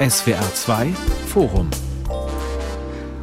SWR 0.00 0.40
2 0.54 0.94
Forum 1.26 1.68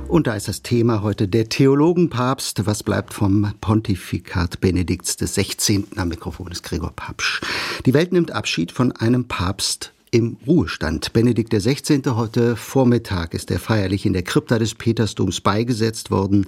und 0.08 0.28
da 0.28 0.36
ist 0.36 0.47
das 0.47 0.62
Thema 0.62 1.02
heute 1.02 1.28
der 1.28 1.50
Theologenpapst. 1.50 2.68
Was 2.68 2.84
bleibt 2.84 3.15
vom 3.15 3.52
Pontifikat 3.62 4.62
Benedikts 4.62 5.18
16. 5.18 5.88
Am 5.96 6.10
Mikrofon 6.10 6.52
ist 6.52 6.62
Gregor 6.62 6.94
Papsch. 6.96 7.42
Die 7.88 7.96
Welt 7.96 8.13
nimmt 8.13 8.32
Abschied 8.32 8.71
von 8.71 8.92
einem 8.92 9.28
Papst 9.28 9.92
im 10.12 10.38
Ruhestand. 10.46 11.13
Benedikt 11.13 11.51
XVI. 11.51 12.03
heute 12.12 12.55
Vormittag 12.55 13.33
ist 13.33 13.49
er 13.49 13.59
feierlich 13.59 14.05
in 14.05 14.13
der 14.13 14.21
Krypta 14.21 14.59
des 14.59 14.75
Petersdoms 14.75 15.41
beigesetzt 15.41 16.12
worden. 16.12 16.45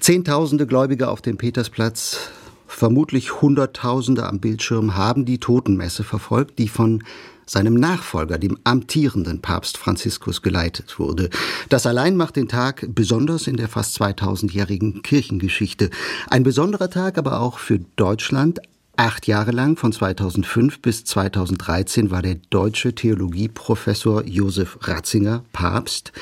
Zehntausende 0.00 0.66
Gläubige 0.66 1.10
auf 1.10 1.20
dem 1.20 1.36
Petersplatz 1.36 2.30
vermutlich 2.66 3.42
Hunderttausende 3.42 4.26
am 4.26 4.40
Bildschirm 4.40 4.96
haben 4.96 5.26
die 5.26 5.38
Totenmesse 5.38 6.02
verfolgt, 6.02 6.58
die 6.58 6.68
von 6.68 7.02
seinem 7.46 7.74
Nachfolger, 7.74 8.38
dem 8.38 8.58
amtierenden 8.64 9.40
Papst 9.40 9.78
Franziskus, 9.78 10.42
geleitet 10.42 10.98
wurde. 10.98 11.30
Das 11.68 11.86
allein 11.86 12.16
macht 12.16 12.36
den 12.36 12.48
Tag 12.48 12.86
besonders 12.88 13.46
in 13.46 13.56
der 13.56 13.68
fast 13.68 14.00
2000-jährigen 14.00 15.02
Kirchengeschichte. 15.02 15.90
Ein 16.28 16.42
besonderer 16.42 16.90
Tag 16.90 17.18
aber 17.18 17.40
auch 17.40 17.58
für 17.58 17.78
Deutschland, 17.96 18.60
Acht 18.98 19.26
Jahre 19.26 19.50
lang, 19.50 19.76
von 19.76 19.92
2005 19.92 20.80
bis 20.80 21.04
2013, 21.04 22.10
war 22.10 22.22
der 22.22 22.36
deutsche 22.48 22.94
Theologieprofessor 22.94 24.24
Josef 24.24 24.78
Ratzinger 24.80 25.44
Papst. 25.52 26.12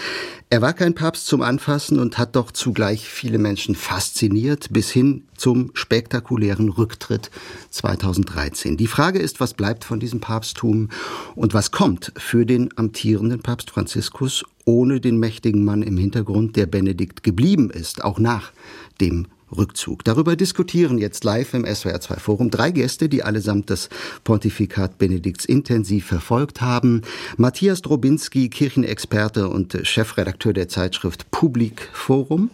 Er 0.50 0.60
war 0.60 0.72
kein 0.72 0.96
Papst 0.96 1.28
zum 1.28 1.42
Anfassen 1.42 2.00
und 2.00 2.18
hat 2.18 2.34
doch 2.34 2.50
zugleich 2.50 3.08
viele 3.08 3.38
Menschen 3.38 3.76
fasziniert, 3.76 4.72
bis 4.72 4.90
hin 4.90 5.22
zum 5.36 5.70
spektakulären 5.74 6.68
Rücktritt 6.68 7.30
2013. 7.70 8.76
Die 8.76 8.88
Frage 8.88 9.20
ist, 9.20 9.38
was 9.38 9.54
bleibt 9.54 9.84
von 9.84 10.00
diesem 10.00 10.18
Papsttum 10.18 10.88
und 11.36 11.54
was 11.54 11.70
kommt 11.70 12.12
für 12.16 12.44
den 12.44 12.76
amtierenden 12.76 13.40
Papst 13.40 13.70
Franziskus 13.70 14.44
ohne 14.64 15.00
den 15.00 15.18
mächtigen 15.18 15.64
Mann 15.64 15.82
im 15.82 15.96
Hintergrund, 15.96 16.56
der 16.56 16.66
Benedikt 16.66 17.22
geblieben 17.22 17.70
ist, 17.70 18.02
auch 18.02 18.18
nach 18.18 18.52
dem 19.00 19.28
Rückzug. 19.54 20.04
Darüber 20.04 20.36
diskutieren 20.36 20.98
jetzt 20.98 21.24
live 21.24 21.54
im 21.54 21.64
SWR2 21.64 22.18
Forum 22.18 22.50
drei 22.50 22.70
Gäste, 22.70 23.08
die 23.08 23.22
allesamt 23.22 23.70
das 23.70 23.88
Pontifikat 24.24 24.98
Benedikts 24.98 25.44
intensiv 25.44 26.06
verfolgt 26.06 26.60
haben. 26.60 27.02
Matthias 27.36 27.82
Drobinski, 27.82 28.48
Kirchenexperte 28.48 29.48
und 29.48 29.78
Chefredakteur 29.82 30.52
der 30.52 30.68
Zeitschrift 30.68 31.30
Publik 31.30 31.88
Forum. 31.92 32.50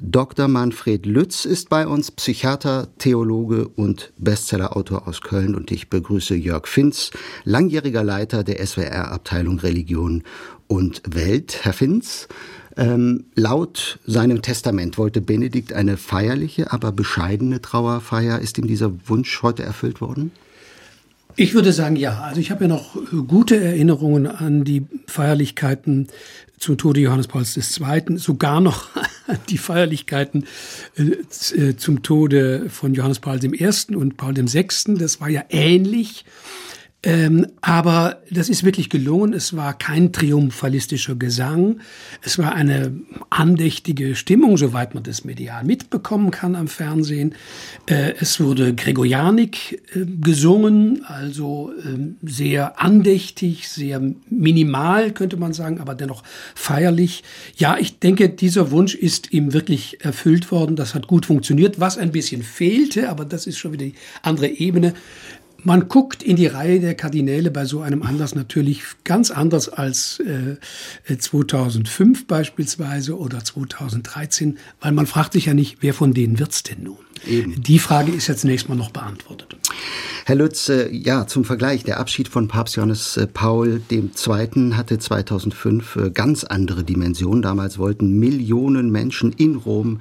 Dr. 0.00 0.48
Manfred 0.48 1.06
Lütz 1.06 1.44
ist 1.44 1.68
bei 1.68 1.86
uns, 1.86 2.10
Psychiater, 2.10 2.88
Theologe 2.98 3.68
und 3.68 4.12
Bestsellerautor 4.18 5.08
aus 5.08 5.20
Köln. 5.20 5.54
Und 5.54 5.70
ich 5.70 5.88
begrüße 5.90 6.34
Jörg 6.34 6.66
Finz, 6.68 7.10
langjähriger 7.44 8.04
Leiter 8.04 8.44
der 8.44 8.64
SWR-Abteilung 8.64 9.58
Religion 9.58 10.22
und 10.66 11.02
Welt. 11.08 11.60
Herr 11.62 11.72
Finz, 11.72 12.28
ähm, 12.76 13.24
laut 13.34 13.98
seinem 14.06 14.42
Testament 14.42 14.98
wollte 14.98 15.20
Benedikt 15.20 15.72
eine 15.72 15.96
feierliche, 15.96 16.72
aber 16.72 16.92
bescheidene 16.92 17.62
Trauerfeier. 17.62 18.38
Ist 18.38 18.58
ihm 18.58 18.66
dieser 18.66 18.92
Wunsch 19.06 19.42
heute 19.42 19.62
erfüllt 19.62 20.00
worden? 20.00 20.32
Ich 21.36 21.54
würde 21.54 21.72
sagen, 21.72 21.96
ja. 21.96 22.20
Also 22.20 22.40
ich 22.40 22.50
habe 22.50 22.64
ja 22.64 22.68
noch 22.68 22.96
gute 23.26 23.56
Erinnerungen 23.56 24.26
an 24.26 24.64
die 24.64 24.86
Feierlichkeiten 25.06 26.08
zum 26.58 26.78
Tode 26.78 27.00
Johannes 27.00 27.26
Pauls 27.26 27.56
II., 27.56 28.16
sogar 28.18 28.60
noch 28.60 28.88
die 29.50 29.58
Feierlichkeiten 29.58 30.46
äh, 30.96 31.60
äh, 31.60 31.76
zum 31.76 32.02
Tode 32.02 32.70
von 32.70 32.94
Johannes 32.94 33.18
Paul 33.18 33.38
I. 33.44 33.94
und 33.94 34.16
Paul 34.16 34.36
VI. 34.36 34.94
Das 34.96 35.20
war 35.20 35.28
ja 35.28 35.42
ähnlich. 35.50 36.24
Ähm, 37.04 37.46
aber 37.60 38.22
das 38.30 38.48
ist 38.48 38.64
wirklich 38.64 38.88
gelungen. 38.88 39.34
Es 39.34 39.54
war 39.54 39.76
kein 39.76 40.10
triumphalistischer 40.12 41.14
Gesang. 41.14 41.80
Es 42.22 42.38
war 42.38 42.54
eine 42.54 42.94
andächtige 43.28 44.16
Stimmung, 44.16 44.56
soweit 44.56 44.94
man 44.94 45.02
das 45.02 45.22
medial 45.24 45.64
mitbekommen 45.64 46.30
kann 46.30 46.56
am 46.56 46.66
Fernsehen. 46.66 47.34
Äh, 47.86 48.14
es 48.20 48.40
wurde 48.40 48.74
Gregorianik 48.74 49.82
äh, 49.94 50.06
gesungen, 50.06 51.04
also 51.04 51.72
äh, 51.78 51.98
sehr 52.22 52.80
andächtig, 52.80 53.68
sehr 53.68 54.00
minimal, 54.30 55.12
könnte 55.12 55.36
man 55.36 55.52
sagen, 55.52 55.80
aber 55.80 55.94
dennoch 55.94 56.22
feierlich. 56.54 57.22
Ja, 57.56 57.76
ich 57.78 57.98
denke, 57.98 58.30
dieser 58.30 58.70
Wunsch 58.70 58.94
ist 58.94 59.30
ihm 59.30 59.52
wirklich 59.52 60.02
erfüllt 60.02 60.50
worden. 60.50 60.74
Das 60.74 60.94
hat 60.94 61.06
gut 61.06 61.26
funktioniert. 61.26 61.80
Was 61.80 61.98
ein 61.98 62.12
bisschen 62.12 62.42
fehlte, 62.42 63.10
aber 63.10 63.26
das 63.26 63.46
ist 63.46 63.58
schon 63.58 63.72
wieder 63.72 63.84
die 63.84 63.94
andere 64.22 64.48
Ebene, 64.48 64.94
man 65.64 65.88
guckt 65.88 66.22
in 66.22 66.36
die 66.36 66.46
Reihe 66.46 66.80
der 66.80 66.94
Kardinäle 66.94 67.50
bei 67.50 67.64
so 67.64 67.80
einem 67.80 68.02
Anlass 68.02 68.34
natürlich 68.34 68.82
ganz 69.04 69.30
anders 69.30 69.68
als 69.68 70.20
äh, 70.20 71.16
2005 71.16 72.26
beispielsweise 72.26 73.18
oder 73.18 73.42
2013, 73.42 74.58
weil 74.80 74.92
man 74.92 75.06
fragt 75.06 75.32
sich 75.32 75.46
ja 75.46 75.54
nicht, 75.54 75.78
wer 75.80 75.94
von 75.94 76.12
denen 76.14 76.38
wird's 76.38 76.62
denn 76.62 76.82
nun? 76.82 76.98
Eben. 77.26 77.62
Die 77.62 77.78
Frage 77.78 78.12
ist 78.12 78.26
jetzt 78.26 78.42
zunächst 78.42 78.68
mal 78.68 78.74
noch 78.74 78.90
beantwortet. 78.90 79.56
Herr 80.26 80.36
Lütz, 80.36 80.68
äh, 80.68 80.90
ja, 80.90 81.26
zum 81.26 81.44
Vergleich, 81.44 81.84
der 81.84 81.98
Abschied 81.98 82.28
von 82.28 82.48
Papst 82.48 82.76
Johannes 82.76 83.16
äh, 83.16 83.26
Paul 83.26 83.82
II. 83.90 84.10
hatte 84.72 84.98
2005 84.98 85.96
äh, 85.96 86.10
ganz 86.10 86.44
andere 86.44 86.84
Dimensionen. 86.84 87.42
Damals 87.42 87.78
wollten 87.78 88.18
Millionen 88.18 88.90
Menschen 88.90 89.32
in 89.32 89.56
Rom 89.56 90.00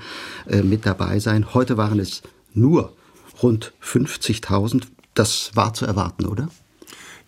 mit 0.63 0.85
dabei 0.85 1.19
sein. 1.19 1.53
Heute 1.53 1.77
waren 1.77 1.99
es 1.99 2.21
nur 2.53 2.93
rund 3.41 3.73
50.000 3.83 4.83
das 5.13 5.51
war 5.55 5.73
zu 5.73 5.85
erwarten, 5.85 6.25
oder? 6.25 6.49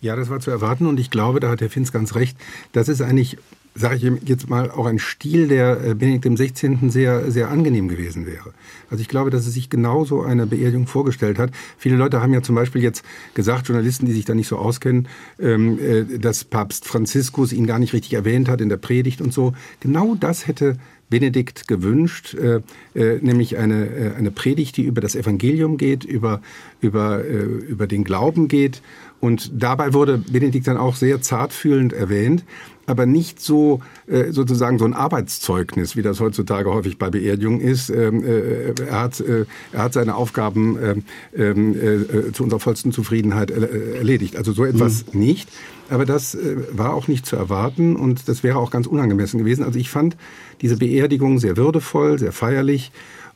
Ja, 0.02 0.16
das 0.16 0.30
war 0.30 0.40
zu 0.40 0.52
erwarten 0.52 0.86
und 0.86 1.00
ich 1.00 1.10
glaube, 1.10 1.40
da 1.40 1.50
hat 1.50 1.62
Herr 1.62 1.70
Finz 1.70 1.92
ganz 1.92 2.16
recht. 2.16 2.38
Das 2.74 2.90
ist 2.90 3.02
eigentlich, 3.02 3.38
sage 3.74 3.96
ich 3.96 4.04
jetzt 4.28 4.50
mal, 4.50 4.70
auch 4.70 4.86
ein 4.86 5.00
Stil, 5.00 5.48
der 5.48 5.84
äh, 5.84 5.94
Benedikt 5.96 6.26
XVI. 6.26 6.90
sehr, 6.90 7.32
sehr 7.32 7.50
angenehm 7.50 7.88
gewesen 7.88 8.26
wäre. 8.26 8.54
Also 8.90 9.02
ich 9.02 9.08
glaube, 9.08 9.32
dass 9.32 9.46
er 9.46 9.52
sich 9.52 9.70
genauso 9.70 10.22
eine 10.22 10.46
Beerdigung 10.46 10.86
vorgestellt 10.86 11.40
hat. 11.40 11.52
Viele 11.78 11.96
Leute 11.96 12.22
haben 12.22 12.34
ja 12.34 12.44
zum 12.44 12.56
Beispiel 12.56 12.84
jetzt 12.84 13.04
gesagt, 13.34 13.68
Journalisten, 13.68 14.06
die 14.06 14.14
sich 14.14 14.26
da 14.26 14.36
nicht 14.36 14.48
so 14.48 14.58
auskennen, 14.58 15.08
ähm, 15.40 15.80
äh, 15.80 16.20
dass 16.20 16.44
Papst 16.44 16.86
Franziskus 16.86 17.52
ihn 17.52 17.66
gar 17.66 17.80
nicht 17.80 17.94
richtig 17.94 18.14
erwähnt 18.14 18.48
hat 18.48 18.62
in 18.62 18.70
der 18.70 18.78
Predigt 18.78 19.22
und 19.22 19.34
so. 19.34 19.54
Genau 19.80 20.14
das 20.14 20.46
hätte 20.46 20.78
Benedikt 21.10 21.68
gewünscht, 21.68 22.34
äh, 22.34 22.62
äh, 22.96 23.20
nämlich 23.22 23.58
eine, 23.58 23.86
äh, 23.88 24.16
eine 24.16 24.32
Predigt, 24.32 24.78
die 24.78 24.84
über 24.84 25.02
das 25.02 25.16
Evangelium 25.16 25.78
geht, 25.78 26.04
über, 26.04 26.42
über, 26.82 27.24
äh, 27.24 27.44
über 27.44 27.88
den 27.88 28.04
Glauben 28.04 28.48
geht. 28.48 28.82
Und 29.20 29.52
dabei 29.54 29.94
wurde 29.94 30.18
Benedikt 30.18 30.68
dann 30.68 30.78
auch 30.78 30.96
sehr 30.96 31.22
zartfühlend 31.22 31.94
erwähnt, 31.94 32.44
aber 32.88 33.06
nicht 33.06 33.42
so 33.42 33.82
äh, 34.08 34.32
sozusagen 34.32 34.78
so 34.80 34.86
ein 34.86 34.94
Arbeitszeugnis, 34.94 35.96
wie 35.96 36.02
das 36.02 36.20
heutzutage 36.20 36.72
häufig 36.72 36.98
bei 36.98 37.10
Beerdigungen 37.10 37.62
ist. 37.62 37.90
Ähm, 37.90 38.24
äh, 38.24 38.74
er, 38.88 39.02
hat, 39.02 39.20
äh, 39.20 39.46
er 39.72 39.84
hat 39.84 39.94
seine 39.94 40.16
Aufgaben 40.16 40.78
ähm, 40.82 41.04
ähm, 41.36 41.76
äh, 41.76 42.32
zu 42.32 42.44
unserer 42.44 42.60
vollsten 42.60 42.92
Zufriedenheit 42.92 43.52
erledigt. 43.52 44.36
Also 44.36 44.52
so 44.54 44.66
etwas 44.66 45.06
mhm. 45.12 45.20
nicht. 45.20 45.50
Aber 45.90 46.06
das 46.06 46.36
äh, 46.36 46.58
war 46.72 46.94
auch 46.94 47.08
nicht 47.08 47.26
zu 47.26 47.36
erwarten 47.36 47.96
und 47.96 48.28
das 48.28 48.44
wäre 48.44 48.58
auch 48.58 48.72
ganz 48.72 48.88
unangemessen 48.88 49.40
gewesen. 49.40 49.64
Also 49.64 49.80
ich 49.80 49.90
fand 49.90 50.18
diese 50.62 50.78
Beerdigung 50.78 51.40
sehr 51.40 51.58
würdevoll, 51.58 52.18
sehr 52.20 52.32
feierlich 52.32 52.92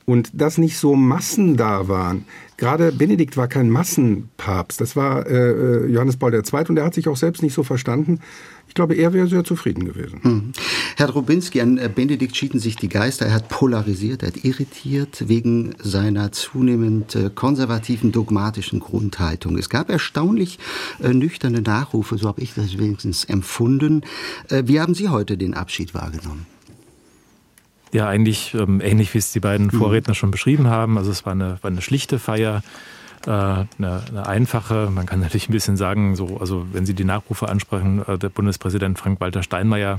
und 0.06 0.32
dass 0.34 0.58
nicht 0.58 0.78
so 0.78 0.96
Massen 0.96 1.56
da 1.56 1.88
waren. 1.88 2.26
Gerade 2.58 2.92
Benedikt 2.92 3.38
war 3.38 3.48
kein 3.48 3.70
Massenpapst, 3.70 4.82
das 4.82 4.96
war 4.96 5.28
äh, 5.28 5.52
äh 5.52 5.86
Johannes 5.88 6.18
Paul 6.18 6.34
II. 6.34 6.42
und 6.70 6.78
er 6.78 6.86
hat 6.86 6.96
sich 6.96 7.08
auch 7.08 7.16
selbst 7.16 7.44
nicht 7.44 7.54
so 7.54 7.64
verstanden. 7.64 8.20
Ich 8.70 8.76
glaube, 8.76 8.94
er 8.94 9.14
wäre 9.14 9.28
sehr 9.28 9.44
zufrieden 9.44 9.84
gewesen. 9.84 10.22
Hm. 10.22 10.52
Herr 10.96 11.08
Drobinski, 11.08 11.60
an 11.60 11.80
äh, 11.80 11.90
Benedikt 11.94 12.38
schieden 12.38 12.60
sich 12.60 12.76
die 12.76 12.88
Geister. 12.88 13.26
Er 13.26 13.34
hat 13.34 13.50
polarisiert, 13.50 14.22
er 14.22 14.28
hat 14.28 14.44
irritiert 14.44 15.28
wegen 15.28 15.76
seiner 15.80 16.32
zunehmend 16.32 17.16
äh, 17.16 17.32
konservativen, 17.34 18.12
dogmatischen 18.12 18.80
Grundhaltung. 18.80 19.58
Es 19.58 19.70
gab 19.70 19.90
erstaunlich 19.90 20.60
äh, 21.02 21.14
nüchterne 21.14 21.62
Nachrufe, 21.62 22.20
so 22.20 22.28
habe 22.28 22.42
ich 22.42 22.54
das 22.54 22.78
wenigstens 22.78 23.26
empfunden. 23.26 24.04
Wie 24.50 24.80
haben 24.80 24.94
Sie 24.94 25.10
heute 25.10 25.38
den 25.38 25.56
Abschied 25.56 25.94
wahrgenommen? 25.94 26.46
Ja, 27.92 28.08
eigentlich 28.08 28.54
ähm, 28.54 28.82
ähnlich, 28.82 29.14
wie 29.14 29.18
es 29.18 29.32
die 29.32 29.40
beiden 29.40 29.72
hm. 29.72 29.80
Vorredner 29.80 30.14
schon 30.14 30.30
beschrieben 30.30 30.68
haben. 30.68 30.98
Also 30.98 31.10
es 31.10 31.26
war 31.26 31.34
eine, 31.34 31.58
war 31.62 31.72
eine 31.72 31.82
schlichte 31.82 32.20
Feier 32.20 32.62
eine, 33.28 33.68
eine, 33.78 34.28
einfache, 34.28 34.90
man 34.92 35.06
kann 35.06 35.20
natürlich 35.20 35.50
ein 35.50 35.54
bisschen 35.54 35.78
sagen, 35.78 36.16
so, 36.16 36.38
also 36.40 36.66
wenn 36.72 36.86
Sie 36.86 36.94
die 36.94 37.04
Nachrufe 37.04 37.50
ansprechen, 37.50 38.04
äh, 38.08 38.18
der 38.18 38.30
Bundespräsident 38.30 38.98
Frank-Walter 38.98 39.44
Steinmeier 39.44 39.98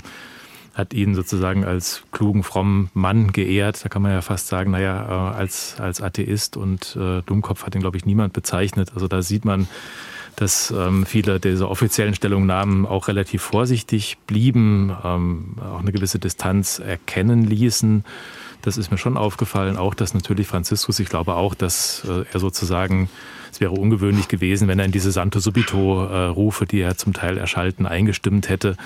hat 0.74 0.94
ihn 0.94 1.14
sozusagen 1.14 1.64
als 1.64 2.02
klugen, 2.12 2.42
frommen 2.42 2.90
Mann 2.94 3.32
geehrt. 3.32 3.84
Da 3.84 3.88
kann 3.88 4.02
man 4.02 4.12
ja 4.12 4.22
fast 4.22 4.46
sagen, 4.46 4.70
naja, 4.70 5.32
äh, 5.32 5.36
als, 5.36 5.76
als 5.78 6.00
Atheist 6.00 6.56
und 6.56 6.96
äh, 6.96 7.22
Dummkopf 7.22 7.64
hat 7.64 7.74
ihn, 7.74 7.80
glaube 7.80 7.96
ich, 7.96 8.06
niemand 8.06 8.32
bezeichnet. 8.32 8.92
Also 8.94 9.08
da 9.08 9.22
sieht 9.22 9.44
man, 9.44 9.68
dass 10.36 10.70
ähm, 10.70 11.04
viele 11.04 11.40
dieser 11.40 11.70
offiziellen 11.70 12.14
Stellungnahmen 12.14 12.86
auch 12.86 13.08
relativ 13.08 13.42
vorsichtig 13.42 14.16
blieben, 14.26 14.96
ähm, 15.04 15.56
auch 15.60 15.80
eine 15.80 15.92
gewisse 15.92 16.18
Distanz 16.18 16.78
erkennen 16.78 17.44
ließen. 17.44 18.04
Das 18.62 18.76
ist 18.76 18.90
mir 18.90 18.98
schon 18.98 19.16
aufgefallen. 19.16 19.76
Auch, 19.76 19.94
dass 19.94 20.14
natürlich 20.14 20.46
Franziskus, 20.46 20.98
ich 20.98 21.08
glaube 21.08 21.34
auch, 21.34 21.54
dass 21.54 22.04
äh, 22.08 22.24
er 22.32 22.40
sozusagen, 22.40 23.08
es 23.50 23.60
wäre 23.60 23.72
ungewöhnlich 23.72 24.28
gewesen, 24.28 24.68
wenn 24.68 24.78
er 24.78 24.84
in 24.84 24.92
diese 24.92 25.12
Santo 25.12 25.40
Subito-Rufe, 25.40 26.66
die 26.66 26.80
er 26.80 26.96
zum 26.96 27.12
Teil 27.12 27.38
erschalten, 27.38 27.86
eingestimmt 27.86 28.48
hätte. 28.48 28.76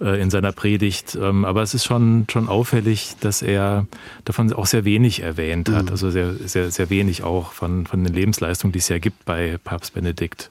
äh, 0.00 0.20
in 0.20 0.30
seiner 0.30 0.52
Predigt. 0.52 1.16
Ähm, 1.20 1.44
aber 1.44 1.62
es 1.62 1.74
ist 1.74 1.84
schon, 1.84 2.26
schon 2.30 2.48
auffällig, 2.48 3.14
dass 3.20 3.42
er 3.42 3.86
davon 4.24 4.52
auch 4.52 4.66
sehr 4.66 4.84
wenig 4.84 5.22
erwähnt 5.22 5.68
hat. 5.68 5.84
Mhm. 5.84 5.90
Also 5.90 6.10
sehr, 6.10 6.34
sehr, 6.34 6.70
sehr 6.70 6.90
wenig 6.90 7.22
auch 7.22 7.52
von, 7.52 7.86
von 7.86 8.04
den 8.04 8.12
Lebensleistungen, 8.12 8.72
die 8.72 8.78
es 8.78 8.88
ja 8.88 8.98
gibt 8.98 9.24
bei 9.24 9.58
Papst 9.62 9.94
Benedikt. 9.94 10.50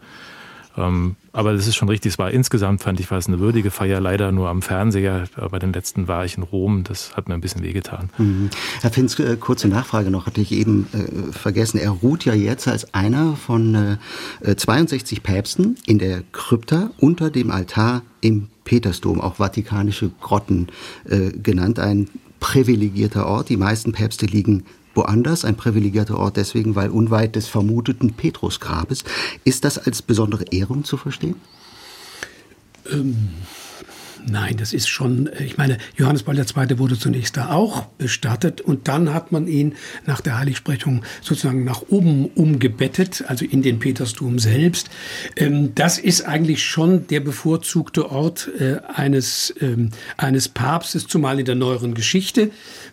Ähm, 0.78 1.16
aber 1.32 1.54
das 1.54 1.68
ist 1.68 1.76
schon 1.76 1.90
richtig. 1.90 2.14
Es 2.14 2.20
war 2.20 2.32
insgesamt, 2.32 2.82
fand 2.82 3.00
ich, 3.00 3.10
war 3.10 3.18
es 3.18 3.28
eine 3.28 3.40
würdige 3.40 3.72
Feier. 3.72 4.00
Leider 4.00 4.32
nur 4.32 4.50
am 4.50 4.62
Fernseher. 4.62 5.26
Bei 5.52 5.60
den 5.60 5.74
letzten 5.74 6.08
war 6.08 6.26
ich 6.26 6.38
in 6.38 6.44
Rom. 6.44 6.84
Das 6.84 7.16
hat 7.16 7.28
mir 7.28 7.34
ein 7.34 7.42
bisschen 7.42 7.64
wehgetan. 7.64 8.10
Mhm. 8.18 8.50
Herr 8.82 8.92
Finz, 8.92 9.18
äh, 9.20 9.36
kurze 9.38 9.68
Nachfrage 9.68 10.12
noch, 10.12 10.26
hatte 10.26 10.42
ich 10.42 10.52
eben 10.52 10.88
äh, 10.94 11.32
vergessen. 11.32 11.80
Er 11.80 11.90
ruht 11.90 12.26
ja 12.26 12.34
jetzt 12.34 12.68
als 12.68 12.94
einer 12.94 13.36
von 13.36 13.98
äh, 14.42 14.56
62 14.56 15.24
Päpsten 15.24 15.78
in 15.86 16.00
der 16.00 16.24
Krypta 16.32 16.92
unter 17.00 17.30
dem 17.30 17.52
Altar 17.52 18.04
im 18.22 18.50
Petersdom, 18.64 19.20
auch 19.20 19.36
Vatikanische 19.36 20.12
Grotten 20.22 20.68
äh, 21.10 21.32
genannt. 21.32 21.80
Ein 21.80 22.10
privilegierter 22.40 23.26
Ort. 23.26 23.50
Die 23.50 23.58
meisten 23.58 23.92
Päpste 23.92 24.26
liegen 24.26 24.66
woanders, 24.94 25.46
ein 25.46 25.56
privilegierter 25.56 26.18
Ort 26.18 26.38
deswegen, 26.38 26.76
weil 26.76 26.90
unweit 26.90 27.36
des 27.36 27.48
vermuteten 27.48 28.14
Petrusgrabes. 28.14 29.04
Ist 29.44 29.66
das 29.66 29.78
als 29.78 30.02
besondere 30.02 30.46
Ehrung 30.52 30.84
zu 30.84 30.98
verstehen? 30.98 31.36
Ähm, 32.92 33.30
Nein, 34.26 34.56
das 34.58 34.74
ist 34.74 34.88
schon, 34.88 35.28
äh, 35.28 35.44
ich 35.44 35.58
meine, 35.58 35.78
Johannes 35.98 36.24
Paul 36.24 36.38
II. 36.38 36.80
wurde 36.80 36.98
zunächst 36.98 37.36
da 37.38 37.52
auch 37.52 37.86
bestattet 37.98 38.62
und 38.62 38.88
dann 38.88 39.14
hat 39.14 39.32
man 39.32 39.48
ihn 39.48 39.76
nach 40.06 40.22
der 40.22 40.40
Heiligsprechung 40.40 41.04
sozusagen 41.22 41.64
nach 41.64 41.84
oben 41.90 42.26
umgebettet, 42.26 43.26
also 43.28 43.46
in 43.46 43.62
den 43.62 43.80
Petersdom 43.80 44.40
selbst. 44.40 44.90
Ähm, 45.36 45.76
das 45.76 45.98
ist 45.98 46.22
eigentlich 46.22 46.64
schon 46.64 47.08
der 47.08 47.20
bevorzugte 47.20 48.12
Ort 48.12 48.50
äh, 48.60 48.78
eines, 48.94 49.54
ähm, 49.60 49.90
eines 50.18 50.48
Papstes, 50.48 51.08
zumal 51.08 51.40
in 51.40 51.46
der 51.46 51.56
neueren 51.56 51.94
Geschichte. 51.94 52.52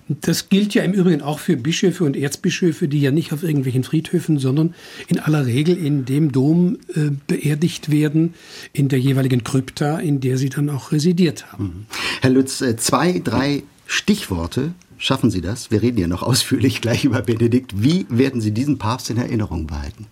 Das 0.08 0.48
gilt 0.48 0.74
ja 0.74 0.82
im 0.82 0.92
Übrigen 0.92 1.22
auch 1.22 1.38
für 1.38 1.56
Bischöfe 1.56 2.02
und 2.02 2.16
Erzbischöfe, 2.16 2.88
die 2.88 3.00
ja 3.00 3.12
nicht 3.12 3.32
auf 3.32 3.44
irgendwelchen 3.44 3.84
Friedhöfen, 3.84 4.38
sondern 4.38 4.74
in 5.06 5.20
aller 5.20 5.46
Regel 5.46 5.76
in 5.76 6.04
dem 6.04 6.32
Dom 6.32 6.78
äh, 6.94 7.10
beerdigt 7.28 7.92
werden, 7.92 8.34
in 8.72 8.88
der 8.88 8.98
jeweiligen 8.98 9.44
Krypta, 9.44 10.00
in 10.00 10.20
der 10.20 10.36
sie 10.36 10.48
dann 10.48 10.68
auch 10.68 10.90
residiert 11.20 11.52
haben. 11.52 11.64
Mhm. 11.64 11.86
Herr 12.20 12.30
Lütz, 12.30 12.60
äh, 12.60 12.76
zwei, 12.76 13.20
drei 13.22 13.62
Stichworte. 13.86 14.72
Schaffen 14.98 15.30
Sie 15.30 15.40
das? 15.40 15.70
Wir 15.70 15.82
reden 15.82 15.98
ja 15.98 16.06
noch 16.06 16.22
ausführlich 16.30 16.80
gleich 16.80 17.04
über 17.04 17.22
Benedikt. 17.22 17.82
Wie 17.82 18.06
werden 18.08 18.40
Sie 18.40 18.52
diesen 18.52 18.78
Papst 18.78 19.10
in 19.10 19.16
Erinnerung 19.16 19.66
behalten? 19.66 20.06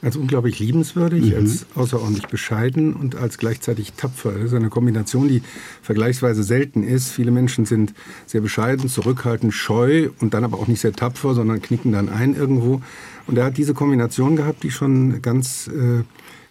als 0.00 0.16
unglaublich 0.16 0.60
liebenswürdig, 0.60 1.32
mhm. 1.32 1.34
als 1.34 1.66
außerordentlich 1.74 2.28
bescheiden 2.28 2.94
und 2.94 3.16
als 3.16 3.36
gleichzeitig 3.36 3.94
tapfer. 3.94 4.30
Das 4.30 4.44
ist 4.44 4.54
eine 4.54 4.68
Kombination, 4.68 5.26
die 5.26 5.42
vergleichsweise 5.82 6.44
selten 6.44 6.84
ist. 6.84 7.10
Viele 7.10 7.32
Menschen 7.32 7.66
sind 7.66 7.94
sehr 8.24 8.40
bescheiden, 8.40 8.88
zurückhaltend, 8.88 9.52
scheu 9.52 10.10
und 10.20 10.34
dann 10.34 10.44
aber 10.44 10.58
auch 10.58 10.68
nicht 10.68 10.80
sehr 10.80 10.92
tapfer, 10.92 11.34
sondern 11.34 11.60
knicken 11.60 11.90
dann 11.90 12.08
ein 12.08 12.36
irgendwo. 12.36 12.80
Und 13.26 13.38
er 13.38 13.46
hat 13.46 13.56
diese 13.56 13.74
Kombination 13.74 14.36
gehabt, 14.36 14.62
die 14.62 14.70
schon 14.70 15.20
ganz, 15.20 15.66
äh, 15.66 16.04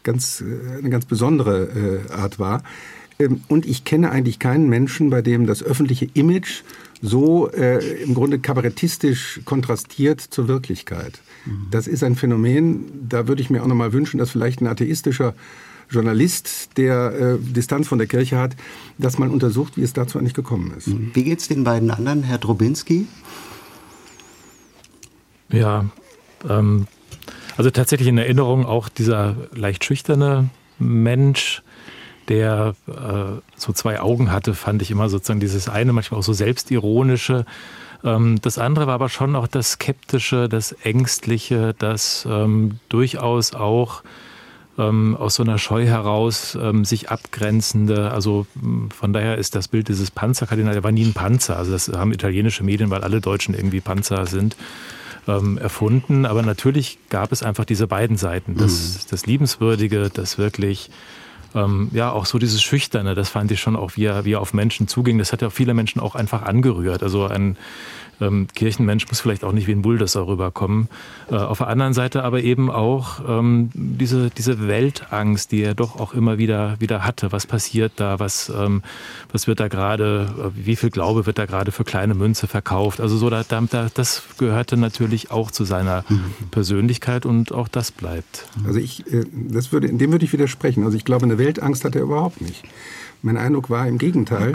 ganz, 0.03 0.41
äh, 0.41 0.79
eine 0.79 0.89
ganz 0.89 1.05
besondere 1.05 2.03
äh, 2.09 2.11
Art 2.11 2.39
war. 2.39 2.63
Ähm, 3.19 3.41
und 3.47 3.65
ich 3.65 3.83
kenne 3.83 4.11
eigentlich 4.11 4.39
keinen 4.39 4.69
Menschen, 4.69 5.09
bei 5.09 5.21
dem 5.21 5.45
das 5.47 5.63
öffentliche 5.63 6.07
Image 6.13 6.61
so 7.01 7.49
äh, 7.51 8.01
im 8.03 8.13
Grunde 8.13 8.39
kabarettistisch 8.39 9.41
kontrastiert 9.45 10.21
zur 10.21 10.47
Wirklichkeit. 10.47 11.19
Mhm. 11.45 11.67
Das 11.71 11.87
ist 11.87 12.03
ein 12.03 12.15
Phänomen, 12.15 12.85
da 13.07 13.27
würde 13.27 13.41
ich 13.41 13.49
mir 13.49 13.63
auch 13.63 13.67
noch 13.67 13.75
mal 13.75 13.93
wünschen, 13.93 14.17
dass 14.17 14.31
vielleicht 14.31 14.61
ein 14.61 14.67
atheistischer 14.67 15.35
Journalist, 15.89 16.71
der 16.77 17.13
äh, 17.13 17.37
Distanz 17.39 17.87
von 17.87 17.97
der 17.97 18.07
Kirche 18.07 18.37
hat, 18.37 18.55
das 18.97 19.19
mal 19.19 19.29
untersucht, 19.29 19.77
wie 19.77 19.83
es 19.83 19.93
dazu 19.93 20.19
eigentlich 20.19 20.33
gekommen 20.33 20.73
ist. 20.75 20.87
Mhm. 20.87 21.11
Wie 21.13 21.23
geht 21.23 21.39
es 21.39 21.47
den 21.47 21.63
beiden 21.63 21.91
anderen, 21.91 22.23
Herr 22.23 22.39
Drobinski? 22.39 23.07
Ja, 25.49 25.85
ähm, 26.49 26.87
also 27.55 27.71
tatsächlich 27.71 28.09
in 28.09 28.17
Erinnerung 28.17 28.65
auch 28.65 28.89
dieser 28.89 29.35
leicht 29.53 29.85
schüchterne 29.85 30.49
Mensch, 30.77 31.63
der 32.29 32.75
äh, 32.87 33.41
so 33.55 33.73
zwei 33.73 33.99
Augen 33.99 34.31
hatte, 34.31 34.53
fand 34.53 34.81
ich 34.81 34.91
immer 34.91 35.09
sozusagen 35.09 35.39
dieses 35.39 35.69
eine, 35.69 35.93
manchmal 35.93 36.19
auch 36.19 36.23
so 36.23 36.33
selbstironische. 36.33 37.45
Ähm, 38.03 38.39
das 38.41 38.57
andere 38.57 38.87
war 38.87 38.95
aber 38.95 39.09
schon 39.09 39.35
auch 39.35 39.47
das 39.47 39.73
Skeptische, 39.73 40.49
das 40.49 40.71
Ängstliche, 40.71 41.75
das 41.77 42.27
ähm, 42.29 42.79
durchaus 42.89 43.53
auch 43.53 44.03
ähm, 44.77 45.15
aus 45.17 45.35
so 45.35 45.43
einer 45.43 45.57
Scheu 45.57 45.85
heraus 45.85 46.57
ähm, 46.61 46.85
sich 46.85 47.09
abgrenzende. 47.09 48.11
Also 48.11 48.45
von 48.95 49.13
daher 49.13 49.37
ist 49.37 49.55
das 49.55 49.67
Bild 49.67 49.87
dieses 49.87 50.11
Panzerkardinal, 50.11 50.73
der 50.73 50.83
war 50.83 50.91
nie 50.91 51.05
ein 51.05 51.13
Panzer. 51.13 51.57
Also 51.57 51.71
das 51.71 51.89
haben 51.89 52.13
italienische 52.13 52.63
Medien, 52.63 52.89
weil 52.89 53.03
alle 53.03 53.21
Deutschen 53.21 53.55
irgendwie 53.55 53.81
Panzer 53.81 54.25
sind 54.27 54.55
ähm, 55.27 55.57
erfunden. 55.57 56.25
Aber 56.25 56.43
natürlich 56.43 56.99
gab 57.09 57.31
es 57.31 57.43
einfach 57.43 57.65
diese 57.65 57.87
beiden 57.87 58.17
Seiten. 58.17 58.55
Das, 58.55 58.71
mhm. 58.71 59.07
das 59.09 59.25
Liebenswürdige, 59.25 60.09
das 60.13 60.37
wirklich 60.37 60.89
ähm, 61.57 61.89
ja, 61.91 62.11
auch 62.11 62.25
so 62.25 62.37
dieses 62.37 62.61
Schüchterne, 62.61 63.15
das 63.15 63.29
fand 63.29 63.51
ich 63.51 63.59
schon 63.59 63.75
auch, 63.75 63.91
wie 63.95 64.05
er, 64.05 64.25
wie 64.25 64.33
er 64.33 64.41
auf 64.41 64.53
Menschen 64.53 64.87
zuging. 64.87 65.17
Das 65.17 65.33
hat 65.33 65.41
ja 65.41 65.49
viele 65.49 65.73
Menschen 65.73 65.99
auch 65.99 66.15
einfach 66.15 66.43
angerührt. 66.43 67.03
Also 67.03 67.25
ein 67.25 67.57
ähm, 68.21 68.47
Kirchenmensch 68.53 69.07
muss 69.07 69.19
vielleicht 69.19 69.43
auch 69.43 69.51
nicht 69.51 69.67
wie 69.67 69.71
ein 69.71 69.81
Bulldozer 69.81 70.27
rüberkommen. 70.27 70.89
Äh, 71.29 71.35
auf 71.35 71.59
der 71.59 71.67
anderen 71.67 71.93
Seite 71.93 72.23
aber 72.23 72.41
eben 72.41 72.71
auch 72.71 73.21
ähm, 73.27 73.69
diese, 73.73 74.29
diese 74.29 74.67
Weltangst, 74.67 75.51
die 75.51 75.61
er 75.61 75.75
doch 75.75 75.99
auch 75.99 76.13
immer 76.13 76.37
wieder, 76.37 76.75
wieder 76.79 77.03
hatte. 77.03 77.31
Was 77.31 77.45
passiert 77.45 77.93
da? 77.97 78.19
Was, 78.19 78.49
ähm, 78.49 78.81
was 79.31 79.47
wird 79.47 79.59
da 79.59 79.67
gerade, 79.67 80.29
äh, 80.39 80.65
wie 80.65 80.75
viel 80.75 80.89
Glaube 80.89 81.25
wird 81.25 81.37
da 81.37 81.45
gerade 81.45 81.71
für 81.71 81.83
kleine 81.83 82.13
Münze 82.13 82.47
verkauft? 82.47 82.99
Also 82.99 83.17
so, 83.17 83.29
da, 83.29 83.43
da, 83.43 83.87
das 83.93 84.23
gehörte 84.37 84.77
natürlich 84.77 85.31
auch 85.31 85.51
zu 85.51 85.63
seiner 85.63 86.03
mhm. 86.09 86.33
Persönlichkeit 86.51 87.25
und 87.25 87.51
auch 87.51 87.67
das 87.67 87.91
bleibt. 87.91 88.47
Also 88.65 88.79
ich, 88.79 89.05
äh, 89.11 89.25
das 89.31 89.71
würde, 89.71 89.91
dem 89.91 90.11
würde 90.11 90.25
ich 90.25 90.33
widersprechen. 90.33 90.83
Also 90.83 90.97
ich 90.97 91.05
glaube, 91.05 91.25
eine 91.25 91.37
Weltangst 91.37 91.85
hat 91.85 91.95
er 91.95 92.01
überhaupt 92.01 92.41
nicht. 92.41 92.63
Mein 93.21 93.37
Eindruck 93.37 93.69
war 93.69 93.87
im 93.87 93.97
Gegenteil, 93.97 94.53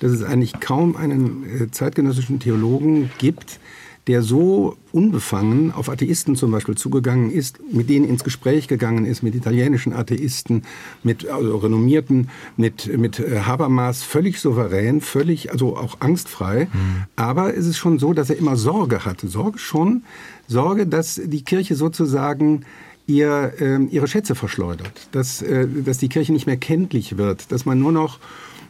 dass 0.00 0.12
es 0.12 0.22
eigentlich 0.22 0.60
kaum 0.60 0.96
einen 0.96 1.44
äh, 1.44 1.70
zeitgenössischen 1.70 2.40
Theologen 2.40 3.10
gibt, 3.18 3.60
der 4.06 4.22
so 4.22 4.76
unbefangen 4.92 5.72
auf 5.72 5.88
Atheisten 5.88 6.36
zum 6.36 6.50
Beispiel 6.50 6.74
zugegangen 6.74 7.30
ist, 7.30 7.58
mit 7.72 7.88
denen 7.88 8.06
ins 8.06 8.22
Gespräch 8.22 8.68
gegangen 8.68 9.06
ist, 9.06 9.22
mit 9.22 9.34
italienischen 9.34 9.94
Atheisten, 9.94 10.64
mit 11.02 11.26
also 11.26 11.56
renommierten, 11.56 12.28
mit, 12.56 12.86
mit 12.98 13.18
äh, 13.18 13.40
Habermas, 13.40 14.02
völlig 14.02 14.40
souverän, 14.40 15.00
völlig, 15.00 15.52
also 15.52 15.76
auch 15.76 16.00
angstfrei. 16.00 16.68
Mhm. 16.70 17.04
Aber 17.16 17.56
es 17.56 17.66
ist 17.66 17.78
schon 17.78 17.98
so, 17.98 18.12
dass 18.12 18.28
er 18.28 18.36
immer 18.36 18.56
Sorge 18.56 19.06
hatte. 19.06 19.28
Sorge 19.28 19.58
schon, 19.58 20.02
Sorge, 20.46 20.86
dass 20.86 21.20
die 21.24 21.42
Kirche 21.42 21.74
sozusagen 21.74 22.66
ihr, 23.06 23.52
äh, 23.60 23.82
ihre 23.84 24.08
Schätze 24.08 24.34
verschleudert, 24.34 25.08
dass, 25.12 25.42
äh, 25.42 25.66
dass 25.68 25.98
die 25.98 26.08
Kirche 26.08 26.32
nicht 26.32 26.46
mehr 26.46 26.56
kenntlich 26.56 27.16
wird, 27.16 27.52
dass 27.52 27.64
man 27.64 27.78
nur 27.78 27.92
noch, 27.92 28.18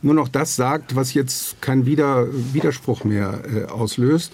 nur 0.03 0.15
noch 0.15 0.29
das 0.29 0.57
sagt, 0.57 0.97
was 0.97 1.15
jetzt 1.15 1.61
keinen 1.63 1.87
Wider, 1.87 2.27
Widerspruch 2.53 3.05
mehr 3.05 3.43
äh, 3.45 3.65
auslöst. 3.71 4.33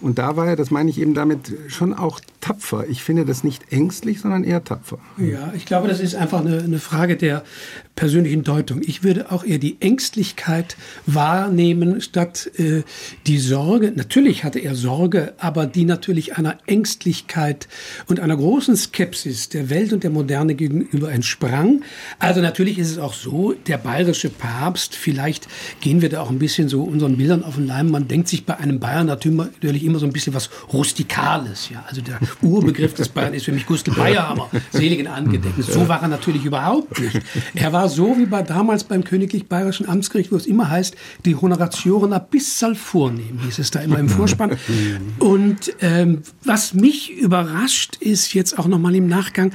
Und 0.00 0.18
da 0.18 0.36
war 0.36 0.46
er, 0.46 0.56
das 0.56 0.70
meine 0.70 0.90
ich 0.90 1.00
eben 1.00 1.14
damit, 1.14 1.54
schon 1.68 1.94
auch 1.94 2.20
tapfer. 2.40 2.86
Ich 2.86 3.02
finde 3.02 3.24
das 3.24 3.44
nicht 3.44 3.72
ängstlich, 3.72 4.20
sondern 4.20 4.44
eher 4.44 4.62
tapfer. 4.62 4.98
Ja, 5.16 5.52
ich 5.56 5.64
glaube, 5.64 5.88
das 5.88 6.00
ist 6.00 6.14
einfach 6.14 6.40
eine, 6.40 6.58
eine 6.58 6.78
Frage 6.78 7.16
der 7.16 7.44
persönlichen 7.96 8.44
Deutung. 8.44 8.82
Ich 8.84 9.02
würde 9.02 9.32
auch 9.32 9.42
eher 9.42 9.58
die 9.58 9.78
Ängstlichkeit 9.80 10.76
wahrnehmen, 11.06 12.02
statt 12.02 12.50
äh, 12.58 12.82
die 13.26 13.38
Sorge. 13.38 13.90
Natürlich 13.96 14.44
hatte 14.44 14.58
er 14.58 14.74
Sorge, 14.74 15.32
aber 15.38 15.66
die 15.66 15.86
natürlich 15.86 16.36
einer 16.36 16.58
Ängstlichkeit 16.66 17.68
und 18.06 18.20
einer 18.20 18.36
großen 18.36 18.76
Skepsis 18.76 19.48
der 19.48 19.70
Welt 19.70 19.94
und 19.94 20.04
der 20.04 20.10
Moderne 20.10 20.54
gegenüber 20.54 21.10
entsprang. 21.10 21.82
Also 22.18 22.42
natürlich 22.42 22.78
ist 22.78 22.90
es 22.90 22.98
auch 22.98 23.14
so, 23.14 23.54
der 23.66 23.78
bayerische 23.78 24.28
Papst, 24.28 24.94
vielleicht 24.94 25.48
gehen 25.80 26.02
wir 26.02 26.10
da 26.10 26.20
auch 26.20 26.30
ein 26.30 26.38
bisschen 26.38 26.68
so 26.68 26.82
unseren 26.82 27.16
Bildern 27.16 27.42
auf 27.42 27.54
den 27.54 27.66
Leim. 27.66 27.90
Man 27.90 28.08
denkt 28.08 28.28
sich 28.28 28.44
bei 28.44 28.58
einem 28.58 28.78
Bayern 28.78 29.06
natürlich 29.06 29.84
immer 29.84 29.98
so 29.98 30.06
ein 30.06 30.12
bisschen 30.12 30.34
was 30.34 30.50
Rustikales. 30.70 31.70
Ja? 31.70 31.82
Also 31.88 32.02
der 32.02 32.20
Urbegriff 32.42 32.92
des 32.92 33.08
Bayern 33.08 33.32
ist 33.32 33.46
für 33.46 33.52
mich 33.52 33.64
Gustl 33.64 33.92
Bayerhammer, 33.92 34.50
seligen 34.70 35.06
Angedächtnis. 35.06 35.68
So 35.68 35.88
war 35.88 36.02
er 36.02 36.08
natürlich 36.08 36.44
überhaupt 36.44 37.00
nicht. 37.00 37.22
Er 37.54 37.72
war 37.72 37.85
so 37.88 38.18
wie 38.18 38.26
bei 38.26 38.42
damals 38.42 38.84
beim 38.84 39.04
Königlich 39.04 39.48
Bayerischen 39.48 39.88
Amtsgericht, 39.88 40.32
wo 40.32 40.36
es 40.36 40.46
immer 40.46 40.70
heißt, 40.70 40.96
die 41.24 41.36
Honoratioren 41.36 42.12
abissal 42.12 42.74
vornehmen, 42.74 43.40
hieß 43.44 43.58
es 43.58 43.70
da 43.70 43.80
immer 43.80 43.98
im 43.98 44.08
Vorspann. 44.08 44.56
Und 45.18 45.74
ähm, 45.80 46.22
was 46.44 46.74
mich 46.74 47.12
überrascht 47.12 47.96
ist 48.00 48.34
jetzt 48.34 48.58
auch 48.58 48.66
nochmal 48.66 48.94
im 48.94 49.06
Nachgang, 49.06 49.52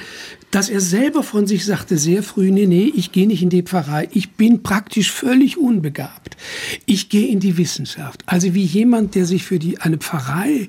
dass 0.51 0.69
er 0.69 0.81
selber 0.81 1.23
von 1.23 1.47
sich 1.47 1.65
sagte 1.65 1.97
sehr 1.97 2.23
früh, 2.23 2.51
nee, 2.51 2.67
nee, 2.67 2.91
ich 2.93 3.11
gehe 3.11 3.27
nicht 3.27 3.41
in 3.41 3.50
die 3.50 3.63
Pfarrei, 3.63 4.09
ich 4.11 4.31
bin 4.31 4.63
praktisch 4.63 5.11
völlig 5.11 5.57
unbegabt. 5.57 6.35
Ich 6.85 7.09
gehe 7.09 7.27
in 7.27 7.39
die 7.39 7.57
Wissenschaft. 7.57 8.21
Also 8.25 8.53
wie 8.53 8.63
jemand, 8.63 9.15
der 9.15 9.25
sich 9.25 9.43
für 9.43 9.59
die, 9.59 9.79
eine 9.79 9.97
Pfarrei 9.97 10.67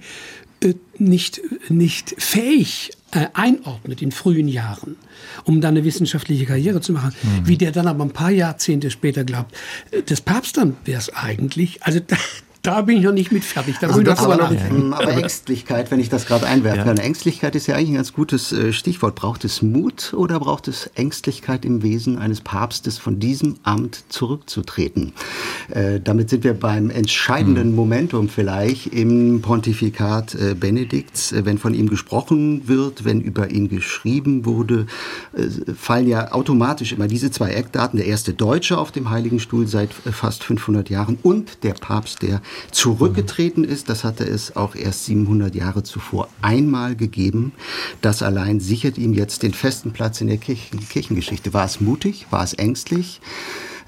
äh, 0.62 0.74
nicht, 0.98 1.40
nicht 1.68 2.14
fähig 2.18 2.92
äh, 3.12 3.28
einordnet 3.34 4.02
in 4.02 4.10
frühen 4.10 4.48
Jahren, 4.48 4.96
um 5.44 5.60
dann 5.60 5.76
eine 5.76 5.84
wissenschaftliche 5.84 6.46
Karriere 6.46 6.80
zu 6.80 6.92
machen, 6.92 7.12
mhm. 7.22 7.46
wie 7.46 7.56
der 7.58 7.70
dann 7.70 7.86
aber 7.86 8.04
ein 8.04 8.12
paar 8.12 8.30
Jahrzehnte 8.30 8.90
später 8.90 9.24
glaubt, 9.24 9.54
äh, 9.90 10.02
das 10.02 10.20
Papstamt 10.20 10.86
wäre 10.86 10.98
es 10.98 11.14
eigentlich. 11.14 11.82
Also 11.82 12.00
da, 12.06 12.16
da 12.62 12.82
bin 12.82 12.98
ich 12.98 13.02
noch 13.02 13.12
nicht 13.12 13.32
mit 13.32 13.44
fertig. 13.44 13.76
Da 13.80 13.88
also 13.88 14.02
das 14.02 14.20
aber, 14.20 14.36
noch 14.36 14.50
nicht 14.50 14.62
aber 14.92 15.10
Ängstlichkeit, 15.10 15.90
wenn 15.90 15.98
ich 15.98 16.08
das 16.08 16.26
gerade 16.26 16.46
einwerfen 16.46 16.78
ja. 16.78 16.84
kann. 16.84 16.96
Ängstlichkeit 16.96 17.56
ist 17.56 17.66
ja 17.66 17.74
eigentlich 17.74 17.90
ein 17.90 17.96
ganz 17.96 18.12
gutes 18.12 18.52
äh, 18.52 18.72
Stichwort. 18.72 19.16
Braucht 19.16 19.44
es 19.44 19.62
Mut 19.62 20.14
oder 20.14 20.38
braucht 20.38 20.68
es 20.68 20.86
Ängstlichkeit 20.94 21.64
im 21.64 21.82
Wesen 21.82 22.18
eines 22.18 22.40
Papstes, 22.40 22.98
von 22.98 23.18
diesem 23.18 23.56
Amt 23.64 24.04
zurückzutreten? 24.10 25.12
Äh, 25.70 25.98
damit 25.98 26.30
sind 26.30 26.44
wir 26.44 26.54
beim 26.54 26.90
entscheidenden 26.90 27.70
hm. 27.70 27.74
Momentum 27.74 28.28
vielleicht 28.28 28.86
im 28.88 29.42
Pontifikat 29.42 30.36
äh, 30.36 30.54
Benedikts. 30.54 31.32
Äh, 31.32 31.44
wenn 31.44 31.58
von 31.58 31.74
ihm 31.74 31.88
gesprochen 31.88 32.68
wird, 32.68 33.04
wenn 33.04 33.20
über 33.20 33.50
ihn 33.50 33.68
geschrieben 33.70 34.44
wurde, 34.44 34.86
äh, 35.32 35.48
fallen 35.74 36.06
ja 36.06 36.30
automatisch 36.30 36.92
immer 36.92 37.08
diese 37.08 37.32
zwei 37.32 37.50
Eckdaten. 37.50 37.96
Der 37.96 38.06
erste 38.06 38.34
Deutsche 38.34 38.78
auf 38.78 38.92
dem 38.92 39.10
Heiligen 39.10 39.40
Stuhl 39.40 39.66
seit 39.66 39.90
äh, 40.06 40.12
fast 40.12 40.44
500 40.44 40.90
Jahren 40.90 41.18
und 41.24 41.64
der 41.64 41.72
Papst, 41.72 42.22
der 42.22 42.40
zurückgetreten 42.70 43.64
ist. 43.64 43.88
Das 43.88 44.04
hatte 44.04 44.24
es 44.24 44.56
auch 44.56 44.74
erst 44.74 45.06
700 45.06 45.54
Jahre 45.54 45.82
zuvor 45.82 46.28
einmal 46.40 46.96
gegeben. 46.96 47.52
Das 48.00 48.22
allein 48.22 48.60
sichert 48.60 48.98
ihm 48.98 49.12
jetzt 49.12 49.42
den 49.42 49.54
festen 49.54 49.92
Platz 49.92 50.20
in 50.20 50.28
der 50.28 50.38
Kirchen 50.38 50.80
Kirchengeschichte. 50.88 51.52
War 51.54 51.64
es 51.64 51.80
mutig? 51.80 52.26
War 52.30 52.42
es 52.42 52.54
ängstlich? 52.54 53.20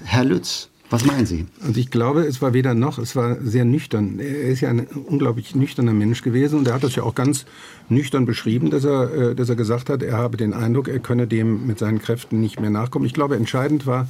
Herr 0.03 0.25
Lütz, 0.25 0.69
was 0.89 1.03
meinen 1.03 1.25
Sie? 1.25 1.45
Und 1.65 1.77
ich 1.77 1.89
glaube, 1.89 2.21
es 2.21 2.41
war 2.41 2.53
weder 2.53 2.75
noch, 2.75 2.99
es 2.99 3.15
war 3.15 3.37
sehr 3.41 3.65
nüchtern. 3.65 4.19
Er 4.19 4.43
ist 4.43 4.61
ja 4.61 4.69
ein 4.69 4.85
unglaublich 4.85 5.55
nüchterner 5.55 5.93
Mensch 5.93 6.21
gewesen 6.21 6.59
und 6.59 6.67
er 6.67 6.75
hat 6.75 6.83
das 6.83 6.95
ja 6.95 7.03
auch 7.03 7.15
ganz 7.15 7.45
nüchtern 7.89 8.25
beschrieben, 8.25 8.69
dass 8.69 8.85
er, 8.85 9.13
äh, 9.13 9.35
dass 9.35 9.49
er 9.49 9.55
gesagt 9.55 9.89
hat, 9.89 10.03
er 10.03 10.17
habe 10.17 10.37
den 10.37 10.53
Eindruck, 10.53 10.87
er 10.87 10.99
könne 10.99 11.25
dem 11.27 11.65
mit 11.65 11.79
seinen 11.79 11.99
Kräften 11.99 12.39
nicht 12.39 12.59
mehr 12.59 12.69
nachkommen. 12.69 13.05
Ich 13.05 13.13
glaube, 13.13 13.35
entscheidend 13.35 13.87
war, 13.87 14.07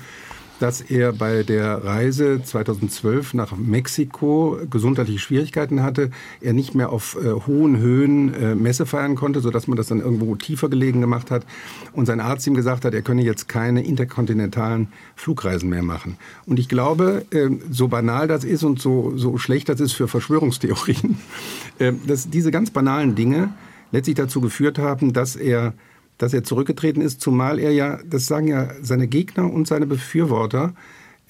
dass 0.59 0.81
er 0.81 1.13
bei 1.13 1.43
der 1.43 1.83
Reise 1.83 2.41
2012 2.43 3.33
nach 3.33 3.55
Mexiko 3.55 4.59
gesundheitliche 4.69 5.19
Schwierigkeiten 5.19 5.83
hatte, 5.83 6.11
er 6.41 6.53
nicht 6.53 6.75
mehr 6.75 6.91
auf 6.91 7.17
äh, 7.21 7.31
hohen 7.45 7.77
Höhen 7.77 8.33
äh, 8.33 8.55
Messe 8.55 8.85
feiern 8.85 9.15
konnte, 9.15 9.41
sodass 9.41 9.67
man 9.67 9.77
das 9.77 9.87
dann 9.87 9.99
irgendwo 9.99 10.35
tiefer 10.35 10.69
gelegen 10.69 11.01
gemacht 11.01 11.31
hat 11.31 11.45
und 11.93 12.05
sein 12.05 12.19
Arzt 12.19 12.47
ihm 12.47 12.53
gesagt 12.53 12.85
hat, 12.85 12.93
er 12.93 13.01
könne 13.01 13.23
jetzt 13.23 13.47
keine 13.47 13.83
interkontinentalen 13.83 14.87
Flugreisen 15.15 15.69
mehr 15.69 15.83
machen. 15.83 16.17
Und 16.45 16.59
ich 16.59 16.69
glaube, 16.69 17.25
äh, 17.31 17.49
so 17.69 17.87
banal 17.87 18.27
das 18.27 18.43
ist 18.43 18.63
und 18.63 18.81
so, 18.81 19.13
so 19.15 19.37
schlecht 19.37 19.69
das 19.69 19.79
ist 19.79 19.93
für 19.93 20.07
Verschwörungstheorien, 20.07 21.17
äh, 21.79 21.93
dass 22.07 22.29
diese 22.29 22.51
ganz 22.51 22.71
banalen 22.71 23.15
Dinge 23.15 23.53
letztlich 23.91 24.15
dazu 24.15 24.41
geführt 24.41 24.77
haben, 24.77 25.13
dass 25.13 25.35
er 25.35 25.73
dass 26.17 26.33
er 26.33 26.43
zurückgetreten 26.43 27.01
ist, 27.01 27.21
zumal 27.21 27.59
er 27.59 27.71
ja, 27.71 27.99
das 28.05 28.25
sagen 28.25 28.47
ja 28.47 28.69
seine 28.81 29.07
Gegner 29.07 29.51
und 29.51 29.67
seine 29.67 29.85
Befürworter, 29.85 30.73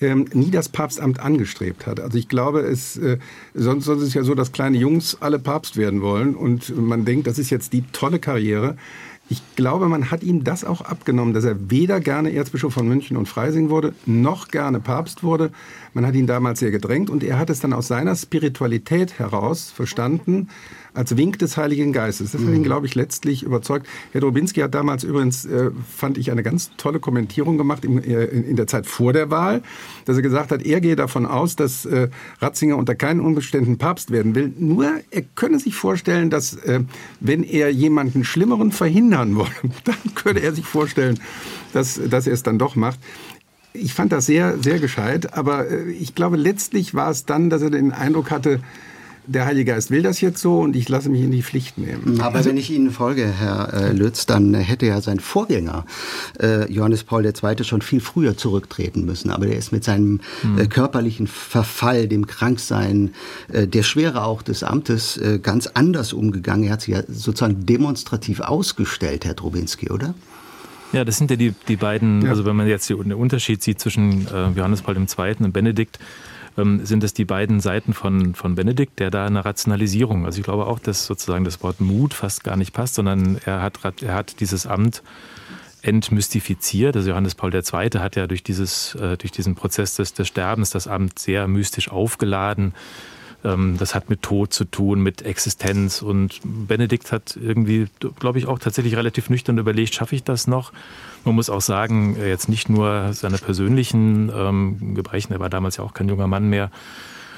ähm, 0.01 0.25
nie 0.33 0.51
das 0.51 0.69
Papstamt 0.69 1.19
angestrebt 1.19 1.87
hat. 1.87 1.99
Also 1.99 2.17
ich 2.17 2.27
glaube, 2.27 2.61
es, 2.61 2.97
äh, 2.97 3.17
sonst, 3.53 3.85
sonst 3.85 4.01
ist 4.01 4.09
es 4.09 4.13
ja 4.13 4.23
so, 4.23 4.35
dass 4.35 4.51
kleine 4.51 4.77
Jungs 4.77 5.17
alle 5.21 5.39
Papst 5.39 5.77
werden 5.77 6.01
wollen 6.01 6.35
und 6.35 6.75
man 6.75 7.05
denkt, 7.05 7.27
das 7.27 7.39
ist 7.39 7.49
jetzt 7.49 7.73
die 7.73 7.83
tolle 7.93 8.19
Karriere. 8.19 8.75
Ich 9.27 9.41
glaube, 9.55 9.87
man 9.89 10.11
hat 10.11 10.21
ihm 10.21 10.43
das 10.43 10.63
auch 10.63 10.81
abgenommen, 10.81 11.33
dass 11.33 11.45
er 11.45 11.71
weder 11.71 11.99
gerne 11.99 12.31
Erzbischof 12.31 12.73
von 12.73 12.87
München 12.87 13.17
und 13.17 13.27
Freising 13.27 13.69
wurde, 13.69 13.95
noch 14.05 14.49
gerne 14.49 14.79
Papst 14.79 15.23
wurde. 15.23 15.51
Man 15.93 16.05
hat 16.05 16.13
ihn 16.13 16.27
damals 16.27 16.59
sehr 16.59 16.69
gedrängt 16.69 17.09
und 17.09 17.23
er 17.23 17.39
hat 17.39 17.49
es 17.49 17.59
dann 17.59 17.73
aus 17.73 17.87
seiner 17.87 18.15
Spiritualität 18.15 19.17
heraus 19.17 19.71
verstanden, 19.71 20.49
als 20.95 21.17
Wink 21.17 21.39
des 21.39 21.57
Heiligen 21.57 21.93
Geistes. 21.93 22.31
Das 22.31 22.41
hat 22.41 22.47
ihn, 22.47 22.59
mhm. 22.59 22.63
glaube 22.63 22.87
ich, 22.87 22.95
letztlich 22.95 23.43
überzeugt. 23.43 23.87
Herr 24.11 24.21
Drobinski 24.21 24.61
hat 24.61 24.73
damals 24.73 25.03
übrigens, 25.03 25.45
äh, 25.45 25.71
fand 25.95 26.17
ich, 26.17 26.31
eine 26.31 26.43
ganz 26.43 26.71
tolle 26.77 26.99
Kommentierung 26.99 27.57
gemacht 27.57 27.85
im, 27.85 28.01
äh, 28.01 28.25
in 28.25 28.55
der 28.55 28.67
Zeit 28.67 28.87
vor 28.87 29.13
der 29.13 29.29
Wahl, 29.29 29.61
dass 30.05 30.17
er 30.17 30.23
gesagt 30.23 30.51
hat, 30.51 30.63
er 30.63 30.81
gehe 30.81 30.95
davon 30.95 31.25
aus, 31.25 31.55
dass 31.55 31.85
äh, 31.85 32.09
Ratzinger 32.39 32.77
unter 32.77 32.95
keinen 32.95 33.19
Umständen 33.19 33.77
Papst 33.77 34.11
werden 34.11 34.35
will. 34.35 34.53
Nur 34.57 34.89
er 35.11 35.21
könne 35.35 35.59
sich 35.59 35.75
vorstellen, 35.75 36.29
dass 36.29 36.55
äh, 36.55 36.81
wenn 37.19 37.43
er 37.43 37.69
jemanden 37.71 38.23
Schlimmeren 38.23 38.71
verhindern 38.71 39.35
wolle, 39.35 39.49
dann 39.83 40.15
könne 40.15 40.39
er 40.39 40.53
sich 40.53 40.65
vorstellen, 40.65 41.19
dass, 41.73 41.99
dass 42.09 42.27
er 42.27 42.33
es 42.33 42.43
dann 42.43 42.57
doch 42.57 42.75
macht. 42.75 42.99
Ich 43.73 43.93
fand 43.93 44.13
das 44.13 44.25
sehr, 44.25 44.57
sehr 44.59 44.79
gescheit, 44.79 45.33
aber 45.33 45.69
äh, 45.69 45.91
ich 45.91 46.15
glaube, 46.15 46.37
letztlich 46.37 46.95
war 46.95 47.11
es 47.11 47.25
dann, 47.25 47.49
dass 47.49 47.61
er 47.61 47.69
den 47.69 47.91
Eindruck 47.91 48.31
hatte, 48.31 48.61
der 49.27 49.45
Heilige 49.45 49.71
Geist 49.73 49.91
will 49.91 50.01
das 50.01 50.21
jetzt 50.21 50.39
so 50.39 50.59
und 50.59 50.75
ich 50.75 50.89
lasse 50.89 51.09
mich 51.09 51.21
in 51.21 51.31
die 51.31 51.43
Pflicht 51.43 51.77
nehmen. 51.77 52.19
Aber 52.21 52.37
also, 52.37 52.49
wenn 52.49 52.57
ich 52.57 52.69
Ihnen 52.71 52.91
folge, 52.91 53.25
Herr 53.27 53.73
äh, 53.73 53.91
Lütz, 53.91 54.25
dann 54.25 54.53
hätte 54.53 54.85
ja 54.85 55.01
sein 55.01 55.19
Vorgänger 55.19 55.85
äh, 56.39 56.71
Johannes 56.71 57.03
Paul 57.03 57.25
II. 57.25 57.63
schon 57.63 57.81
viel 57.81 57.99
früher 57.99 58.37
zurücktreten 58.37 59.05
müssen. 59.05 59.31
Aber 59.31 59.45
der 59.45 59.57
ist 59.57 59.71
mit 59.71 59.83
seinem 59.83 60.21
hm. 60.41 60.59
äh, 60.59 60.67
körperlichen 60.67 61.27
Verfall, 61.27 62.07
dem 62.07 62.27
Kranksein, 62.27 63.13
äh, 63.51 63.67
der 63.67 63.83
Schwere 63.83 64.23
auch 64.23 64.41
des 64.41 64.63
Amtes 64.63 65.17
äh, 65.17 65.39
ganz 65.41 65.67
anders 65.67 66.13
umgegangen. 66.13 66.65
Er 66.65 66.73
hat 66.73 66.81
sich 66.81 66.93
ja 66.93 67.03
sozusagen 67.07 67.65
demonstrativ 67.65 68.39
ausgestellt, 68.39 69.25
Herr 69.25 69.33
Drobinski, 69.33 69.89
oder? 69.89 70.13
Ja, 70.93 71.03
das 71.03 71.17
sind 71.17 71.29
ja 71.29 71.35
die, 71.35 71.53
die 71.67 71.75
beiden, 71.75 72.21
ja. 72.21 72.29
also 72.29 72.45
wenn 72.45 72.55
man 72.55 72.67
jetzt 72.67 72.89
den 72.89 73.13
Unterschied 73.13 73.61
sieht 73.61 73.79
zwischen 73.79 74.27
äh, 74.27 74.49
Johannes 74.55 74.81
Paul 74.81 74.95
II. 74.95 75.35
und 75.39 75.51
Benedikt, 75.51 75.99
ähm, 76.57 76.85
sind 76.85 77.03
es 77.03 77.13
die 77.13 77.25
beiden 77.25 77.59
Seiten 77.59 77.93
von, 77.93 78.35
von 78.35 78.55
Benedikt, 78.55 78.99
der 78.99 79.11
da 79.11 79.25
eine 79.25 79.45
Rationalisierung, 79.45 80.25
also 80.25 80.39
ich 80.39 80.43
glaube 80.43 80.67
auch, 80.67 80.79
dass 80.79 81.05
sozusagen 81.05 81.43
das 81.43 81.61
Wort 81.63 81.81
Mut 81.81 82.13
fast 82.13 82.43
gar 82.43 82.57
nicht 82.57 82.73
passt, 82.73 82.95
sondern 82.95 83.37
er 83.45 83.61
hat, 83.61 83.79
er 84.01 84.13
hat 84.13 84.39
dieses 84.39 84.65
Amt 84.65 85.03
entmystifiziert. 85.85 86.95
Also 86.95 87.09
Johannes 87.09 87.35
Paul 87.35 87.53
II. 87.53 87.61
hat 87.99 88.15
ja 88.15 88.25
durch, 88.27 88.43
dieses, 88.43 88.95
äh, 88.95 89.17
durch 89.17 89.31
diesen 89.31 89.55
Prozess 89.55 89.95
des, 89.95 90.13
des 90.13 90.27
Sterbens 90.27 90.71
das 90.71 90.87
Amt 90.87 91.19
sehr 91.19 91.47
mystisch 91.47 91.89
aufgeladen. 91.89 92.73
Ähm, 93.45 93.77
das 93.77 93.95
hat 93.95 94.09
mit 94.09 94.21
Tod 94.23 94.51
zu 94.51 94.65
tun, 94.65 95.01
mit 95.01 95.21
Existenz. 95.21 96.01
Und 96.01 96.41
Benedikt 96.43 97.11
hat 97.11 97.37
irgendwie, 97.41 97.87
glaube 98.19 98.39
ich, 98.39 98.47
auch 98.47 98.59
tatsächlich 98.59 98.95
relativ 98.95 99.29
nüchtern 99.29 99.57
überlegt, 99.57 99.93
schaffe 99.93 100.15
ich 100.15 100.23
das 100.23 100.47
noch? 100.47 100.73
Man 101.23 101.35
muss 101.35 101.49
auch 101.49 101.61
sagen, 101.61 102.15
äh, 102.17 102.27
jetzt 102.27 102.49
nicht 102.49 102.69
nur 102.69 103.13
seine 103.13 103.37
persönlichen 103.37 104.31
ähm, 104.35 104.95
Gebrechen, 104.95 105.33
er 105.33 105.39
war 105.39 105.49
damals 105.49 105.77
ja 105.77 105.83
auch 105.83 105.93
kein 105.93 106.09
junger 106.09 106.27
Mann 106.27 106.49
mehr, 106.49 106.71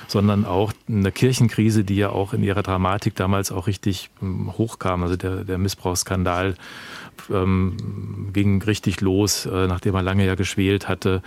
sondern 0.08 0.46
auch 0.46 0.72
eine 0.88 1.12
Kirchenkrise, 1.12 1.84
die 1.84 1.98
ja 1.98 2.10
auch 2.10 2.34
in 2.34 2.42
ihrer 2.42 2.64
Dramatik 2.64 3.16
damals 3.16 3.52
auch 3.52 3.68
richtig 3.68 4.10
ähm, 4.22 4.54
hochkam. 4.58 5.04
Also 5.04 5.18
der, 5.18 5.44
der 5.44 5.58
Missbrauchsskandal 5.58 6.56
ähm, 7.30 8.30
ging 8.32 8.62
richtig 8.62 9.02
los, 9.02 9.46
äh, 9.46 9.68
nachdem 9.68 9.96
er 9.96 10.04
lange 10.04 10.26
ja 10.26 10.36
geschwält 10.36 10.88
hatte 10.88 11.22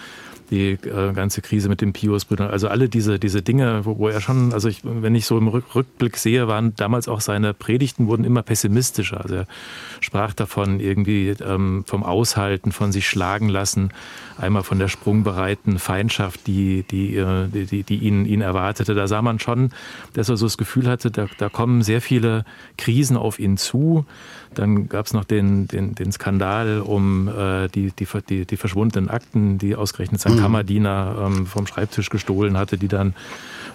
die 0.50 0.73
äh, 0.73 1.12
ganze 1.12 1.42
Krise 1.42 1.69
mit 1.69 1.80
den 1.80 1.92
Pius-Brüdern, 1.92 2.50
also 2.50 2.69
alle 2.69 2.88
diese, 2.88 3.19
diese 3.19 3.42
Dinge, 3.42 3.85
wo, 3.85 3.99
wo 3.99 4.09
er 4.09 4.21
schon, 4.21 4.52
also 4.52 4.69
ich, 4.69 4.80
wenn 4.85 5.14
ich 5.14 5.26
so 5.26 5.38
im 5.38 5.49
Rückblick 5.49 6.16
sehe, 6.16 6.49
waren 6.49 6.75
damals 6.76 7.09
auch 7.09 7.21
seine 7.21 7.54
Predigten 7.54 8.09
wurden 8.09 8.25
immer 8.25 8.42
pessimistischer. 8.42 9.21
Also 9.21 9.35
er 9.37 9.47
sprach 10.00 10.35
davon 10.35 10.80
irgendwie 10.80 11.28
ähm, 11.28 11.85
vom 11.87 12.02
Aushalten, 12.02 12.73
von 12.73 12.92
sich 12.92 13.09
schlagen 13.09 13.49
lassen, 13.49 13.90
einmal 14.38 14.62
von 14.62 14.78
der 14.78 14.88
sprungbereiten 14.88 15.78
Feindschaft, 15.78 16.47
die, 16.47 16.85
die, 16.90 17.16
äh, 17.16 17.47
die, 17.49 17.83
die 17.83 17.97
ihn, 17.99 18.25
ihn 18.25 18.40
erwartete. 18.40 18.95
Da 18.95 19.07
sah 19.07 19.23
man 19.23 19.38
schon, 19.38 19.71
dass 20.14 20.28
er 20.28 20.37
so 20.37 20.47
das 20.47 20.59
Gefühl 20.59 20.88
hatte, 20.88 21.11
da, 21.11 21.26
da 21.38 21.49
kommen 21.49 21.83
sehr 21.83 22.00
viele 22.00 22.45
Krisen 22.76 23.16
auf 23.16 23.38
ihn 23.38 23.57
zu. 23.57 24.04
Dann 24.54 24.88
gab 24.88 25.07
es 25.07 25.12
noch 25.12 25.25
den, 25.25 25.69
den, 25.69 25.95
den 25.95 26.11
Skandal 26.11 26.80
um 26.80 27.28
äh, 27.28 27.69
die, 27.69 27.92
die, 27.92 28.07
die, 28.28 28.47
die 28.47 28.57
verschwundenen 28.57 29.09
Akten, 29.09 29.59
die 29.59 29.76
ausgerechnet 29.76 30.25
mhm. 30.25 30.39
Kammerdiener 30.40 31.16
ähm, 31.26 31.47
vom 31.47 31.66
Schreibtisch 31.66 32.11
gestohlen 32.11 32.56
hatte, 32.56 32.78
die 32.78 32.88
dann 32.88 33.14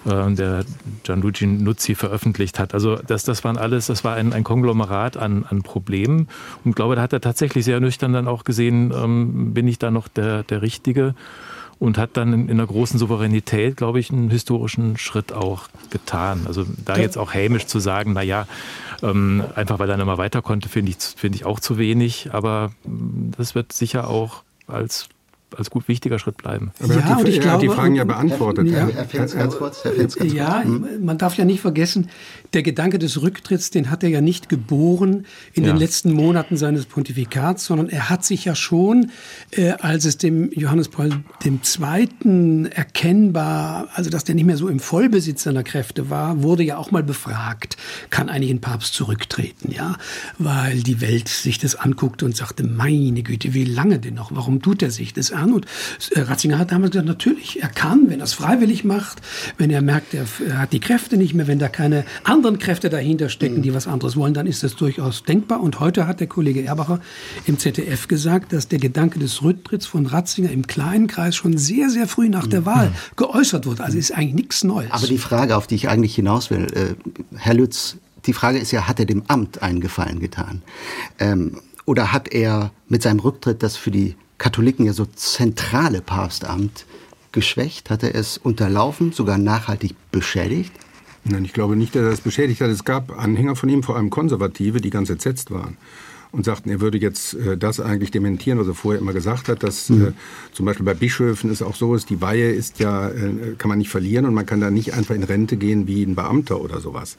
äh, 0.04 0.32
der 0.32 0.64
Gianluigi 1.02 1.46
Nuzzi 1.46 1.94
veröffentlicht 1.94 2.58
hat. 2.58 2.74
Also 2.74 2.96
das, 2.96 3.24
das 3.24 3.44
waren 3.44 3.56
alles, 3.56 3.86
das 3.86 4.04
war 4.04 4.14
ein, 4.14 4.32
ein 4.32 4.44
Konglomerat 4.44 5.16
an, 5.16 5.44
an 5.48 5.62
Problemen. 5.62 6.28
Und 6.64 6.70
ich 6.70 6.74
glaube, 6.76 6.96
da 6.96 7.02
hat 7.02 7.12
er 7.12 7.20
tatsächlich 7.20 7.64
sehr 7.64 7.80
nüchtern 7.80 8.12
dann 8.12 8.28
auch 8.28 8.44
gesehen, 8.44 8.92
ähm, 8.94 9.54
bin 9.54 9.68
ich 9.68 9.78
da 9.78 9.90
noch 9.90 10.08
der, 10.08 10.42
der 10.42 10.62
Richtige 10.62 11.14
und 11.78 11.98
hat 11.98 12.16
dann 12.16 12.32
in, 12.32 12.50
einer 12.50 12.66
großen 12.66 12.98
Souveränität, 12.98 13.76
glaube 13.76 14.00
ich, 14.00 14.10
einen 14.10 14.30
historischen 14.30 14.96
Schritt 14.96 15.32
auch 15.32 15.68
getan. 15.90 16.42
Also 16.46 16.64
da 16.84 16.96
jetzt 16.96 17.18
auch 17.18 17.34
hämisch 17.34 17.66
zu 17.66 17.80
sagen, 17.80 18.12
na 18.14 18.22
ja, 18.22 18.46
ähm, 19.02 19.44
einfach 19.54 19.78
weil 19.78 19.88
er 19.88 19.92
dann 19.92 20.00
immer 20.00 20.18
weiter 20.18 20.40
konnte, 20.40 20.68
finde 20.68 20.92
ich, 20.92 20.98
finde 20.98 21.36
ich 21.36 21.44
auch 21.44 21.60
zu 21.60 21.76
wenig. 21.76 22.30
Aber 22.32 22.72
mm, 22.84 23.32
das 23.36 23.54
wird 23.54 23.72
sicher 23.72 24.08
auch 24.08 24.42
als 24.66 25.08
als 25.56 25.70
gut 25.70 25.86
wichtiger 25.88 26.18
Schritt 26.18 26.36
bleiben. 26.36 26.72
Aber 26.82 26.94
ja, 26.94 27.04
hat 27.04 27.18
die, 27.18 27.24
und 27.24 27.28
ich 27.28 27.40
glaube, 27.40 27.60
die 27.60 27.68
Fragen 27.68 27.94
ja 27.94 28.04
beantwortet. 28.04 28.66
Ja, 28.66 28.88
Herr 28.88 29.04
Fenz, 29.04 29.34
ganz 29.34 29.56
kurz, 29.56 29.84
Herr 29.84 29.92
ganz 29.92 30.16
ja, 30.20 30.62
kurz. 30.62 30.82
man 31.00 31.18
darf 31.18 31.36
ja 31.36 31.44
nicht 31.44 31.60
vergessen, 31.60 32.10
der 32.52 32.62
Gedanke 32.62 32.98
des 32.98 33.22
Rücktritts, 33.22 33.70
den 33.70 33.90
hat 33.90 34.02
er 34.02 34.08
ja 34.08 34.20
nicht 34.20 34.48
geboren 34.48 35.24
in 35.52 35.64
ja. 35.64 35.72
den 35.72 35.78
letzten 35.78 36.12
Monaten 36.12 36.56
seines 36.56 36.86
Pontifikats, 36.86 37.64
sondern 37.64 37.88
er 37.88 38.10
hat 38.10 38.24
sich 38.24 38.44
ja 38.44 38.54
schon, 38.54 39.10
äh, 39.52 39.70
als 39.72 40.04
es 40.04 40.18
dem 40.18 40.50
Johannes 40.52 40.88
Paul 40.88 41.10
II. 41.44 42.68
erkennbar, 42.74 43.88
also 43.94 44.10
dass 44.10 44.24
der 44.24 44.34
nicht 44.34 44.46
mehr 44.46 44.56
so 44.56 44.68
im 44.68 44.80
Vollbesitz 44.80 45.44
seiner 45.44 45.62
Kräfte 45.62 46.10
war, 46.10 46.42
wurde 46.42 46.64
ja 46.64 46.76
auch 46.76 46.90
mal 46.90 47.04
befragt, 47.04 47.76
kann 48.10 48.28
eigentlich 48.28 48.50
ein 48.50 48.60
Papst 48.60 48.94
zurücktreten, 48.94 49.70
ja, 49.70 49.96
weil 50.38 50.82
die 50.82 51.00
Welt 51.00 51.28
sich 51.28 51.58
das 51.58 51.76
anguckte 51.76 52.24
und 52.24 52.36
sagte, 52.36 52.64
meine 52.64 53.22
Güte, 53.22 53.54
wie 53.54 53.64
lange 53.64 54.00
denn 54.00 54.14
noch? 54.14 54.34
Warum 54.34 54.60
tut 54.60 54.82
er 54.82 54.90
sich 54.90 55.12
das 55.12 55.35
an? 55.36 55.52
Und 55.52 55.66
äh, 56.10 56.20
Ratzinger 56.20 56.58
hat 56.58 56.72
damals 56.72 56.92
gesagt, 56.92 57.08
natürlich, 57.08 57.62
er 57.62 57.68
kann, 57.68 58.08
wenn 58.08 58.20
er 58.20 58.24
es 58.24 58.32
freiwillig 58.32 58.84
macht, 58.84 59.18
wenn 59.58 59.70
er 59.70 59.82
merkt, 59.82 60.14
er, 60.14 60.26
er 60.46 60.58
hat 60.58 60.72
die 60.72 60.80
Kräfte 60.80 61.16
nicht 61.16 61.34
mehr, 61.34 61.46
wenn 61.46 61.58
da 61.58 61.68
keine 61.68 62.04
anderen 62.24 62.58
Kräfte 62.58 62.90
dahinter 62.90 63.28
stecken, 63.28 63.62
die 63.62 63.74
was 63.74 63.86
anderes 63.86 64.16
wollen, 64.16 64.34
dann 64.34 64.46
ist 64.46 64.62
das 64.62 64.76
durchaus 64.76 65.22
denkbar. 65.22 65.60
Und 65.60 65.80
heute 65.80 66.06
hat 66.06 66.20
der 66.20 66.26
Kollege 66.26 66.64
Erbacher 66.64 67.00
im 67.46 67.58
ZDF 67.58 68.08
gesagt, 68.08 68.52
dass 68.52 68.68
der 68.68 68.78
Gedanke 68.78 69.18
des 69.18 69.42
Rücktritts 69.42 69.86
von 69.86 70.06
Ratzinger 70.06 70.50
im 70.50 70.66
kleinen 70.66 71.06
Kreis 71.06 71.36
schon 71.36 71.56
sehr, 71.56 71.90
sehr 71.90 72.06
früh 72.06 72.28
nach 72.28 72.46
der 72.46 72.66
Wahl 72.66 72.92
geäußert 73.16 73.66
wurde. 73.66 73.84
Also 73.84 73.98
ist 73.98 74.12
eigentlich 74.12 74.34
nichts 74.34 74.64
Neues. 74.64 74.90
Aber 74.90 75.06
die 75.06 75.18
Frage, 75.18 75.56
auf 75.56 75.66
die 75.66 75.74
ich 75.74 75.88
eigentlich 75.88 76.14
hinaus 76.14 76.50
will, 76.50 76.66
äh, 76.72 76.94
Herr 77.36 77.54
Lütz, 77.54 77.96
die 78.26 78.32
Frage 78.32 78.58
ist 78.58 78.72
ja, 78.72 78.88
hat 78.88 78.98
er 78.98 79.06
dem 79.06 79.22
Amt 79.28 79.62
einen 79.62 79.80
Gefallen 79.80 80.20
getan? 80.20 80.62
Ähm, 81.18 81.60
oder 81.84 82.12
hat 82.12 82.28
er 82.28 82.72
mit 82.88 83.02
seinem 83.02 83.20
Rücktritt 83.20 83.62
das 83.62 83.76
für 83.76 83.90
die 83.90 84.16
Katholiken 84.38 84.86
ja 84.86 84.92
so 84.92 85.06
zentrale 85.06 86.00
Papstamt 86.00 86.86
geschwächt? 87.32 87.90
Hat 87.90 88.02
er 88.02 88.14
es 88.14 88.38
unterlaufen, 88.38 89.12
sogar 89.12 89.38
nachhaltig 89.38 89.94
beschädigt? 90.10 90.72
Nein, 91.24 91.44
ich 91.44 91.52
glaube 91.52 91.76
nicht, 91.76 91.94
dass 91.94 92.02
er 92.02 92.12
es 92.12 92.20
beschädigt 92.20 92.60
hat. 92.60 92.70
Es 92.70 92.84
gab 92.84 93.18
Anhänger 93.18 93.56
von 93.56 93.68
ihm, 93.68 93.82
vor 93.82 93.96
allem 93.96 94.10
Konservative, 94.10 94.80
die 94.80 94.90
ganz 94.90 95.10
entsetzt 95.10 95.50
waren 95.50 95.76
und 96.32 96.44
sagten, 96.44 96.70
er 96.70 96.80
würde 96.80 96.98
jetzt 96.98 97.34
äh, 97.34 97.56
das 97.56 97.80
eigentlich 97.80 98.10
dementieren, 98.10 98.58
was 98.58 98.66
er 98.66 98.74
vorher 98.74 99.00
immer 99.00 99.12
gesagt 99.12 99.48
hat, 99.48 99.62
dass 99.62 99.88
mhm. 99.88 100.08
äh, 100.08 100.12
zum 100.52 100.66
Beispiel 100.66 100.84
bei 100.84 100.94
Bischöfen 100.94 101.50
es 101.50 101.62
auch 101.62 101.74
so 101.74 101.94
ist, 101.94 102.10
die 102.10 102.20
Weihe 102.20 102.50
ist 102.50 102.78
ja, 102.78 103.08
äh, 103.08 103.54
kann 103.58 103.68
man 103.68 103.78
nicht 103.78 103.90
verlieren 103.90 104.26
und 104.26 104.34
man 104.34 104.46
kann 104.46 104.60
da 104.60 104.70
nicht 104.70 104.94
einfach 104.94 105.14
in 105.14 105.22
Rente 105.22 105.56
gehen 105.56 105.86
wie 105.86 106.02
ein 106.02 106.14
Beamter 106.14 106.60
oder 106.60 106.80
sowas. 106.80 107.16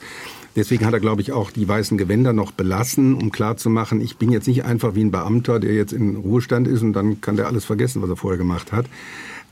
Deswegen 0.58 0.88
hat 0.88 0.94
er, 0.94 1.00
glaube 1.00 1.22
ich, 1.22 1.32
auch 1.32 1.52
die 1.52 1.68
weißen 1.68 2.00
Gewänder 2.00 2.34
noch 2.34 2.52
belassen, 2.52 3.14
um 3.14 3.32
klarzumachen, 3.32 4.02
ich 4.02 4.18
bin 4.18 4.32
jetzt 4.32 4.48
nicht 4.48 4.66
einfach 4.66 4.96
wie 4.96 5.04
ein 5.04 5.12
Beamter, 5.12 5.60
der 5.60 5.76
jetzt 5.76 5.94
in 5.94 6.16
Ruhestand 6.16 6.68
ist 6.68 6.82
und 6.82 6.94
dann 6.94 7.22
kann 7.22 7.36
der 7.36 7.46
alles 7.46 7.64
vergessen, 7.64 8.02
was 8.02 8.10
er 8.10 8.16
vorher 8.16 8.40
gemacht 8.40 8.72
hat. 8.72 8.88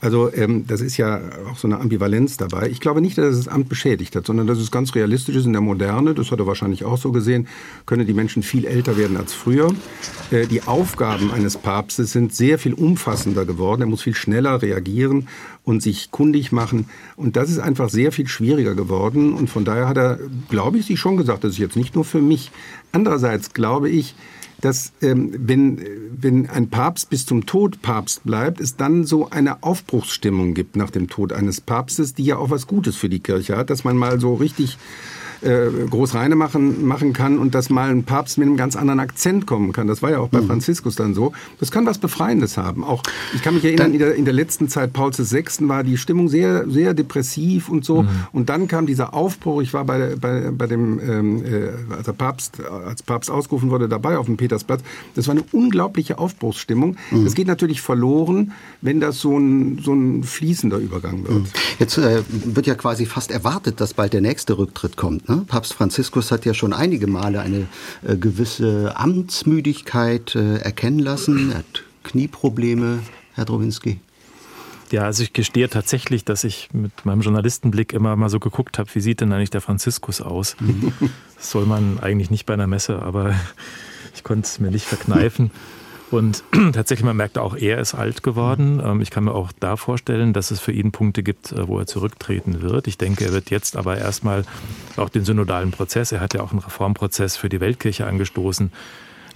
Also 0.00 0.30
ähm, 0.34 0.66
das 0.66 0.82
ist 0.82 0.98
ja 0.98 1.20
auch 1.50 1.56
so 1.56 1.66
eine 1.66 1.80
Ambivalenz 1.80 2.36
dabei. 2.36 2.68
Ich 2.68 2.80
glaube 2.80 3.00
nicht, 3.00 3.16
dass 3.16 3.34
es 3.34 3.44
das 3.44 3.48
Amt 3.48 3.70
beschädigt 3.70 4.14
hat, 4.14 4.26
sondern 4.26 4.46
dass 4.46 4.58
es 4.58 4.70
ganz 4.70 4.94
realistisch 4.94 5.36
ist 5.36 5.46
in 5.46 5.52
der 5.52 5.62
Moderne, 5.62 6.14
das 6.14 6.30
hat 6.30 6.38
er 6.38 6.46
wahrscheinlich 6.46 6.84
auch 6.84 6.98
so 6.98 7.12
gesehen, 7.12 7.48
können 7.86 8.06
die 8.06 8.12
Menschen 8.12 8.42
viel 8.42 8.66
älter 8.66 8.98
werden 8.98 9.16
als 9.16 9.32
früher. 9.32 9.72
Äh, 10.30 10.46
die 10.46 10.62
Aufgaben 10.62 11.30
eines 11.30 11.56
Papstes 11.56 12.12
sind 12.12 12.34
sehr 12.34 12.58
viel 12.58 12.74
umfassender 12.74 13.46
geworden. 13.46 13.80
Er 13.80 13.86
muss 13.86 14.02
viel 14.02 14.14
schneller 14.14 14.60
reagieren 14.60 15.28
und 15.64 15.82
sich 15.82 16.10
kundig 16.10 16.52
machen. 16.52 16.90
Und 17.16 17.36
das 17.36 17.48
ist 17.48 17.58
einfach 17.58 17.88
sehr 17.88 18.12
viel 18.12 18.28
schwieriger 18.28 18.74
geworden. 18.74 19.32
Und 19.32 19.48
von 19.48 19.64
daher 19.64 19.88
hat 19.88 19.96
er, 19.96 20.18
glaube 20.50 20.78
ich, 20.78 20.86
sich 20.86 21.00
schon 21.00 21.16
gesagt, 21.16 21.42
das 21.42 21.52
ist 21.52 21.58
jetzt 21.58 21.76
nicht 21.76 21.94
nur 21.94 22.04
für 22.04 22.20
mich. 22.20 22.50
Andererseits 22.92 23.54
glaube 23.54 23.88
ich, 23.88 24.14
dass 24.60 24.92
ähm, 25.02 25.34
wenn, 25.38 25.84
wenn 26.10 26.48
ein 26.48 26.68
Papst 26.68 27.10
bis 27.10 27.26
zum 27.26 27.46
Tod 27.46 27.82
Papst 27.82 28.24
bleibt, 28.24 28.60
es 28.60 28.76
dann 28.76 29.04
so 29.04 29.30
eine 29.30 29.62
Aufbruchsstimmung 29.62 30.54
gibt 30.54 30.76
nach 30.76 30.90
dem 30.90 31.08
Tod 31.08 31.32
eines 31.32 31.60
Papstes, 31.60 32.14
die 32.14 32.24
ja 32.24 32.38
auch 32.38 32.50
was 32.50 32.66
Gutes 32.66 32.96
für 32.96 33.08
die 33.08 33.20
Kirche 33.20 33.56
hat, 33.56 33.70
dass 33.70 33.84
man 33.84 33.96
mal 33.96 34.20
so 34.20 34.34
richtig 34.34 34.78
äh, 35.46 35.70
groß 35.88 36.14
reine 36.14 36.36
machen, 36.36 36.86
machen 36.86 37.12
kann 37.12 37.38
und 37.38 37.54
dass 37.54 37.70
mal 37.70 37.90
ein 37.90 38.04
Papst 38.04 38.38
mit 38.38 38.46
einem 38.46 38.56
ganz 38.56 38.76
anderen 38.76 39.00
Akzent 39.00 39.46
kommen 39.46 39.72
kann. 39.72 39.86
Das 39.86 40.02
war 40.02 40.10
ja 40.10 40.18
auch 40.18 40.28
bei 40.28 40.40
mhm. 40.40 40.46
Franziskus 40.46 40.96
dann 40.96 41.14
so. 41.14 41.32
Das 41.60 41.70
kann 41.70 41.86
was 41.86 41.98
Befreiendes 41.98 42.56
haben. 42.56 42.84
Auch 42.84 43.02
ich 43.34 43.42
kann 43.42 43.54
mich 43.54 43.64
erinnern, 43.64 43.92
in 43.92 43.98
der, 43.98 44.14
in 44.14 44.24
der 44.24 44.34
letzten 44.34 44.68
Zeit 44.68 44.92
Pauls 44.92 45.18
VI. 45.18 45.44
war 45.68 45.84
die 45.84 45.96
Stimmung 45.96 46.28
sehr, 46.28 46.68
sehr 46.68 46.94
depressiv 46.94 47.68
und 47.68 47.84
so. 47.84 48.02
Mhm. 48.02 48.08
Und 48.32 48.48
dann 48.48 48.68
kam 48.68 48.86
dieser 48.86 49.14
Aufbruch. 49.14 49.62
Ich 49.62 49.72
war 49.72 49.84
bei, 49.84 50.16
bei, 50.20 50.50
bei 50.50 50.66
dem, 50.66 51.00
ähm, 51.00 51.44
äh, 51.44 51.94
als 51.94 52.04
der 52.04 52.12
Papst, 52.12 52.60
als 52.60 53.02
Papst 53.02 53.30
ausgerufen 53.30 53.70
wurde, 53.70 53.88
dabei 53.88 54.18
auf 54.18 54.26
dem 54.26 54.36
Petersplatz. 54.36 54.82
Das 55.14 55.28
war 55.28 55.32
eine 55.32 55.44
unglaubliche 55.52 56.18
Aufbruchsstimmung. 56.18 56.96
Mhm. 57.10 57.24
Das 57.24 57.34
geht 57.34 57.46
natürlich 57.46 57.80
verloren, 57.80 58.52
wenn 58.80 59.00
das 59.00 59.20
so 59.20 59.38
ein, 59.38 59.80
so 59.82 59.92
ein 59.92 60.24
fließender 60.24 60.78
Übergang 60.78 61.24
wird. 61.24 61.34
Mhm. 61.34 61.46
Jetzt 61.78 61.98
äh, 61.98 62.22
wird 62.28 62.66
ja 62.66 62.74
quasi 62.74 63.06
fast 63.06 63.30
erwartet, 63.30 63.80
dass 63.80 63.94
bald 63.94 64.12
der 64.12 64.20
nächste 64.20 64.58
Rücktritt 64.58 64.96
kommt. 64.96 65.28
Ne? 65.28 65.35
Papst 65.44 65.74
Franziskus 65.74 66.30
hat 66.30 66.44
ja 66.44 66.54
schon 66.54 66.72
einige 66.72 67.06
Male 67.06 67.40
eine 67.40 67.66
äh, 68.06 68.16
gewisse 68.16 68.94
Amtsmüdigkeit 68.96 70.34
äh, 70.34 70.58
erkennen 70.58 70.98
lassen. 70.98 71.50
Er 71.50 71.58
hat 71.58 71.84
Knieprobleme, 72.04 73.00
Herr 73.34 73.44
Drowinski. 73.44 74.00
Ja, 74.92 75.02
also 75.02 75.22
ich 75.22 75.32
gestehe 75.32 75.68
tatsächlich, 75.68 76.24
dass 76.24 76.44
ich 76.44 76.68
mit 76.72 77.04
meinem 77.04 77.20
Journalistenblick 77.20 77.92
immer 77.92 78.14
mal 78.14 78.28
so 78.28 78.38
geguckt 78.38 78.78
habe, 78.78 78.88
wie 78.94 79.00
sieht 79.00 79.20
denn 79.20 79.32
eigentlich 79.32 79.50
der 79.50 79.60
Franziskus 79.60 80.20
aus? 80.20 80.56
Mhm. 80.60 80.92
Das 81.36 81.50
soll 81.50 81.66
man 81.66 81.98
eigentlich 81.98 82.30
nicht 82.30 82.46
bei 82.46 82.54
einer 82.54 82.66
Messe, 82.66 83.02
aber 83.02 83.34
ich 84.14 84.22
konnte 84.22 84.46
es 84.46 84.60
mir 84.60 84.70
nicht 84.70 84.86
verkneifen. 84.86 85.50
Und 86.10 86.44
tatsächlich, 86.72 87.04
man 87.04 87.16
merkt 87.16 87.38
auch, 87.38 87.56
er 87.56 87.78
ist 87.78 87.94
alt 87.94 88.22
geworden. 88.22 88.80
Ähm, 88.84 89.00
ich 89.00 89.10
kann 89.10 89.24
mir 89.24 89.34
auch 89.34 89.52
da 89.58 89.76
vorstellen, 89.76 90.32
dass 90.32 90.50
es 90.50 90.60
für 90.60 90.72
ihn 90.72 90.92
Punkte 90.92 91.22
gibt, 91.22 91.52
äh, 91.52 91.66
wo 91.66 91.78
er 91.78 91.86
zurücktreten 91.86 92.62
wird. 92.62 92.86
Ich 92.86 92.98
denke, 92.98 93.24
er 93.24 93.32
wird 93.32 93.50
jetzt 93.50 93.76
aber 93.76 93.98
erstmal 93.98 94.44
auch 94.96 95.08
den 95.08 95.24
synodalen 95.24 95.72
Prozess, 95.72 96.12
er 96.12 96.20
hat 96.20 96.34
ja 96.34 96.42
auch 96.42 96.52
einen 96.52 96.60
Reformprozess 96.60 97.36
für 97.36 97.48
die 97.48 97.60
Weltkirche 97.60 98.06
angestoßen. 98.06 98.70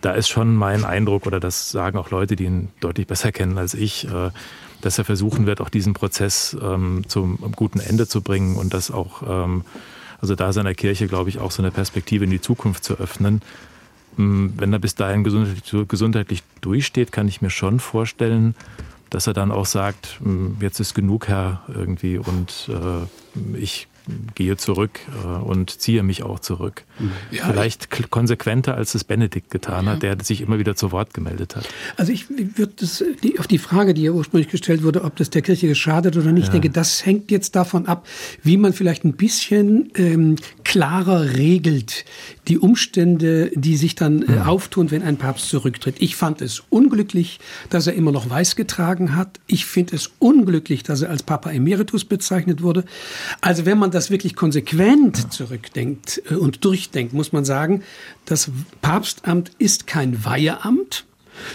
Da 0.01 0.13
ist 0.13 0.29
schon 0.29 0.55
mein 0.55 0.85
Eindruck, 0.85 1.27
oder 1.27 1.41
das 1.41 1.71
sagen 1.71 1.99
auch 1.99 2.11
Leute, 2.11 2.37
die 2.37 2.45
ihn 2.45 2.69
deutlich 2.81 3.07
besser 3.07 3.33
kennen 3.33 3.59
als 3.59 3.75
ich, 3.75 4.07
äh, 4.09 4.31
dass 4.81 4.97
er 4.97 5.05
versuchen 5.05 5.47
wird, 5.47 5.61
auch 5.61 5.69
diesen 5.69 5.93
Prozess 5.93 6.57
ähm, 6.63 7.03
zum 7.07 7.39
guten 7.55 7.81
Ende 7.81 8.07
zu 8.07 8.23
bringen 8.23 8.57
und 8.57 8.73
das 8.73 8.91
auch, 8.91 9.23
ähm, 9.29 9.65
also 10.21 10.35
da 10.35 10.53
seiner 10.53 10.75
Kirche, 10.75 11.07
glaube 11.07 11.29
ich, 11.29 11.39
auch 11.39 11.51
so 11.51 11.63
eine 11.63 11.71
Perspektive 11.71 12.25
in 12.25 12.31
die 12.31 12.41
Zukunft 12.41 12.85
zu 12.85 12.95
öffnen. 12.95 13.43
Hm, 14.17 14.55
wenn 14.57 14.73
er 14.73 14.79
bis 14.79 14.95
dahin 14.95 15.25
gesundheitlich, 15.25 16.43
durchsteht, 16.61 17.13
kann 17.13 17.29
ich 17.29 17.41
mir 17.41 17.51
schon 17.51 17.81
vorstellen, 17.81 18.55
dass 19.09 19.27
er 19.27 19.33
dann 19.33 19.51
auch 19.51 19.67
sagt, 19.67 20.21
hm, 20.23 20.57
jetzt 20.61 20.81
ist 20.81 20.95
genug, 20.95 21.29
Herr, 21.29 21.63
irgendwie, 21.69 22.19
und 22.19 22.69
äh, 22.69 23.59
ich 23.59 23.89
gehe 24.35 24.57
zurück 24.57 25.01
äh, 25.23 25.27
und 25.27 25.71
ziehe 25.81 26.03
mich 26.03 26.23
auch 26.23 26.41
zurück. 26.41 26.85
Ja, 27.31 27.47
Vielleicht 27.47 27.91
konsequenter, 28.11 28.75
als 28.75 28.95
es 28.95 29.05
Benedikt 29.05 29.51
getan 29.51 29.87
ja. 29.87 29.93
hat, 29.93 30.03
der 30.03 30.17
sich 30.23 30.41
immer 30.41 30.59
wieder 30.59 30.77
zu 30.77 30.93
Wort 30.93 31.15
gemeldet 31.15 31.57
hat. 31.57 31.69
Also 31.97 32.13
ich 32.13 32.29
würde 32.31 32.73
das 32.77 33.05
die, 33.23 33.39
auf 33.39 33.47
die 33.47 33.59
Frage, 33.59 33.95
die 33.95 34.03
ja 34.03 34.13
ursprünglich 34.13 34.51
gestellt 34.51 34.83
wurde, 34.83 35.05
ob 35.05 35.17
das 35.17 35.31
der 35.31 35.43
Kirche 35.43 35.69
geschadet 35.69 36.17
oder 36.17 36.33
nicht, 36.33 36.49
ja. 36.49 36.53
denke, 36.53 36.71
das 36.71 37.05
hängt 37.05 37.31
jetzt 37.31 37.57
davon 37.57 37.87
ab, 37.87 38.07
wie 38.43 38.57
man 38.57 38.73
vielleicht 38.73 39.05
ein 39.05 39.15
bisschen 39.15 39.91
ähm, 39.97 40.37
klarer 40.65 41.35
regelt 41.35 42.05
die 42.51 42.59
Umstände, 42.59 43.53
die 43.55 43.77
sich 43.77 43.95
dann 43.95 44.23
äh, 44.23 44.41
auftun, 44.41 44.91
wenn 44.91 45.03
ein 45.03 45.17
Papst 45.17 45.49
zurücktritt. 45.49 45.97
Ich 46.01 46.17
fand 46.17 46.43
es 46.43 46.65
unglücklich, 46.69 47.39
dass 47.71 47.87
er 47.87 47.95
immer 47.95 48.11
noch 48.11 48.29
weiß 48.29 48.57
getragen 48.57 49.15
hat. 49.15 49.39
Ich 49.47 49.67
finde 49.67 49.95
es 49.95 50.11
unglücklich, 50.19 50.83
dass 50.83 51.03
er 51.03 51.11
als 51.11 51.23
Papa 51.23 51.51
Emeritus 51.51 52.05
bezeichnet 52.05 52.61
wurde. 52.61 52.85
Also 53.41 53.67
wenn 53.67 53.79
man 53.79 53.93
das 53.93 54.11
wirklich 54.11 54.35
konsequent 54.35 55.33
zurückdenkt 55.33 56.23
äh, 56.29 56.35
und 56.35 56.65
durchdenkt, 56.65 57.13
muss 57.13 57.33
man 57.33 57.45
sagen, 57.45 57.85
das 58.25 58.51
Papstamt 58.83 59.53
ist 59.59 59.87
kein 59.87 60.25
Weiheamt. 60.25 61.07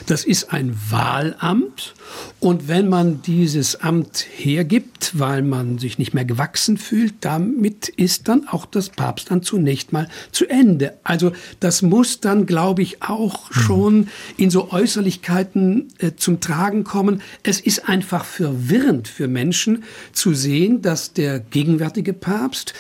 Das 0.06 0.26
ist 0.26 0.52
ein 0.52 0.78
Wahlamt. 0.90 1.94
Und 2.40 2.68
wenn 2.68 2.88
man 2.88 3.22
dieses 3.22 3.82
Amt 3.82 4.26
hergibt, 4.36 5.18
weil 5.20 5.42
man 5.42 5.80
sich 5.80 5.98
nicht 5.98 6.14
mehr 6.14 6.26
gewachsen 6.26 6.78
fühlt, 6.78 7.14
damit 7.22 7.90
ist 7.90 8.28
dann 8.28 8.48
auch 8.48 8.66
das 8.66 8.90
Papstamt 8.90 9.46
zunächst 9.46 9.94
mal 9.94 10.08
zu 10.32 10.46
Ende. 10.48 10.94
Also 11.04 11.32
das 11.60 11.82
muss 11.82 12.20
dann, 12.20 12.46
glaube 12.46 12.82
ich, 12.82 13.02
auch 13.02 13.50
mhm. 13.50 13.54
schon 13.54 14.08
in 14.38 14.50
so 14.50 14.72
Äußerlichkeiten 14.72 15.88
äh, 15.98 16.12
zum 16.16 16.40
Tragen 16.40 16.84
kommen. 16.84 17.22
Es 17.44 17.60
ist 17.60 17.90
einfach 17.90 18.26
verwirrend 18.26 19.08
für 19.08 19.28
Menschen 19.28 19.84
zu 20.12 20.34
sehen, 20.34 20.82
dass 20.82 21.14
der 21.14 21.40
gegenwärtige 21.40 22.14
Papst 22.14 22.74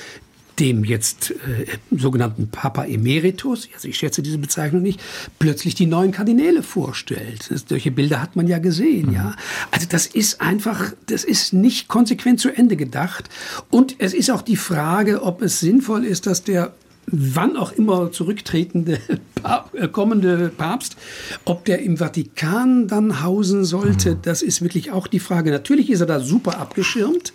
dem 0.60 0.84
jetzt 0.84 1.32
äh, 1.32 1.66
sogenannten 1.96 2.50
Papa 2.50 2.86
Emeritus, 2.86 3.68
also 3.74 3.88
ich 3.88 3.98
schätze 3.98 4.22
diese 4.22 4.38
Bezeichnung 4.38 4.82
nicht, 4.82 5.02
plötzlich 5.40 5.76
die 5.76 5.86
neuen 5.86 6.12
Kardinäle 6.12 6.64
vorstellt. 6.64 7.50
Das, 7.50 7.66
solche 7.68 7.92
Bilder 7.92 8.22
hat 8.22 8.36
man 8.36 8.48
ja 8.48 8.60
gesehen, 8.60 9.08
mhm. 9.08 9.16
ja. 9.16 9.36
Also 9.72 9.88
das 9.90 10.06
ist 10.08 10.42
einfach, 10.42 10.94
das 11.08 11.24
ist 11.24 11.54
nicht 11.54 11.88
konsequent 11.88 12.40
zu 12.40 12.50
Ende 12.50 12.76
gedacht. 12.76 13.30
Und 13.70 13.96
es 14.00 14.14
ist 14.14 14.32
auch 14.32 14.42
die 14.42 14.58
Frage, 14.58 15.24
ob 15.24 15.42
es 15.42 15.60
sinnvoll 15.60 16.06
ist, 16.06 16.28
dass 16.28 16.44
der 16.44 16.74
wann 17.08 17.56
auch 17.56 17.72
immer 17.72 18.12
zurücktretende 18.12 19.00
äh, 19.74 19.88
kommende 19.88 20.50
Papst, 20.50 20.98
ob 21.46 21.66
der 21.66 21.80
im 21.82 21.98
Vatikan 21.98 22.88
dann 22.88 23.24
hausen 23.24 23.64
sollte, 23.64 24.16
mhm. 24.16 24.20
das 24.24 24.42
ist 24.42 24.62
wirklich 24.62 24.92
auch 24.92 25.08
die 25.08 25.20
Frage. 25.20 25.52
Natürlich 25.52 25.90
ist 25.90 26.00
er 26.00 26.08
da 26.08 26.20
super 26.20 26.60
abgeschirmt, 26.60 27.34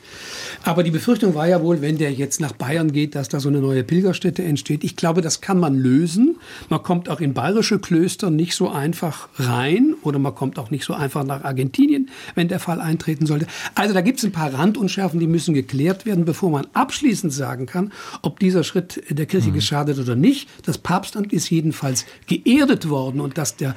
aber 0.65 0.83
die 0.83 0.91
Befürchtung 0.91 1.35
war 1.35 1.49
ja 1.49 1.63
wohl, 1.63 1.81
wenn 1.81 1.97
der 1.97 2.13
jetzt 2.13 2.41
nach 2.41 2.53
Bayern 2.53 2.93
geht, 2.93 3.15
dass 3.15 3.29
da 3.29 3.41
so 3.41 3.49
eine 3.49 3.61
neue 3.61 3.83
Pilgerstätte 3.83 4.43
entsteht. 4.43 4.85
Ich 4.85 4.97
glaube, 4.97 5.23
das 5.23 5.41
kann 5.41 5.59
man 5.59 5.75
lösen. 5.75 6.37
Man 6.69 6.83
kommt 6.83 7.09
auch 7.09 7.21
in 7.21 7.33
bayerische 7.33 7.79
Klöster 7.79 8.31
nicht 8.31 8.55
so 8.55 8.69
einfach 8.69 9.29
rein 9.37 9.95
oder 10.03 10.19
man 10.19 10.35
kommt 10.35 10.59
auch 10.59 10.71
nicht 10.71 10.85
so 10.85 10.93
einfach 10.93 11.25
nach 11.25 11.45
Argentinien, 11.45 12.11
wenn 12.35 12.49
der 12.49 12.61
Fall 12.61 12.81
eintreten 12.81 13.27
sollte. 13.27 13.47
Also 13.75 13.95
da 13.95 14.03
gibt 14.03 14.19
es 14.19 14.25
ein 14.25 14.33
paar 14.33 14.53
Randunschärfen, 14.53 15.19
die 15.19 15.27
müssen 15.27 15.55
geklärt 15.55 16.05
werden, 16.05 16.25
bevor 16.25 16.51
man 16.51 16.67
abschließend 16.75 17.33
sagen 17.33 17.67
kann, 17.67 17.93
ob 18.23 18.39
dieser 18.39 18.63
Schritt 18.63 19.03
der 19.09 19.27
Kirche 19.27 19.51
mhm. 19.51 19.55
geschadet 19.55 19.99
oder 19.99 20.15
nicht. 20.15 20.49
Das 20.67 20.79
Papstamt 20.79 21.33
ist 21.33 21.49
jedenfalls 21.51 22.05
geerdet 22.27 22.89
worden 22.89 23.21
und 23.21 23.39
dass 23.39 23.57
der 23.57 23.75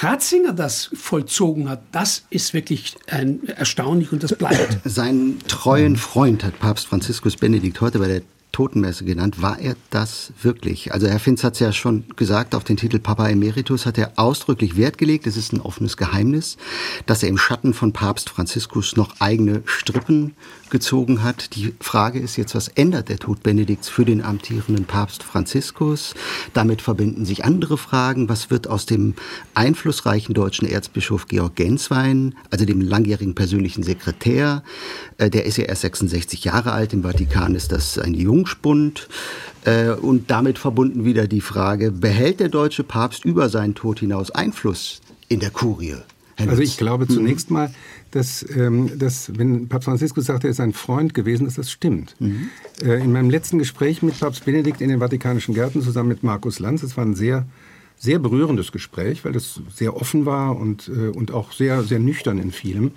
Ratzinger 0.00 0.52
das 0.52 0.90
vollzogen 0.94 1.68
hat, 1.68 1.82
das 1.92 2.24
ist 2.30 2.52
wirklich 2.54 2.96
ein, 3.08 3.46
erstaunlich 3.46 4.12
und 4.12 4.22
das 4.22 4.34
bleibt. 4.34 4.78
Seinen 4.84 5.38
treuen 5.46 5.96
Freund 5.96 6.44
hat 6.44 6.58
Papst 6.58 6.86
Franziskus 6.86 7.36
Benedikt 7.36 7.80
heute 7.80 7.98
bei 7.98 8.08
der 8.08 8.22
Totenmesse 8.54 9.04
genannt. 9.04 9.42
War 9.42 9.58
er 9.58 9.74
das 9.90 10.32
wirklich? 10.40 10.92
Also 10.92 11.08
Herr 11.08 11.18
Finz 11.18 11.42
hat 11.42 11.54
es 11.54 11.58
ja 11.58 11.72
schon 11.72 12.04
gesagt, 12.14 12.54
auf 12.54 12.62
den 12.62 12.76
Titel 12.76 13.00
Papa 13.00 13.28
Emeritus 13.28 13.84
hat 13.84 13.98
er 13.98 14.12
ausdrücklich 14.14 14.76
Wert 14.76 14.96
gelegt. 14.96 15.26
Es 15.26 15.36
ist 15.36 15.52
ein 15.52 15.60
offenes 15.60 15.96
Geheimnis, 15.96 16.56
dass 17.06 17.24
er 17.24 17.28
im 17.30 17.36
Schatten 17.36 17.74
von 17.74 17.92
Papst 17.92 18.30
Franziskus 18.30 18.94
noch 18.96 19.20
eigene 19.20 19.64
Strippen 19.66 20.36
gezogen 20.74 21.22
hat. 21.22 21.54
Die 21.54 21.72
Frage 21.78 22.18
ist 22.18 22.36
jetzt, 22.36 22.56
was 22.56 22.66
ändert 22.66 23.08
der 23.08 23.20
Tod 23.20 23.44
Benedikts 23.44 23.88
für 23.88 24.04
den 24.04 24.24
amtierenden 24.24 24.86
Papst 24.86 25.22
Franziskus? 25.22 26.14
Damit 26.52 26.82
verbinden 26.82 27.24
sich 27.24 27.44
andere 27.44 27.78
Fragen. 27.78 28.28
Was 28.28 28.50
wird 28.50 28.66
aus 28.66 28.84
dem 28.84 29.14
einflussreichen 29.54 30.34
deutschen 30.34 30.66
Erzbischof 30.68 31.28
Georg 31.28 31.54
Genswein, 31.54 32.34
also 32.50 32.64
dem 32.64 32.80
langjährigen 32.80 33.36
persönlichen 33.36 33.84
Sekretär? 33.84 34.64
Äh, 35.16 35.30
der 35.30 35.46
ist 35.46 35.58
ja 35.58 35.64
erst 35.66 35.82
66 35.82 36.42
Jahre 36.42 36.72
alt. 36.72 36.92
Im 36.92 37.04
Vatikan 37.04 37.54
ist 37.54 37.70
das 37.70 37.96
ein 37.96 38.14
Jungspund. 38.14 39.08
Äh, 39.64 39.90
und 39.90 40.32
damit 40.32 40.58
verbunden 40.58 41.04
wieder 41.04 41.28
die 41.28 41.40
Frage, 41.40 41.92
behält 41.92 42.40
der 42.40 42.48
deutsche 42.48 42.82
Papst 42.82 43.24
über 43.24 43.48
seinen 43.48 43.76
Tod 43.76 44.00
hinaus 44.00 44.32
Einfluss 44.32 45.00
in 45.28 45.38
der 45.38 45.50
Kurie? 45.50 45.98
Also 46.36 46.62
ich 46.62 46.76
glaube 46.76 47.06
zunächst 47.06 47.50
mal, 47.50 47.72
dass, 48.10 48.44
ähm, 48.56 48.98
dass 48.98 49.36
wenn 49.36 49.68
Papst 49.68 49.86
Franziskus 49.86 50.26
sagt, 50.26 50.44
er 50.44 50.50
ist 50.50 50.60
ein 50.60 50.72
Freund 50.72 51.14
gewesen, 51.14 51.44
dass 51.44 51.54
das 51.54 51.70
stimmt. 51.70 52.16
Mhm. 52.18 52.48
Äh, 52.82 53.02
in 53.02 53.12
meinem 53.12 53.30
letzten 53.30 53.58
Gespräch 53.58 54.02
mit 54.02 54.18
Papst 54.18 54.44
Benedikt 54.44 54.80
in 54.80 54.88
den 54.88 55.00
Vatikanischen 55.00 55.54
Gärten 55.54 55.82
zusammen 55.82 56.08
mit 56.08 56.22
Markus 56.22 56.58
Lanz, 56.58 56.80
das 56.80 56.96
war 56.96 57.04
ein 57.04 57.14
sehr 57.14 57.46
sehr 57.96 58.18
berührendes 58.18 58.72
Gespräch, 58.72 59.24
weil 59.24 59.32
das 59.32 59.60
sehr 59.72 59.96
offen 59.96 60.26
war 60.26 60.58
und, 60.58 60.88
äh, 60.88 61.08
und 61.08 61.32
auch 61.32 61.52
sehr, 61.52 61.82
sehr 61.84 62.00
nüchtern 62.00 62.38
in 62.38 62.50
vielem. 62.50 62.92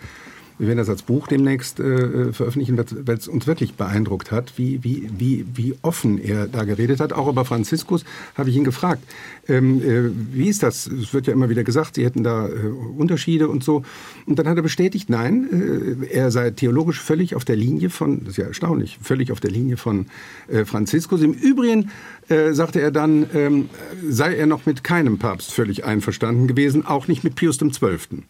Wir 0.60 0.68
werden 0.68 0.80
das 0.80 0.90
als 0.90 1.04
Buch 1.04 1.28
demnächst 1.28 1.80
äh, 1.80 2.34
veröffentlichen, 2.34 2.78
weil 2.78 3.18
es 3.18 3.28
uns 3.28 3.46
wirklich 3.46 3.76
beeindruckt 3.76 4.32
hat, 4.32 4.54
wie, 4.58 4.84
wie, 4.84 5.08
wie, 5.16 5.46
wie 5.54 5.76
offen 5.84 6.18
er 6.18 6.48
da 6.48 6.64
geredet 6.64 7.00
hat. 7.00 7.14
Auch 7.14 7.28
über 7.28 7.46
Franziskus 7.46 8.04
habe 8.36 8.50
ich 8.50 8.56
ihn 8.56 8.64
gefragt. 8.64 9.04
Ähm, 9.50 9.82
äh, 9.82 10.12
wie 10.34 10.50
ist 10.50 10.64
das? 10.64 10.88
Es 10.88 11.14
wird 11.14 11.28
ja 11.28 11.34
immer 11.34 11.50
wieder 11.50 11.64
gesagt, 11.64 11.96
Sie 11.96 12.06
hätten 12.06 12.24
da 12.24 12.48
äh, 12.48 12.52
Unterschiede 12.98 13.48
und 13.48 13.64
so. 13.64 13.84
Und 14.26 14.40
dann 14.40 14.48
hat 14.48 14.58
er 14.58 14.64
bestätigt, 14.64 15.10
nein, 15.10 16.00
äh, 16.02 16.14
er 16.14 16.32
sei 16.32 16.52
theologisch 16.52 17.02
völlig 17.02 17.36
auf 17.36 17.46
der 17.46 17.56
Linie 17.56 17.90
von, 17.90 18.20
das 18.20 18.30
ist 18.30 18.38
ja 18.38 18.46
erstaunlich, 18.46 19.00
völlig 19.02 19.32
auf 19.32 19.40
der 19.40 19.52
Linie 19.52 19.78
von 19.78 20.08
äh, 20.48 20.66
Franziskus. 20.66 21.22
Im 21.22 21.34
Übrigen 21.34 21.92
äh, 22.30 22.54
sagte 22.54 22.82
er 22.82 22.92
dann, 22.92 23.26
ähm, 23.34 23.70
sei 24.10 24.36
er 24.36 24.48
noch 24.48 24.66
mit 24.66 24.84
keinem 24.84 25.18
Papst 25.18 25.54
völlig 25.54 25.86
einverstanden 25.86 26.48
gewesen, 26.48 26.86
auch 26.86 27.08
nicht 27.08 27.24
mit 27.24 27.36
Pius 27.36 27.58
XII. 27.58 28.24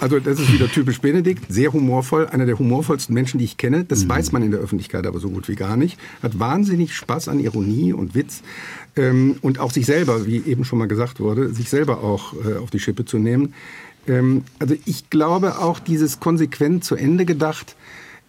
Also 0.00 0.18
das 0.18 0.40
ist 0.40 0.52
wieder 0.52 0.68
typisch 0.68 1.00
Benedikt, 1.00 1.44
sehr 1.48 1.72
humorvoll, 1.72 2.26
einer 2.26 2.46
der 2.46 2.58
humorvollsten 2.58 3.14
Menschen, 3.14 3.38
die 3.38 3.44
ich 3.44 3.56
kenne. 3.56 3.84
Das 3.84 4.04
mhm. 4.04 4.08
weiß 4.08 4.32
man 4.32 4.42
in 4.42 4.50
der 4.50 4.60
Öffentlichkeit 4.60 5.06
aber 5.06 5.20
so 5.20 5.30
gut 5.30 5.48
wie 5.48 5.54
gar 5.54 5.76
nicht. 5.76 5.98
Hat 6.22 6.38
wahnsinnig 6.38 6.94
Spaß 6.94 7.28
an 7.28 7.38
Ironie 7.38 7.92
und 7.92 8.14
Witz 8.14 8.42
ähm, 8.96 9.36
und 9.42 9.58
auch 9.58 9.70
sich 9.70 9.86
selber, 9.86 10.26
wie 10.26 10.42
eben 10.46 10.64
schon 10.64 10.78
mal 10.78 10.88
gesagt 10.88 11.20
wurde, 11.20 11.52
sich 11.52 11.68
selber 11.68 12.02
auch 12.02 12.34
äh, 12.44 12.56
auf 12.56 12.70
die 12.70 12.80
Schippe 12.80 13.04
zu 13.04 13.18
nehmen. 13.18 13.54
Ähm, 14.06 14.44
also 14.58 14.74
ich 14.84 15.10
glaube 15.10 15.58
auch 15.58 15.78
dieses 15.78 16.20
konsequent 16.20 16.84
zu 16.84 16.94
Ende 16.96 17.24
gedacht, 17.24 17.76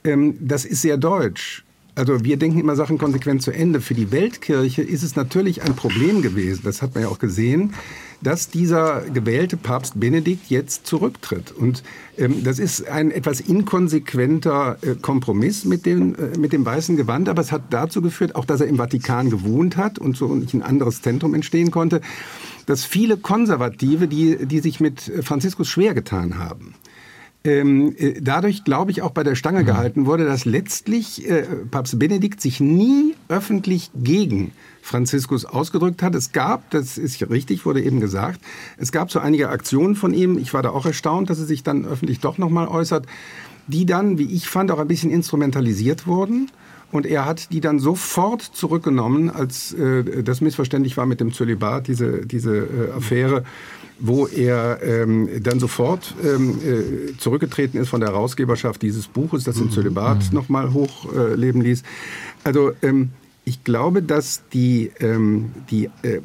ähm, 0.04 0.36
das 0.40 0.66
ist 0.66 0.82
sehr 0.82 0.98
deutsch. 0.98 1.64
Also 1.96 2.26
wir 2.26 2.38
denken 2.38 2.60
immer 2.60 2.76
Sachen 2.76 2.98
konsequent 2.98 3.42
zu 3.42 3.52
Ende. 3.52 3.80
Für 3.80 3.94
die 3.94 4.12
Weltkirche 4.12 4.82
ist 4.82 5.04
es 5.04 5.16
natürlich 5.16 5.64
ein 5.64 5.76
Problem 5.76 6.22
gewesen, 6.22 6.62
das 6.64 6.82
hat 6.82 6.94
man 6.94 7.04
ja 7.04 7.10
auch 7.10 7.20
gesehen, 7.20 7.74
dass 8.22 8.50
dieser 8.50 9.02
gewählte 9.02 9.58
Papst 9.58 10.00
Benedikt 10.00 10.50
jetzt 10.50 10.86
zurücktritt. 10.86 11.52
Und 11.52 11.84
ähm, 12.18 12.44
das 12.44 12.60
ist 12.60 12.88
ein 12.88 13.12
etwas 13.12 13.40
inkonsequenter 13.40 14.78
äh, 14.82 14.96
Kompromiss 14.96 15.66
mit 15.66 15.86
dem, 15.86 16.16
äh, 16.16 16.38
mit 16.38 16.54
dem 16.54 16.66
weißen 16.66 16.96
Gewand, 16.96 17.30
aber 17.30 17.42
es 17.42 17.52
hat 17.52 17.64
dazu 17.72 18.02
geführt, 18.02 18.36
auch 18.36 18.46
dass 18.46 18.62
er 18.62 18.68
im 18.68 18.78
Vatikan 18.78 19.30
gewohnt 19.30 19.78
hat 19.78 20.00
und 20.00 20.18
so 20.18 20.34
nicht 20.34 20.54
ein 20.54 20.62
anderes 20.62 21.02
Zentrum 21.02 21.34
entstehen 21.34 21.72
konnte, 21.72 22.02
dass 22.66 22.86
viele 22.86 23.18
Konservative, 23.18 24.08
die, 24.08 24.46
die 24.46 24.60
sich 24.60 24.80
mit 24.80 25.02
Franziskus 25.22 25.68
schwer 25.70 25.94
getan 25.94 26.38
haben, 26.38 26.76
ähm, 27.46 27.96
äh, 27.98 28.20
dadurch, 28.22 28.64
glaube 28.64 28.92
ich, 28.92 29.02
auch 29.02 29.12
bei 29.12 29.24
der 29.24 29.36
Stange 29.36 29.62
mhm. 29.62 29.66
gehalten 29.68 30.06
wurde, 30.06 30.26
dass 30.26 30.46
letztlich 30.46 31.30
äh, 31.30 31.44
Papst 31.70 31.98
Benedikt 32.00 32.42
sich 32.42 32.60
nie 32.60 33.15
öffentlich 33.28 33.92
gegen 33.96 34.52
Franziskus 34.82 35.46
ausgedrückt 35.46 36.04
hat. 36.04 36.16
Es 36.16 36.32
gab, 36.32 36.70
das 36.70 36.98
ist 36.98 37.22
richtig, 37.30 37.66
wurde 37.66 37.82
eben 37.82 38.00
gesagt, 38.00 38.40
es 38.78 38.92
gab 38.92 39.12
so 39.12 39.20
einige 39.20 39.50
Aktionen 39.50 39.96
von 39.96 40.14
ihm. 40.14 40.38
Ich 40.38 40.54
war 40.54 40.62
da 40.62 40.70
auch 40.70 40.86
erstaunt, 40.86 41.30
dass 41.30 41.40
er 41.40 41.46
sich 41.46 41.64
dann 41.64 41.86
öffentlich 41.86 42.20
doch 42.20 42.38
nochmal 42.38 42.68
äußert, 42.68 43.06
die 43.68 43.86
dann, 43.86 44.18
wie 44.18 44.32
ich 44.32 44.48
fand, 44.48 44.72
auch 44.72 44.80
ein 44.80 44.88
bisschen 44.88 45.12
instrumentalisiert 45.12 46.06
wurden. 46.06 46.52
Und 46.96 47.06
er 47.06 47.26
hat 47.26 47.52
die 47.52 47.60
dann 47.60 47.80
sofort 47.80 48.42
zurückgenommen, 48.42 49.30
als 49.30 49.74
äh, 49.74 50.24
das 50.24 50.40
missverständlich 50.40 50.96
war 50.96 51.06
mit 51.06 51.20
dem 51.20 51.34
Zölibat, 51.34 51.88
diese, 51.88 52.26
diese 52.26 52.56
äh, 52.56 52.92
Affäre 52.96 53.44
wo 53.98 54.28
er 54.28 54.82
ähm, 54.84 55.30
dann 55.42 55.58
sofort 55.58 56.16
ähm, 56.22 56.60
äh, 56.62 57.18
zurückgetreten 57.18 57.80
ist 57.80 57.88
von 57.88 58.02
der 58.02 58.10
Herausgeberschaft 58.10 58.82
dieses 58.82 59.08
Buches, 59.08 59.46
das 59.46 59.56
im 59.56 59.68
mhm. 59.68 59.72
Zölibat 59.72 60.18
mhm. 60.18 60.36
nochmal 60.36 60.74
hochleben 60.74 61.62
ließ. 61.62 61.82
Also 62.44 62.74
ähm, 62.82 63.12
ich 63.48 63.64
glaube, 63.64 64.02
dass 64.02 64.42
die, 64.54 64.92
ähm, 65.00 65.52
die 65.70 65.86
äh, 66.02 66.22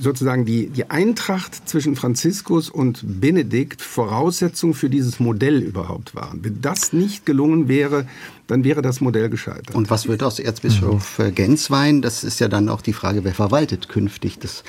sozusagen 0.00 0.46
die, 0.46 0.68
die 0.68 0.90
Eintracht 0.90 1.68
zwischen 1.68 1.96
Franziskus 1.96 2.70
und 2.70 3.02
Benedikt 3.20 3.82
Voraussetzung 3.82 4.72
für 4.72 4.88
dieses 4.88 5.20
Modell 5.20 5.62
überhaupt 5.62 6.14
waren. 6.14 6.42
Wenn 6.42 6.62
das 6.62 6.94
nicht 6.94 7.26
gelungen 7.26 7.68
wäre, 7.68 8.06
dann 8.46 8.64
wäre 8.64 8.80
das 8.80 9.02
Modell 9.02 9.28
gescheitert. 9.28 9.74
Und 9.74 9.90
was 9.90 10.08
wird 10.08 10.22
aus 10.22 10.38
Erzbischof 10.38 11.18
mhm. 11.18 11.34
Genswein? 11.34 12.00
Das 12.00 12.24
ist 12.24 12.40
ja 12.40 12.48
dann 12.48 12.70
auch 12.70 12.80
die 12.80 12.94
Frage, 12.94 13.22
wer 13.22 13.34
verwaltet 13.34 13.88
künftig 13.88 14.38
das 14.38 14.64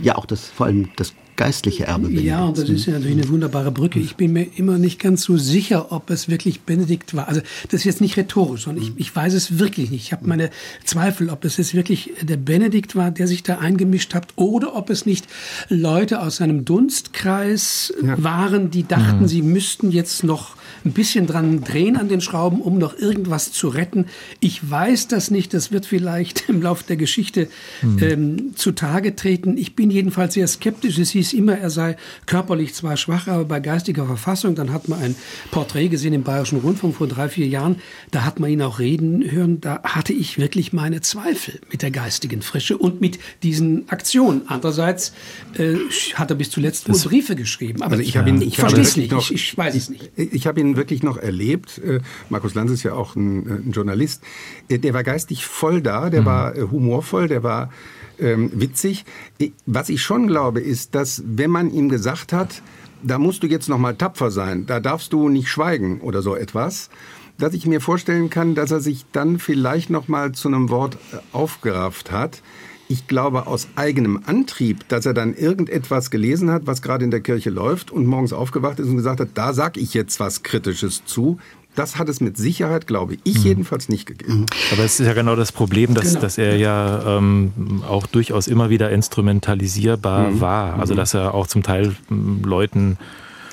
ja 0.00 0.16
auch 0.16 0.26
das 0.26 0.46
vor 0.46 0.66
allem 0.66 0.88
das 0.96 1.12
geistliche 1.42 1.84
Erbe 1.86 2.06
Benedikts. 2.06 2.26
Ja, 2.26 2.44
und 2.44 2.56
das 2.56 2.68
ist 2.68 2.86
ja 2.86 2.92
natürlich 2.92 3.18
eine 3.18 3.28
wunderbare 3.28 3.72
Brücke. 3.72 3.98
Ich 3.98 4.14
bin 4.14 4.32
mir 4.32 4.46
immer 4.56 4.78
nicht 4.78 5.00
ganz 5.00 5.24
so 5.24 5.36
sicher, 5.36 5.90
ob 5.90 6.10
es 6.10 6.28
wirklich 6.28 6.60
Benedikt 6.60 7.14
war. 7.14 7.28
Also 7.28 7.40
das 7.64 7.80
ist 7.80 7.84
jetzt 7.84 8.00
nicht 8.00 8.16
rhetorisch, 8.16 8.62
sondern 8.64 8.84
ich, 8.84 8.92
ich 8.96 9.14
weiß 9.14 9.34
es 9.34 9.58
wirklich 9.58 9.90
nicht. 9.90 10.04
Ich 10.04 10.12
habe 10.12 10.26
meine 10.26 10.50
Zweifel, 10.84 11.30
ob 11.30 11.44
es 11.44 11.56
jetzt 11.56 11.74
wirklich 11.74 12.12
der 12.22 12.36
Benedikt 12.36 12.94
war, 12.94 13.10
der 13.10 13.26
sich 13.26 13.42
da 13.42 13.58
eingemischt 13.58 14.14
hat, 14.14 14.28
oder 14.36 14.76
ob 14.76 14.88
es 14.90 15.04
nicht 15.04 15.26
Leute 15.68 16.20
aus 16.20 16.36
seinem 16.36 16.64
Dunstkreis 16.64 17.92
ja. 18.04 18.22
waren, 18.22 18.70
die 18.70 18.86
dachten, 18.86 19.22
mhm. 19.22 19.28
sie 19.28 19.42
müssten 19.42 19.90
jetzt 19.90 20.22
noch 20.22 20.56
ein 20.84 20.92
bisschen 20.92 21.26
dran 21.26 21.62
drehen 21.62 21.96
an 21.96 22.08
den 22.08 22.20
Schrauben, 22.20 22.60
um 22.60 22.78
noch 22.78 22.98
irgendwas 22.98 23.52
zu 23.52 23.68
retten. 23.68 24.06
Ich 24.40 24.68
weiß 24.68 25.08
das 25.08 25.30
nicht. 25.30 25.54
Das 25.54 25.72
wird 25.72 25.86
vielleicht 25.86 26.48
im 26.48 26.62
Laufe 26.62 26.84
der 26.86 26.96
Geschichte 26.96 27.48
mhm. 27.82 27.98
ähm, 28.02 28.52
zutage 28.56 29.14
treten. 29.14 29.56
Ich 29.56 29.76
bin 29.76 29.90
jedenfalls 29.90 30.34
sehr 30.34 30.46
skeptisch. 30.46 30.98
Es 30.98 31.10
hieß 31.10 31.32
immer, 31.32 31.56
er 31.56 31.70
sei 31.70 31.96
körperlich 32.26 32.74
zwar 32.74 32.96
schwach, 32.96 33.28
aber 33.28 33.44
bei 33.44 33.60
geistiger 33.60 34.06
Verfassung. 34.06 34.54
Dann 34.54 34.72
hat 34.72 34.88
man 34.88 35.00
ein 35.00 35.16
Porträt 35.50 35.88
gesehen 35.88 36.12
im 36.12 36.22
Bayerischen 36.22 36.58
Rundfunk 36.58 36.96
vor 36.96 37.06
drei, 37.06 37.28
vier 37.28 37.46
Jahren. 37.46 37.76
Da 38.10 38.24
hat 38.24 38.40
man 38.40 38.50
ihn 38.50 38.62
auch 38.62 38.78
reden 38.78 39.30
hören. 39.30 39.60
Da 39.60 39.82
hatte 39.84 40.12
ich 40.12 40.38
wirklich 40.38 40.72
meine 40.72 41.00
Zweifel 41.00 41.60
mit 41.70 41.82
der 41.82 41.90
geistigen 41.90 42.42
Frische 42.42 42.76
und 42.78 43.00
mit 43.00 43.18
diesen 43.42 43.88
Aktionen. 43.88 44.42
Andererseits 44.46 45.12
äh, 45.58 45.76
hat 46.14 46.30
er 46.30 46.36
bis 46.36 46.50
zuletzt 46.50 46.88
wohl 46.88 46.98
Briefe 46.98 47.36
geschrieben. 47.36 47.82
Aber 47.82 47.92
also 47.92 48.02
ich, 48.02 48.16
ich, 48.16 48.48
ich 48.48 48.56
verstehe 48.56 48.82
es 48.82 48.96
nicht. 48.96 49.12
Noch, 49.12 49.30
ich, 49.30 49.52
ich, 49.52 49.58
weiß 49.58 49.74
es 49.74 49.90
nicht. 49.90 50.10
Ich, 50.16 50.32
ich 50.32 50.46
habe 50.46 50.60
ihn 50.60 50.71
wirklich 50.76 51.02
noch 51.02 51.16
erlebt. 51.16 51.78
Äh, 51.78 52.00
Markus 52.28 52.54
Lanz 52.54 52.70
ist 52.70 52.82
ja 52.82 52.94
auch 52.94 53.16
ein, 53.16 53.46
äh, 53.46 53.54
ein 53.54 53.72
Journalist. 53.72 54.22
Äh, 54.68 54.78
der 54.78 54.94
war 54.94 55.02
geistig 55.02 55.46
voll 55.46 55.80
da, 55.80 56.10
der 56.10 56.22
mhm. 56.22 56.26
war 56.26 56.54
humorvoll, 56.54 57.28
der 57.28 57.42
war 57.42 57.70
ähm, 58.18 58.50
witzig. 58.54 59.04
Was 59.66 59.88
ich 59.88 60.02
schon 60.02 60.26
glaube, 60.26 60.60
ist, 60.60 60.94
dass 60.94 61.22
wenn 61.26 61.50
man 61.50 61.70
ihm 61.70 61.88
gesagt 61.88 62.32
hat, 62.32 62.62
da 63.02 63.18
musst 63.18 63.42
du 63.42 63.46
jetzt 63.46 63.68
noch 63.68 63.78
mal 63.78 63.96
tapfer 63.96 64.30
sein, 64.30 64.66
da 64.66 64.80
darfst 64.80 65.12
du 65.12 65.28
nicht 65.28 65.48
schweigen 65.48 66.00
oder 66.00 66.22
so 66.22 66.36
etwas, 66.36 66.88
dass 67.38 67.54
ich 67.54 67.66
mir 67.66 67.80
vorstellen 67.80 68.30
kann, 68.30 68.54
dass 68.54 68.70
er 68.70 68.80
sich 68.80 69.04
dann 69.10 69.38
vielleicht 69.38 69.90
noch 69.90 70.06
mal 70.06 70.32
zu 70.32 70.48
einem 70.48 70.70
Wort 70.70 70.98
aufgerafft 71.32 72.12
hat. 72.12 72.42
Ich 72.92 73.06
glaube 73.06 73.46
aus 73.46 73.68
eigenem 73.74 74.20
Antrieb, 74.26 74.86
dass 74.88 75.06
er 75.06 75.14
dann 75.14 75.34
irgendetwas 75.34 76.10
gelesen 76.10 76.50
hat, 76.50 76.66
was 76.66 76.82
gerade 76.82 77.04
in 77.04 77.10
der 77.10 77.20
Kirche 77.20 77.48
läuft 77.48 77.90
und 77.90 78.04
morgens 78.04 78.34
aufgewacht 78.34 78.78
ist 78.78 78.88
und 78.88 78.96
gesagt 78.96 79.18
hat, 79.18 79.28
da 79.34 79.54
sag 79.54 79.78
ich 79.78 79.94
jetzt 79.94 80.20
was 80.20 80.42
Kritisches 80.42 81.02
zu. 81.06 81.38
Das 81.74 81.96
hat 81.96 82.10
es 82.10 82.20
mit 82.20 82.36
Sicherheit, 82.36 82.86
glaube 82.86 83.16
ich, 83.24 83.38
mhm. 83.38 83.44
jedenfalls 83.44 83.88
nicht 83.88 84.04
gegeben. 84.04 84.40
Mhm. 84.40 84.46
Aber 84.72 84.84
es 84.84 85.00
ist 85.00 85.06
ja 85.06 85.14
genau 85.14 85.36
das 85.36 85.52
Problem, 85.52 85.94
dass, 85.94 86.10
genau. 86.10 86.20
dass 86.20 86.36
er 86.36 86.56
ja 86.56 87.16
ähm, 87.16 87.82
auch 87.88 88.06
durchaus 88.06 88.46
immer 88.46 88.68
wieder 88.68 88.90
instrumentalisierbar 88.90 90.28
mhm. 90.28 90.40
war. 90.42 90.78
Also 90.78 90.92
mhm. 90.92 90.98
dass 90.98 91.14
er 91.14 91.32
auch 91.32 91.46
zum 91.46 91.62
Teil 91.62 91.96
ähm, 92.10 92.42
Leuten 92.44 92.98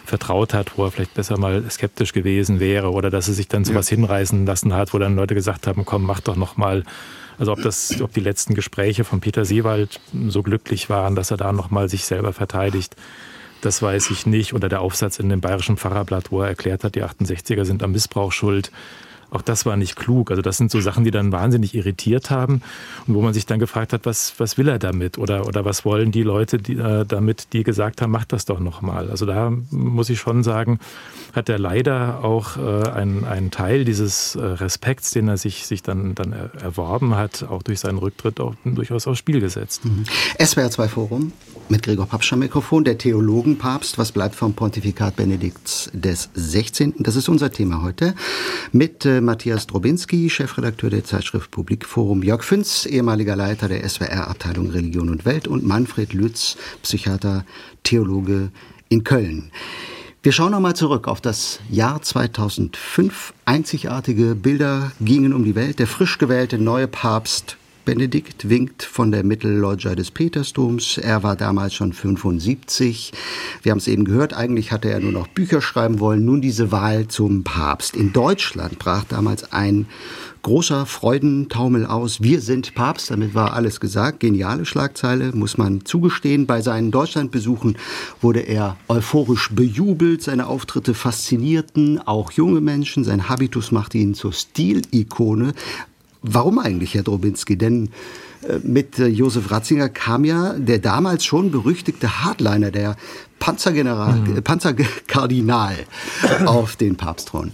vertraut 0.04 0.54
hat, 0.54 0.78
wo 0.78 0.84
er 0.84 0.91
vielleicht 0.91 1.13
besser 1.13 1.38
mal 1.38 1.63
skeptisch 1.69 2.12
gewesen 2.12 2.60
wäre 2.60 2.91
oder 2.91 3.10
dass 3.10 3.30
er 3.30 3.36
sich 3.36 3.47
dann 3.47 3.63
sowas 3.63 3.89
ja. 3.89 3.95
hinreißen 3.95 4.45
lassen 4.45 4.73
hat, 4.73 4.93
wo 4.93 4.99
dann 4.99 5.15
Leute 5.15 5.36
gesagt 5.36 5.65
haben, 5.65 5.86
komm, 5.86 6.04
mach 6.04 6.19
doch 6.19 6.36
noch 6.36 6.58
mal. 6.58 6.84
Also 7.39 7.54
ob 7.54 7.62
das, 7.62 8.02
ob 8.02 8.13
die 8.13 8.19
letzten 8.19 8.54
Gespräche 8.54 9.06
von 9.06 9.21
Peter 9.21 9.45
Seewald 9.45 10.02
so 10.28 10.43
glücklich 10.43 10.89
waren, 10.89 11.15
dass 11.15 11.32
er 11.32 11.38
da 11.38 11.54
noch 11.54 11.71
mal 11.71 11.88
sich 11.88 12.04
selber 12.04 12.34
verteidigt, 12.34 12.95
das 13.62 13.82
weiß 13.82 14.12
ich 14.12 14.25
nicht. 14.25 14.54
Oder 14.54 14.69
der 14.69 14.82
Aufsatz 14.82 15.19
in 15.19 15.30
dem 15.30 15.41
Bayerischen 15.41 15.78
Pfarrerblatt, 15.78 16.32
wo 16.32 16.41
er 16.41 16.49
erklärt 16.49 16.84
hat, 16.84 16.95
die 16.95 17.04
68er 17.04 17.65
sind 17.65 17.82
am 17.82 17.93
Missbrauch 17.93 18.32
schuld. 18.32 18.71
Auch 19.32 19.42
das 19.42 19.65
war 19.65 19.78
nicht 19.78 19.96
klug. 19.96 20.32
Also 20.32 20.42
das 20.42 20.58
sind 20.58 20.72
so 20.72 20.82
Sachen, 20.82 21.04
die 21.04 21.12
dann 21.12 21.32
wahnsinnig 21.32 21.76
irritiert 21.76 22.30
haben 22.30 22.62
und 23.08 23.13
wo 23.15 23.22
man 23.22 23.34
sich 23.34 23.46
dann 23.46 23.60
gefragt 23.60 23.94
hat, 23.94 24.06
was, 24.06 24.34
was 24.38 24.58
will 24.58 24.68
er 24.68 24.80
damit 24.80 25.18
oder, 25.18 25.46
oder 25.48 25.65
was 25.65 25.86
wollen 25.86 26.12
die 26.12 26.24
Leute 26.24 26.58
die, 26.58 26.78
äh, 26.78 27.06
damit, 27.06 27.54
die 27.54 27.63
gesagt 27.63 28.02
haben, 28.02 28.12
macht 28.12 28.34
das 28.34 28.46
doch 28.46 28.60
nochmal. 28.60 29.10
Also 29.10 29.26
da 29.26 29.52
muss 29.70 30.10
ich 30.10 30.20
schon 30.20 30.44
sagen, 30.44 30.80
hat 31.34 31.50
er 31.50 31.60
leider 31.60 32.24
auch 32.24 32.58
äh, 32.58 32.89
einen, 32.89 33.26
einen 33.26 33.52
Teil 33.52 33.86
dieses 33.86 34.36
äh, 34.36 34.44
Respekts, 34.44 35.12
den 35.12 35.28
er 35.28 35.38
sich, 35.38 35.65
sich 35.65 35.84
dann, 35.84 36.15
dann 36.15 36.34
erworben 36.34 37.15
hat, 37.15 37.44
auch 37.44 37.63
durch 37.63 37.80
seinen 37.80 37.98
Rücktritt 37.98 38.39
auch 38.39 38.56
durchaus 38.65 39.08
aufs 39.08 39.20
Spiel 39.20 39.39
gesetzt. 39.39 39.86
Mhm. 39.86 40.06
SWR 40.44 40.72
2 40.72 40.88
Forum 40.88 41.34
mit 41.70 41.84
Gregor 41.84 42.08
Papsch 42.08 42.34
am 42.34 42.39
Mikrofon, 42.39 42.84
der 42.84 42.98
Theologenpapst, 42.98 43.98
was 43.98 44.12
bleibt 44.12 44.36
vom 44.36 44.54
Pontifikat 44.54 45.15
Benedikts 45.15 45.92
des 45.94 46.30
16. 46.34 46.96
Das 47.00 47.15
ist 47.15 47.30
unser 47.30 47.52
Thema 47.52 47.84
heute 47.84 48.15
mit 48.72 49.06
äh, 49.06 49.18
Matthias 49.21 49.67
Drobinski, 49.67 50.29
Chefredakteur 50.29 50.89
der 50.89 51.03
Zeitschrift 51.03 51.51
Publikforum, 51.51 52.23
Jörg 52.23 52.43
Fünz, 52.43 52.86
ehemaliger 52.86 53.36
Leiter 53.36 53.67
der 53.67 53.88
SWR-Abteilung 53.88 54.71
Religion 54.71 55.10
und 55.10 55.25
Welt 55.25 55.47
und 55.47 55.65
Manfred 55.65 56.13
Lütz, 56.13 56.58
Psychiater, 56.82 57.45
Theologe 57.84 58.51
in 58.89 59.03
Köln. 59.03 59.51
Wir 60.23 60.32
schauen 60.32 60.51
nochmal 60.51 60.75
zurück 60.75 61.08
auf 61.08 61.21
das 61.21 61.60
Jahr 61.69 62.01
2005. 62.01 63.34
Einzigartige 63.45 64.36
Bilder 64.36 64.91
gingen 64.99 65.34
um 65.34 65.45
die 65.45 65.55
Welt. 65.55 65.79
Der 65.79 65.88
frisch 65.88 66.17
gewählte 66.17 66.58
neue 66.58 66.88
Papst 66.88 67.59
Benedikt 67.89 68.47
winkt 68.49 68.84
von 68.84 69.12
der 69.12 69.23
Mittelloggia 69.23 69.95
des 69.95 70.12
Petersdoms. 70.12 70.99
Er 70.99 71.23
war 71.23 71.36
damals 71.36 71.73
schon 71.73 71.91
75. 71.91 73.12
Wir 73.63 73.71
haben 73.71 73.80
es 73.80 73.88
eben 73.88 74.06
gehört, 74.06 74.36
eigentlich 74.36 74.71
hatte 74.71 74.91
er 74.91 74.99
nur 74.99 75.12
noch 75.12 75.28
Bücher 75.28 75.60
schreiben 75.60 75.99
wollen. 75.99 76.23
Nun 76.23 76.39
diese 76.39 76.71
Wahl 76.71 77.08
zum 77.08 77.43
Papst. 77.43 77.95
In 77.95 78.13
Deutschland 78.13 78.78
brach 78.78 79.06
damals 79.06 79.52
ein 79.54 79.88
großer 80.43 80.86
Freudentaumel 80.86 81.88
aus. 81.88 82.21
Wir 82.21 82.41
sind 82.41 82.75
Papst, 82.75 83.10
damit 83.10 83.34
war 83.34 83.54
alles 83.54 83.80
gesagt. 83.80 84.19
Geniale 84.19 84.65
Schlagzeile, 84.65 85.32
muss 85.34 85.58
man 85.58 85.84
zugestehen. 85.84 86.45
Bei 86.45 86.62
seinen 86.62 86.91
Deutschlandbesuchen 86.91 87.75
wurde 88.21 88.41
er 88.41 88.78
euphorisch 88.88 89.49
bejubelt. 89.52 90.21
Seine 90.21 90.45
Auftritte 90.45 90.93
faszinierten 90.93 91.99
auch 92.06 92.32
junge 92.34 92.62
Menschen. 92.62 93.04
Sein 93.04 93.30
Habitus 93.30 93.71
machte 93.71 93.97
ihn 93.97 94.13
zur 94.13 94.32
Stilikone. 94.32 95.56
Warum 96.21 96.60
eigentlich, 96.60 96.95
Herr 96.95 97.03
Drobinski? 97.03 97.58
Denn 97.58 97.89
äh, 98.47 98.60
mit 98.63 98.99
äh, 98.99 99.08
Josef 99.08 99.51
Ratzinger 99.51 99.89
kam 99.89 100.25
ja 100.25 100.53
der 100.53 100.79
damals 100.79 101.25
schon 101.25 101.51
berüchtigte 101.51 102.23
Hardliner, 102.23 102.71
der 102.71 102.95
Panzergeneral, 103.39 104.19
mhm. 104.19 104.38
Äh, 104.38 104.41
Panzerkardinal 104.41 105.75
auf 106.45 106.75
den 106.75 106.95
Papstthron. 106.95 107.51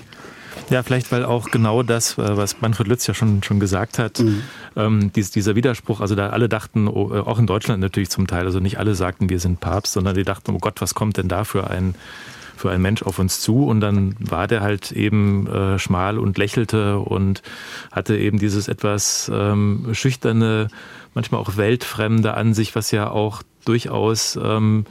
Ja, 0.71 0.81
vielleicht 0.81 1.11
weil 1.11 1.23
auch 1.23 1.51
genau 1.51 1.83
das, 1.83 2.17
was 2.17 2.59
Manfred 2.59 2.87
Lütz 2.87 3.05
ja 3.05 3.13
schon, 3.13 3.43
schon 3.43 3.59
gesagt 3.59 3.99
hat, 3.99 4.19
mhm. 4.19 4.41
ähm, 4.75 5.11
dies, 5.15 5.29
dieser 5.29 5.55
Widerspruch, 5.55 6.01
also 6.01 6.15
da 6.15 6.29
alle 6.29 6.49
dachten, 6.49 6.87
oh, 6.87 7.11
auch 7.11 7.37
in 7.37 7.45
Deutschland 7.45 7.81
natürlich 7.81 8.09
zum 8.09 8.25
Teil, 8.25 8.45
also 8.45 8.59
nicht 8.59 8.79
alle 8.79 8.95
sagten, 8.95 9.29
wir 9.29 9.39
sind 9.39 9.59
Papst, 9.59 9.93
sondern 9.93 10.15
die 10.15 10.23
dachten, 10.23 10.51
oh 10.55 10.57
Gott, 10.57 10.81
was 10.81 10.95
kommt 10.95 11.17
denn 11.17 11.27
da 11.27 11.43
für 11.43 11.69
ein 11.69 11.93
für 12.55 12.71
ein 12.71 12.81
Mensch 12.81 13.03
auf 13.03 13.19
uns 13.19 13.39
zu 13.39 13.65
und 13.65 13.81
dann 13.81 14.15
war 14.19 14.47
der 14.47 14.61
halt 14.61 14.91
eben 14.91 15.47
äh, 15.47 15.79
schmal 15.79 16.17
und 16.17 16.37
lächelte 16.37 16.99
und 16.99 17.41
hatte 17.91 18.17
eben 18.17 18.39
dieses 18.39 18.67
etwas 18.67 19.31
ähm, 19.33 19.89
schüchterne, 19.93 20.67
manchmal 21.13 21.41
auch 21.41 21.57
weltfremde 21.57 22.33
an 22.33 22.53
sich, 22.53 22.75
was 22.75 22.91
ja 22.91 23.09
auch 23.09 23.43
durchaus 23.65 24.37
ähm, 24.41 24.85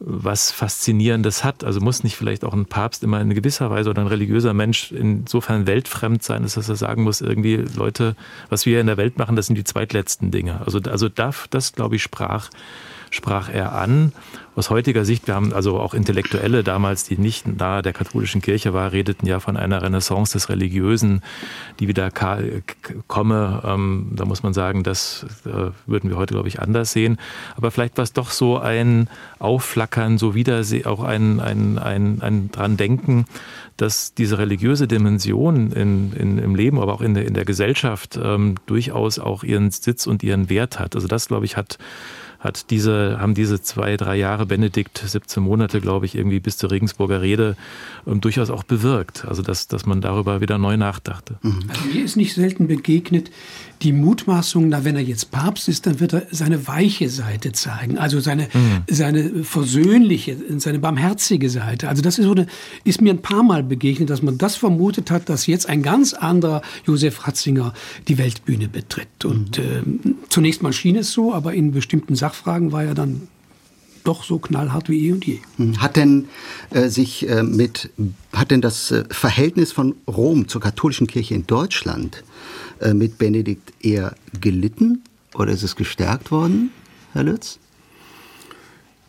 was 0.00 0.52
Faszinierendes 0.52 1.42
hat. 1.42 1.64
Also 1.64 1.80
muss 1.80 2.04
nicht 2.04 2.16
vielleicht 2.16 2.44
auch 2.44 2.52
ein 2.52 2.66
Papst 2.66 3.02
immer 3.02 3.20
in 3.20 3.34
gewisser 3.34 3.70
Weise 3.70 3.90
oder 3.90 4.02
ein 4.02 4.06
religiöser 4.06 4.54
Mensch 4.54 4.92
insofern 4.92 5.66
weltfremd 5.66 6.22
sein, 6.22 6.42
dass 6.42 6.56
er 6.56 6.76
sagen 6.76 7.02
muss, 7.02 7.20
irgendwie 7.20 7.56
Leute, 7.56 8.14
was 8.48 8.64
wir 8.66 8.80
in 8.80 8.86
der 8.86 8.96
Welt 8.96 9.18
machen, 9.18 9.36
das 9.36 9.46
sind 9.46 9.56
die 9.56 9.64
zweitletzten 9.64 10.30
Dinge. 10.30 10.60
Also, 10.64 10.78
also 10.88 11.08
das, 11.08 11.46
das 11.50 11.72
glaube 11.72 11.96
ich, 11.96 12.02
sprach 12.02 12.50
sprach 13.10 13.48
er 13.48 13.72
an. 13.72 14.12
Aus 14.56 14.70
heutiger 14.70 15.04
Sicht, 15.04 15.28
wir 15.28 15.36
haben 15.36 15.52
also 15.52 15.78
auch 15.78 15.94
Intellektuelle 15.94 16.64
damals, 16.64 17.04
die 17.04 17.16
nicht 17.16 17.46
nahe 17.46 17.80
der 17.80 17.92
katholischen 17.92 18.42
Kirche 18.42 18.74
war, 18.74 18.90
redeten 18.90 19.24
ja 19.24 19.38
von 19.38 19.56
einer 19.56 19.82
Renaissance 19.82 20.32
des 20.32 20.48
Religiösen, 20.48 21.22
die 21.78 21.86
wieder 21.86 22.10
komme. 22.10 23.62
Ähm, 23.64 24.08
da 24.10 24.24
muss 24.24 24.42
man 24.42 24.54
sagen, 24.54 24.82
das 24.82 25.26
äh, 25.46 25.70
würden 25.86 26.10
wir 26.10 26.16
heute, 26.16 26.34
glaube 26.34 26.48
ich, 26.48 26.60
anders 26.60 26.90
sehen. 26.92 27.18
Aber 27.56 27.70
vielleicht 27.70 27.98
war 27.98 28.02
es 28.02 28.12
doch 28.12 28.30
so 28.30 28.58
ein 28.58 29.08
Aufflackern, 29.38 30.18
so 30.18 30.34
wieder 30.34 30.64
auch 30.86 31.04
ein, 31.04 31.38
ein, 31.38 31.78
ein, 31.78 32.20
ein 32.20 32.50
dran 32.50 32.76
denken, 32.76 33.26
dass 33.76 34.12
diese 34.12 34.38
religiöse 34.38 34.88
Dimension 34.88 35.70
in, 35.70 36.12
in, 36.12 36.38
im 36.38 36.56
Leben, 36.56 36.80
aber 36.80 36.94
auch 36.94 37.00
in 37.00 37.14
der, 37.14 37.26
in 37.26 37.34
der 37.34 37.44
Gesellschaft 37.44 38.18
ähm, 38.20 38.56
durchaus 38.66 39.20
auch 39.20 39.44
ihren 39.44 39.70
Sitz 39.70 40.08
und 40.08 40.24
ihren 40.24 40.50
Wert 40.50 40.80
hat. 40.80 40.96
Also 40.96 41.06
das, 41.06 41.28
glaube 41.28 41.44
ich, 41.44 41.56
hat 41.56 41.78
hat 42.38 42.70
diese, 42.70 43.18
haben 43.20 43.34
diese 43.34 43.60
zwei, 43.62 43.96
drei 43.96 44.16
Jahre 44.16 44.46
Benedikt, 44.46 45.02
17 45.04 45.42
Monate, 45.42 45.80
glaube 45.80 46.06
ich, 46.06 46.14
irgendwie 46.14 46.38
bis 46.38 46.56
zur 46.56 46.70
Regensburger 46.70 47.20
Rede 47.20 47.56
ähm, 48.06 48.20
durchaus 48.20 48.50
auch 48.50 48.62
bewirkt. 48.62 49.24
Also 49.26 49.42
dass, 49.42 49.66
dass 49.66 49.86
man 49.86 50.00
darüber 50.00 50.40
wieder 50.40 50.56
neu 50.56 50.76
nachdachte. 50.76 51.38
Mhm. 51.42 51.64
Also 51.68 51.84
mir 51.92 52.04
ist 52.04 52.16
nicht 52.16 52.34
selten 52.34 52.68
begegnet, 52.68 53.30
die 53.82 53.92
Mutmaßung, 53.92 54.68
na, 54.68 54.84
wenn 54.84 54.96
er 54.96 55.02
jetzt 55.02 55.30
Papst 55.30 55.68
ist, 55.68 55.86
dann 55.86 56.00
wird 56.00 56.12
er 56.12 56.26
seine 56.30 56.66
weiche 56.66 57.08
Seite 57.08 57.52
zeigen, 57.52 57.98
also 57.98 58.18
seine, 58.18 58.44
mhm. 58.52 58.82
seine 58.88 59.44
versöhnliche, 59.44 60.36
seine 60.58 60.78
barmherzige 60.78 61.48
Seite. 61.48 61.88
Also 61.88 62.02
das 62.02 62.18
ist, 62.18 62.24
so 62.24 62.32
eine, 62.32 62.46
ist 62.84 63.00
mir 63.00 63.12
ein 63.12 63.22
paar 63.22 63.42
Mal 63.42 63.62
begegnet, 63.62 64.10
dass 64.10 64.22
man 64.22 64.36
das 64.36 64.56
vermutet 64.56 65.10
hat, 65.10 65.28
dass 65.28 65.46
jetzt 65.46 65.68
ein 65.68 65.82
ganz 65.82 66.12
anderer 66.12 66.62
Josef 66.86 67.26
Ratzinger 67.26 67.72
die 68.08 68.18
Weltbühne 68.18 68.68
betritt. 68.68 69.24
Und 69.24 69.58
mhm. 69.58 70.00
äh, 70.04 70.14
zunächst 70.28 70.62
mal 70.62 70.72
schien 70.72 70.96
es 70.96 71.12
so, 71.12 71.32
aber 71.32 71.54
in 71.54 71.70
bestimmten 71.72 72.16
Sachfragen 72.28 72.72
war 72.72 72.84
er 72.84 72.94
dann 72.94 73.28
doch 74.04 74.22
so 74.22 74.38
knallhart 74.38 74.88
wie 74.88 75.08
eh 75.08 75.12
und 75.12 75.26
je. 75.26 75.38
Hm. 75.56 75.80
Hat 75.80 75.96
denn 75.96 76.28
äh, 76.70 76.88
sich 76.88 77.28
äh, 77.28 77.42
mit 77.42 77.90
hat 78.32 78.50
denn 78.50 78.60
das 78.60 78.90
äh, 78.90 79.04
Verhältnis 79.10 79.72
von 79.72 79.94
Rom 80.06 80.48
zur 80.48 80.60
katholischen 80.60 81.06
Kirche 81.06 81.34
in 81.34 81.46
Deutschland 81.46 82.22
äh, 82.80 82.94
mit 82.94 83.18
Benedikt 83.18 83.72
eher 83.80 84.14
gelitten 84.40 85.02
oder 85.34 85.52
ist 85.52 85.62
es 85.62 85.74
gestärkt 85.74 86.30
worden, 86.30 86.70
Herr 87.12 87.24
Lütz? 87.24 87.58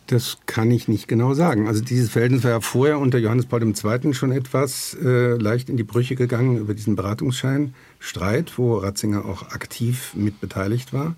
Das 0.06 0.38
kann 0.46 0.70
ich 0.70 0.88
nicht 0.88 1.06
genau 1.06 1.34
sagen. 1.34 1.68
Also 1.68 1.82
dieses 1.82 2.10
Verhältnis 2.10 2.42
war 2.42 2.50
ja 2.50 2.60
vorher 2.60 2.98
unter 2.98 3.18
Johannes 3.18 3.46
Paul 3.46 3.62
II. 3.62 4.12
schon 4.12 4.32
etwas 4.32 4.96
äh, 5.02 5.36
leicht 5.36 5.68
in 5.68 5.76
die 5.76 5.84
Brüche 5.84 6.16
gegangen 6.16 6.58
über 6.58 6.74
diesen 6.74 6.96
Beratungsscheinstreit, 6.96 8.58
wo 8.58 8.78
Ratzinger 8.78 9.24
auch 9.24 9.42
aktiv 9.50 10.12
mit 10.14 10.40
beteiligt 10.40 10.92
war. 10.92 11.14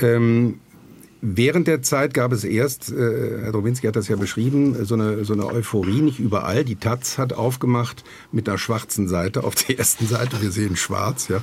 Ähm, 0.00 0.60
Während 1.22 1.66
der 1.66 1.82
Zeit 1.82 2.14
gab 2.14 2.32
es 2.32 2.44
erst, 2.44 2.90
äh, 2.90 3.42
Herr 3.42 3.52
Drobinski 3.52 3.86
hat 3.86 3.96
das 3.96 4.08
ja 4.08 4.16
beschrieben, 4.16 4.86
so 4.86 4.94
eine, 4.94 5.24
so 5.24 5.34
eine 5.34 5.46
Euphorie, 5.46 6.00
nicht 6.00 6.18
überall. 6.18 6.64
Die 6.64 6.76
Taz 6.76 7.18
hat 7.18 7.34
aufgemacht 7.34 8.04
mit 8.32 8.48
einer 8.48 8.56
schwarzen 8.56 9.06
Seite 9.06 9.44
auf 9.44 9.54
der 9.54 9.78
ersten 9.78 10.06
Seite. 10.06 10.40
Wir 10.40 10.50
sehen 10.50 10.76
schwarz, 10.76 11.28
ja. 11.28 11.42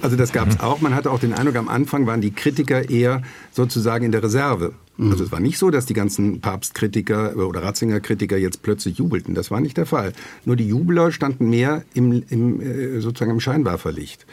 Also 0.00 0.16
das 0.16 0.32
gab 0.32 0.48
es 0.48 0.58
mhm. 0.58 0.60
auch. 0.60 0.80
Man 0.80 0.94
hatte 0.94 1.10
auch 1.10 1.18
den 1.18 1.32
Eindruck, 1.32 1.56
am 1.56 1.68
Anfang 1.68 2.06
waren 2.06 2.20
die 2.20 2.30
Kritiker 2.30 2.88
eher 2.88 3.22
sozusagen 3.50 4.04
in 4.04 4.12
der 4.12 4.22
Reserve. 4.22 4.74
Mhm. 4.96 5.10
Also 5.10 5.24
es 5.24 5.32
war 5.32 5.40
nicht 5.40 5.58
so, 5.58 5.70
dass 5.70 5.86
die 5.86 5.94
ganzen 5.94 6.40
Papstkritiker 6.40 7.36
oder 7.36 7.64
Ratzinger-Kritiker 7.64 8.36
jetzt 8.36 8.62
plötzlich 8.62 8.98
jubelten. 8.98 9.34
Das 9.34 9.50
war 9.50 9.60
nicht 9.60 9.76
der 9.76 9.86
Fall. 9.86 10.12
Nur 10.44 10.54
die 10.54 10.68
Jubler 10.68 11.10
standen 11.10 11.50
mehr 11.50 11.82
im, 11.94 12.22
im 12.30 12.60
äh, 12.60 13.00
sozusagen 13.00 13.32
im 13.32 13.40
Scheinwerferlicht. 13.40 14.24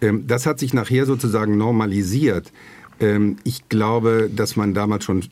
Ähm, 0.00 0.26
das 0.26 0.46
hat 0.46 0.58
sich 0.58 0.74
nachher 0.74 1.06
sozusagen 1.06 1.56
normalisiert. 1.56 2.52
Ähm, 3.02 3.36
ich 3.44 3.68
glaube, 3.68 4.30
dass 4.34 4.56
man 4.56 4.72
damals 4.72 5.04
schon 5.04 5.24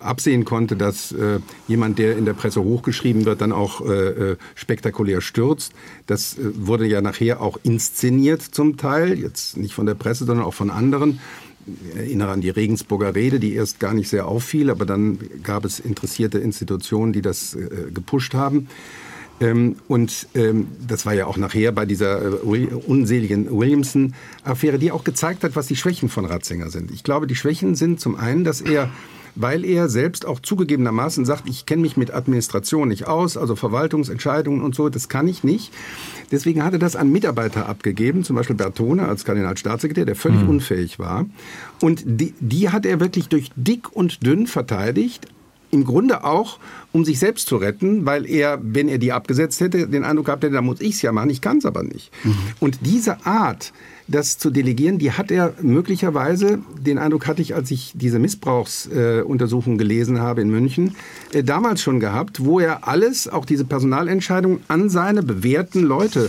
absehen 0.00 0.44
konnte, 0.44 0.74
dass 0.74 1.12
äh, 1.12 1.38
jemand, 1.68 1.98
der 1.98 2.16
in 2.16 2.24
der 2.24 2.32
Presse 2.32 2.62
hochgeschrieben 2.64 3.26
wird, 3.26 3.42
dann 3.42 3.52
auch 3.52 3.82
äh, 3.82 4.32
äh, 4.32 4.36
spektakulär 4.54 5.20
stürzt. 5.20 5.72
Das 6.06 6.36
wurde 6.40 6.86
ja 6.86 7.02
nachher 7.02 7.40
auch 7.40 7.58
inszeniert 7.62 8.42
zum 8.42 8.76
Teil, 8.76 9.18
jetzt 9.18 9.56
nicht 9.56 9.74
von 9.74 9.86
der 9.86 9.94
Presse, 9.94 10.24
sondern 10.24 10.46
auch 10.46 10.54
von 10.54 10.70
anderen. 10.70 11.20
erinnere 11.94 12.30
an 12.30 12.40
die 12.40 12.50
Regensburger 12.50 13.14
Rede, 13.14 13.38
die 13.38 13.54
erst 13.54 13.78
gar 13.78 13.92
nicht 13.92 14.08
sehr 14.08 14.26
auffiel, 14.26 14.70
aber 14.70 14.86
dann 14.86 15.18
gab 15.42 15.64
es 15.64 15.78
interessierte 15.78 16.38
Institutionen, 16.38 17.12
die 17.12 17.22
das 17.22 17.56
gepusht 17.92 18.34
haben. 18.34 18.68
Ähm, 19.40 19.76
und 19.88 20.28
ähm, 20.34 20.68
das 20.86 21.06
war 21.06 21.14
ja 21.14 21.26
auch 21.26 21.36
nachher 21.36 21.72
bei 21.72 21.86
dieser 21.86 22.22
äh, 22.22 22.66
unseligen 22.86 23.50
Williamson-Affäre, 23.50 24.78
die 24.78 24.92
auch 24.92 25.04
gezeigt 25.04 25.44
hat, 25.44 25.56
was 25.56 25.66
die 25.66 25.76
Schwächen 25.76 26.08
von 26.08 26.26
Ratzinger 26.26 26.70
sind. 26.70 26.90
Ich 26.90 27.02
glaube, 27.02 27.26
die 27.26 27.36
Schwächen 27.36 27.74
sind 27.74 28.00
zum 28.00 28.16
einen, 28.16 28.44
dass 28.44 28.60
er 28.60 28.90
weil 29.36 29.64
er 29.64 29.88
selbst 29.88 30.26
auch 30.26 30.40
zugegebenermaßen 30.40 31.24
sagt, 31.24 31.48
ich 31.48 31.66
kenne 31.66 31.82
mich 31.82 31.96
mit 31.96 32.12
Administration 32.12 32.88
nicht 32.88 33.06
aus, 33.06 33.36
also 33.36 33.56
Verwaltungsentscheidungen 33.56 34.62
und 34.62 34.74
so, 34.74 34.88
das 34.88 35.08
kann 35.08 35.28
ich 35.28 35.44
nicht. 35.44 35.72
Deswegen 36.30 36.64
hat 36.64 36.72
er 36.72 36.78
das 36.78 36.96
an 36.96 37.10
Mitarbeiter 37.10 37.68
abgegeben, 37.68 38.24
zum 38.24 38.36
Beispiel 38.36 38.56
Bertone 38.56 39.06
als 39.06 39.24
Kardinalstaatssekretär, 39.24 40.04
der 40.04 40.16
völlig 40.16 40.42
mhm. 40.42 40.50
unfähig 40.50 40.98
war. 40.98 41.26
Und 41.80 42.02
die, 42.04 42.34
die 42.40 42.70
hat 42.70 42.86
er 42.86 43.00
wirklich 43.00 43.28
durch 43.28 43.50
dick 43.56 43.94
und 43.94 44.26
dünn 44.26 44.46
verteidigt, 44.46 45.26
im 45.70 45.84
Grunde 45.84 46.24
auch, 46.24 46.58
um 46.92 47.04
sich 47.04 47.18
selbst 47.18 47.48
zu 47.48 47.56
retten, 47.56 48.04
weil 48.06 48.28
er, 48.28 48.58
wenn 48.62 48.88
er 48.88 48.98
die 48.98 49.12
abgesetzt 49.12 49.60
hätte, 49.60 49.86
den 49.86 50.04
Eindruck 50.04 50.26
gehabt 50.26 50.42
hätte, 50.42 50.54
da 50.54 50.62
muss 50.62 50.80
ich 50.80 50.94
es 50.94 51.02
ja 51.02 51.12
machen, 51.12 51.30
ich 51.30 51.40
kann 51.40 51.58
es 51.58 51.64
aber 51.64 51.82
nicht. 51.82 52.10
Mhm. 52.24 52.34
Und 52.58 52.78
diese 52.82 53.24
Art, 53.24 53.72
das 54.08 54.38
zu 54.38 54.50
delegieren, 54.50 54.98
die 54.98 55.12
hat 55.12 55.30
er 55.30 55.54
möglicherweise, 55.62 56.58
den 56.80 56.98
Eindruck 56.98 57.28
hatte 57.28 57.42
ich, 57.42 57.54
als 57.54 57.70
ich 57.70 57.92
diese 57.94 58.18
Missbrauchsuntersuchung 58.18 59.74
äh, 59.74 59.78
gelesen 59.78 60.20
habe 60.20 60.42
in 60.42 60.50
München, 60.50 60.96
äh, 61.32 61.44
damals 61.44 61.80
schon 61.80 62.00
gehabt, 62.00 62.44
wo 62.44 62.58
er 62.58 62.88
alles, 62.88 63.28
auch 63.28 63.44
diese 63.44 63.64
Personalentscheidung, 63.64 64.60
an 64.66 64.90
seine 64.90 65.22
bewährten 65.22 65.82
Leute, 65.82 66.28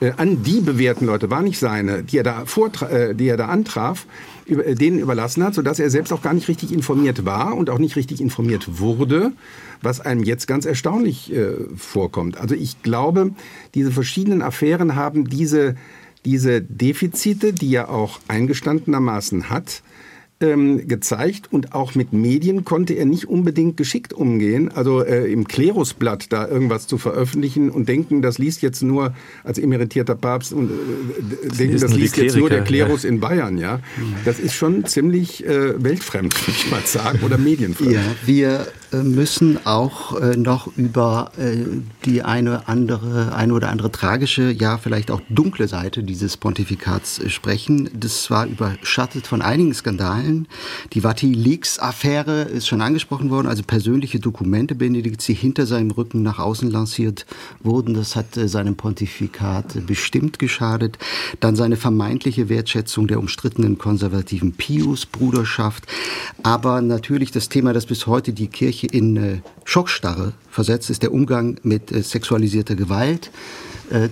äh, 0.00 0.12
an 0.16 0.42
die 0.42 0.60
bewährten 0.60 1.06
Leute, 1.06 1.30
war 1.30 1.42
nicht 1.42 1.58
seine, 1.58 2.02
die 2.02 2.18
er 2.18 2.24
da, 2.24 2.44
äh, 2.90 3.14
die 3.14 3.28
er 3.28 3.36
da 3.36 3.46
antraf, 3.46 4.06
denen 4.50 4.98
überlassen 4.98 5.42
hat, 5.44 5.54
sodass 5.54 5.78
er 5.78 5.90
selbst 5.90 6.12
auch 6.12 6.22
gar 6.22 6.34
nicht 6.34 6.48
richtig 6.48 6.72
informiert 6.72 7.24
war 7.24 7.56
und 7.56 7.70
auch 7.70 7.78
nicht 7.78 7.96
richtig 7.96 8.20
informiert 8.20 8.78
wurde, 8.78 9.32
was 9.82 10.00
einem 10.00 10.22
jetzt 10.22 10.46
ganz 10.46 10.66
erstaunlich 10.66 11.32
äh, 11.32 11.54
vorkommt. 11.76 12.38
Also 12.38 12.54
ich 12.54 12.82
glaube, 12.82 13.32
diese 13.74 13.92
verschiedenen 13.92 14.42
Affären 14.42 14.96
haben 14.96 15.28
diese, 15.28 15.76
diese 16.24 16.60
Defizite, 16.60 17.52
die 17.52 17.74
er 17.74 17.90
auch 17.90 18.20
eingestandenermaßen 18.28 19.50
hat, 19.50 19.82
ähm, 20.40 20.88
gezeigt 20.88 21.52
und 21.52 21.74
auch 21.74 21.94
mit 21.94 22.12
Medien 22.12 22.64
konnte 22.64 22.94
er 22.94 23.04
nicht 23.04 23.28
unbedingt 23.28 23.76
geschickt 23.76 24.12
umgehen. 24.12 24.70
Also 24.72 25.04
äh, 25.04 25.30
im 25.30 25.46
Klerusblatt 25.46 26.32
da 26.32 26.48
irgendwas 26.48 26.86
zu 26.86 26.96
veröffentlichen 26.96 27.70
und 27.70 27.88
denken, 27.88 28.22
das 28.22 28.38
liest 28.38 28.62
jetzt 28.62 28.82
nur 28.82 29.14
als 29.44 29.58
emeritierter 29.58 30.14
Papst 30.14 30.52
und 30.52 30.70
äh, 30.70 31.48
denken, 31.58 31.78
das 31.78 31.94
liest 31.94 32.16
jetzt 32.16 32.36
nur 32.36 32.48
der 32.48 32.62
Klerus 32.62 33.02
ja. 33.02 33.10
in 33.10 33.20
Bayern. 33.20 33.58
Ja, 33.58 33.80
das 34.24 34.40
ist 34.40 34.54
schon 34.54 34.86
ziemlich 34.86 35.44
äh, 35.46 35.82
weltfremd, 35.82 36.34
würde 36.46 36.58
ich 36.58 36.70
mal 36.70 36.82
sagen, 36.86 37.20
oder 37.24 37.36
medienfremd. 37.36 37.92
Ja, 37.92 38.00
wir 38.24 38.66
müssen 38.92 39.64
auch 39.66 40.20
äh, 40.20 40.36
noch 40.36 40.66
über 40.76 41.32
äh, 41.38 41.64
die 42.04 42.22
eine 42.22 42.68
andere, 42.68 43.34
eine 43.34 43.54
oder 43.54 43.68
andere 43.68 43.92
tragische, 43.92 44.50
ja 44.50 44.78
vielleicht 44.78 45.10
auch 45.10 45.20
dunkle 45.28 45.68
Seite 45.68 46.02
dieses 46.02 46.36
Pontifikats 46.36 47.20
sprechen. 47.30 47.88
Das 47.94 48.30
war 48.30 48.46
überschattet 48.46 49.26
von 49.26 49.42
einigen 49.42 49.74
Skandalen. 49.74 50.48
Die 50.92 51.02
Vati-Leaks-Affäre 51.02 52.42
ist 52.42 52.66
schon 52.66 52.80
angesprochen 52.80 53.30
worden, 53.30 53.46
also 53.46 53.62
persönliche 53.62 54.18
Dokumente 54.18 54.74
Benedikts, 54.74 55.26
die 55.26 55.34
hinter 55.34 55.66
seinem 55.66 55.92
Rücken 55.92 56.22
nach 56.22 56.38
außen 56.38 56.70
lanciert 56.70 57.26
wurden. 57.62 57.94
Das 57.94 58.16
hat 58.16 58.36
äh, 58.36 58.48
seinem 58.48 58.76
Pontifikat 58.76 59.86
bestimmt 59.86 60.38
geschadet. 60.38 60.98
Dann 61.38 61.54
seine 61.54 61.76
vermeintliche 61.76 62.48
Wertschätzung 62.48 63.06
der 63.06 63.20
umstrittenen 63.20 63.78
konservativen 63.78 64.52
Pius-Bruderschaft. 64.52 65.86
Aber 66.42 66.82
natürlich 66.82 67.30
das 67.30 67.48
Thema, 67.48 67.72
das 67.72 67.86
bis 67.86 68.06
heute 68.06 68.32
die 68.32 68.48
Kirche 68.48 68.79
in 68.86 69.16
äh, 69.16 69.40
Schockstarre 69.64 70.32
versetzt, 70.50 70.90
ist 70.90 71.02
der 71.02 71.12
Umgang 71.12 71.56
mit 71.62 71.92
äh, 71.92 72.02
sexualisierter 72.02 72.76
Gewalt. 72.76 73.30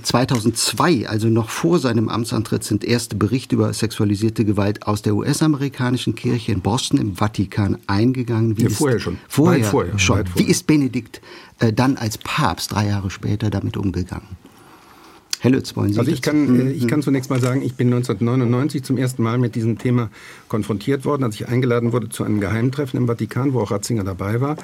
2002, 0.03 0.93
äh, 0.93 1.07
also 1.07 1.29
noch 1.29 1.51
vor 1.51 1.79
seinem 1.79 2.09
Amtsantritt, 2.09 2.65
sind 2.65 2.85
erste 2.85 3.15
Berichte 3.15 3.55
über 3.55 3.73
sexualisierte 3.73 4.45
Gewalt 4.45 4.87
aus 4.87 5.03
der 5.03 5.15
US-amerikanischen 5.15 6.17
Kirche 6.17 6.51
in 6.51 6.61
Boston 6.61 6.99
im 6.99 7.15
Vatikan 7.15 7.79
eingegangen. 7.87 8.59
Wie 8.59 8.65
ja, 8.65 8.71
vorher 8.71 8.99
schon. 8.99 9.19
Vorher, 9.29 9.65
vorher 9.65 9.99
schon. 9.99 10.27
Vorher. 10.27 10.35
Wie 10.35 10.51
ist 10.51 10.67
Benedikt 10.67 11.21
äh, 11.61 11.73
dann 11.73 11.97
als 11.97 12.19
Papst 12.19 12.73
drei 12.73 12.89
Jahre 12.89 13.11
später 13.11 13.51
damit 13.51 13.77
umgegangen? 13.77 14.37
Herr 15.41 15.51
Lütz, 15.53 15.77
wollen 15.77 15.93
Sie 15.93 15.99
Also 15.99 16.11
ich 16.11 16.23
kann, 16.23 16.69
äh, 16.69 16.73
ich 16.73 16.89
kann 16.89 17.03
zunächst 17.03 17.31
mal 17.31 17.41
sagen, 17.41 17.63
ich 17.63 17.75
bin 17.75 17.89
1999 17.89 18.83
zum 18.83 18.97
ersten 18.97 19.23
Mal 19.23 19.39
mit 19.39 19.55
diesem 19.55 19.79
Thema 19.79 20.11
konfrontiert 20.49 21.05
worden, 21.05 21.25
als 21.25 21.37
ich 21.37 21.49
eingeladen 21.49 21.93
wurde 21.93 22.09
zu 22.09 22.25
einem 22.25 22.41
Geheimtreffen 22.41 22.99
im 22.99 23.07
Vatikan, 23.07 23.53
wo 23.53 23.61
auch 23.61 23.71
Ratzinger 23.71 24.05
dabei 24.05 24.41
war 24.41 24.57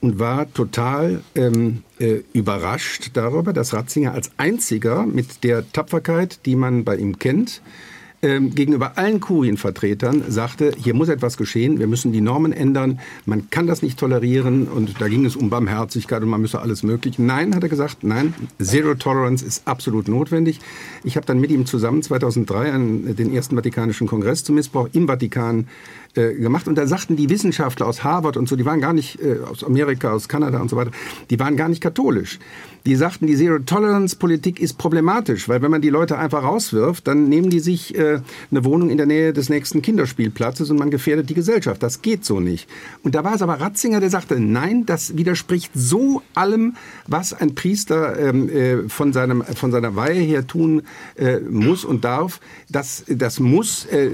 und 0.00 0.18
war 0.18 0.52
total 0.52 1.22
ähm, 1.34 1.82
äh, 1.98 2.20
überrascht 2.32 3.10
darüber, 3.14 3.52
dass 3.52 3.74
Ratzinger 3.74 4.12
als 4.12 4.30
einziger 4.36 5.06
mit 5.06 5.44
der 5.44 5.70
Tapferkeit, 5.72 6.40
die 6.46 6.56
man 6.56 6.84
bei 6.84 6.96
ihm 6.96 7.18
kennt, 7.18 7.62
ähm, 8.22 8.54
gegenüber 8.54 8.98
allen 8.98 9.20
Kurienvertretern 9.20 10.24
sagte, 10.28 10.72
hier 10.76 10.94
muss 10.94 11.08
etwas 11.08 11.36
geschehen, 11.36 11.78
wir 11.78 11.86
müssen 11.86 12.12
die 12.12 12.20
Normen 12.20 12.52
ändern, 12.52 13.00
man 13.26 13.50
kann 13.50 13.66
das 13.66 13.82
nicht 13.82 13.98
tolerieren 13.98 14.68
und 14.68 15.00
da 15.00 15.08
ging 15.08 15.24
es 15.24 15.36
um 15.36 15.50
Barmherzigkeit 15.50 16.22
und 16.22 16.28
man 16.28 16.40
müsse 16.40 16.60
alles 16.60 16.82
Mögliche. 16.82 17.22
Nein, 17.22 17.54
hat 17.54 17.62
er 17.62 17.68
gesagt, 17.68 18.04
nein, 18.04 18.34
Zero 18.60 18.94
Tolerance 18.94 19.44
ist 19.44 19.66
absolut 19.66 20.08
notwendig. 20.08 20.60
Ich 21.04 21.16
habe 21.16 21.26
dann 21.26 21.40
mit 21.40 21.50
ihm 21.50 21.66
zusammen 21.66 22.02
2003 22.02 22.72
an 22.72 23.16
den 23.16 23.34
ersten 23.34 23.56
Vatikanischen 23.56 24.06
Kongress 24.06 24.44
zum 24.44 24.56
Missbrauch 24.56 24.88
im 24.92 25.06
Vatikan 25.06 25.60
äh, 25.60 25.64
gemacht. 26.14 26.66
Und 26.68 26.76
da 26.76 26.86
sagten 26.86 27.16
die 27.16 27.30
Wissenschaftler 27.30 27.86
aus 27.86 28.02
Harvard 28.02 28.36
und 28.36 28.48
so, 28.48 28.56
die 28.56 28.64
waren 28.64 28.80
gar 28.80 28.92
nicht 28.92 29.20
äh, 29.22 29.38
aus 29.48 29.64
Amerika, 29.64 30.12
aus 30.12 30.28
Kanada 30.28 30.60
und 30.60 30.68
so 30.68 30.76
weiter, 30.76 30.90
die 31.30 31.38
waren 31.38 31.56
gar 31.56 31.68
nicht 31.68 31.80
katholisch. 31.80 32.38
Die 32.86 32.96
sagten, 32.96 33.26
die 33.26 33.36
Zero-Tolerance-Politik 33.36 34.58
ist 34.58 34.78
problematisch, 34.78 35.48
weil 35.48 35.60
wenn 35.60 35.70
man 35.70 35.82
die 35.82 35.90
Leute 35.90 36.16
einfach 36.16 36.42
rauswirft, 36.42 37.06
dann 37.06 37.28
nehmen 37.28 37.50
die 37.50 37.60
sich 37.60 37.94
äh, 37.94 38.20
eine 38.50 38.64
Wohnung 38.64 38.88
in 38.88 38.96
der 38.96 39.04
Nähe 39.06 39.32
des 39.34 39.50
nächsten 39.50 39.82
Kinderspielplatzes 39.82 40.70
und 40.70 40.78
man 40.78 40.90
gefährdet 40.90 41.28
die 41.28 41.34
Gesellschaft. 41.34 41.82
Das 41.82 42.00
geht 42.00 42.24
so 42.24 42.40
nicht. 42.40 42.68
Und 43.02 43.14
da 43.14 43.22
war 43.22 43.34
es 43.34 43.42
aber 43.42 43.60
Ratzinger, 43.60 44.00
der 44.00 44.08
sagte, 44.08 44.40
nein, 44.40 44.86
das 44.86 45.16
widerspricht 45.16 45.72
so 45.74 46.22
allem, 46.34 46.74
was 47.06 47.34
ein 47.34 47.54
Priester 47.54 48.18
ähm, 48.18 48.48
äh, 48.48 48.88
von, 48.88 49.12
seinem, 49.12 49.42
von 49.42 49.72
seiner 49.72 49.94
Weihe 49.94 50.20
her 50.20 50.46
tun 50.46 50.82
äh, 51.16 51.38
muss 51.38 51.84
und 51.84 52.04
darf. 52.04 52.40
Das, 52.70 53.04
das 53.08 53.40
muss, 53.40 53.84
äh, 53.86 54.08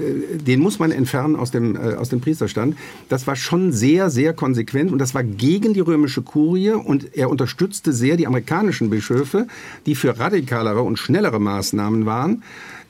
den 0.45 0.59
muss 0.59 0.77
man 0.77 0.91
entfernen 0.91 1.37
aus 1.37 1.51
dem 1.51 1.77
äh, 1.93 1.95
aus 1.95 2.09
dem 2.09 2.21
Priesterstand. 2.21 2.77
Das 3.09 3.27
war 3.27 3.35
schon 3.35 3.71
sehr, 3.71 4.09
sehr 4.09 4.33
konsequent 4.33 4.91
und 4.91 4.99
das 4.99 5.13
war 5.13 5.23
gegen 5.23 5.73
die 5.73 5.79
römische 5.79 6.21
Kurie 6.21 6.71
und 6.71 7.15
er 7.15 7.29
unterstützte 7.29 7.93
sehr 7.93 8.17
die 8.17 8.27
amerikanischen 8.27 8.89
Bischöfe, 8.89 9.47
die 9.85 9.95
für 9.95 10.19
radikalere 10.19 10.81
und 10.81 10.97
schnellere 10.97 11.39
Maßnahmen 11.39 12.05
waren. 12.05 12.43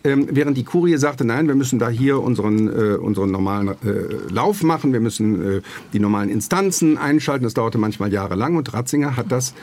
Ähm, 0.04 0.28
während 0.32 0.56
die 0.58 0.64
Kurie 0.64 0.96
sagte, 0.98 1.26
nein, 1.26 1.48
wir 1.48 1.56
müssen 1.56 1.80
da 1.80 1.90
hier 1.90 2.22
unseren, 2.22 2.68
äh, 2.68 2.96
unseren 2.96 3.32
normalen 3.32 3.70
äh, 3.70 3.74
Lauf 4.30 4.64
machen, 4.64 4.94
wir 4.94 5.00
müssen 5.00 5.58
äh, 5.58 5.62
die 5.92 6.00
normalen 6.00 6.30
Instanzen 6.30 6.98
einschalten. 6.98 7.44
Das 7.44 7.56
dauerte 7.56 7.78
manchmal 7.78 8.14
jahrelang 8.14 8.56
und 8.56 8.74
Ratzinger 8.74 9.18
hat 9.18 9.32
das 9.32 9.54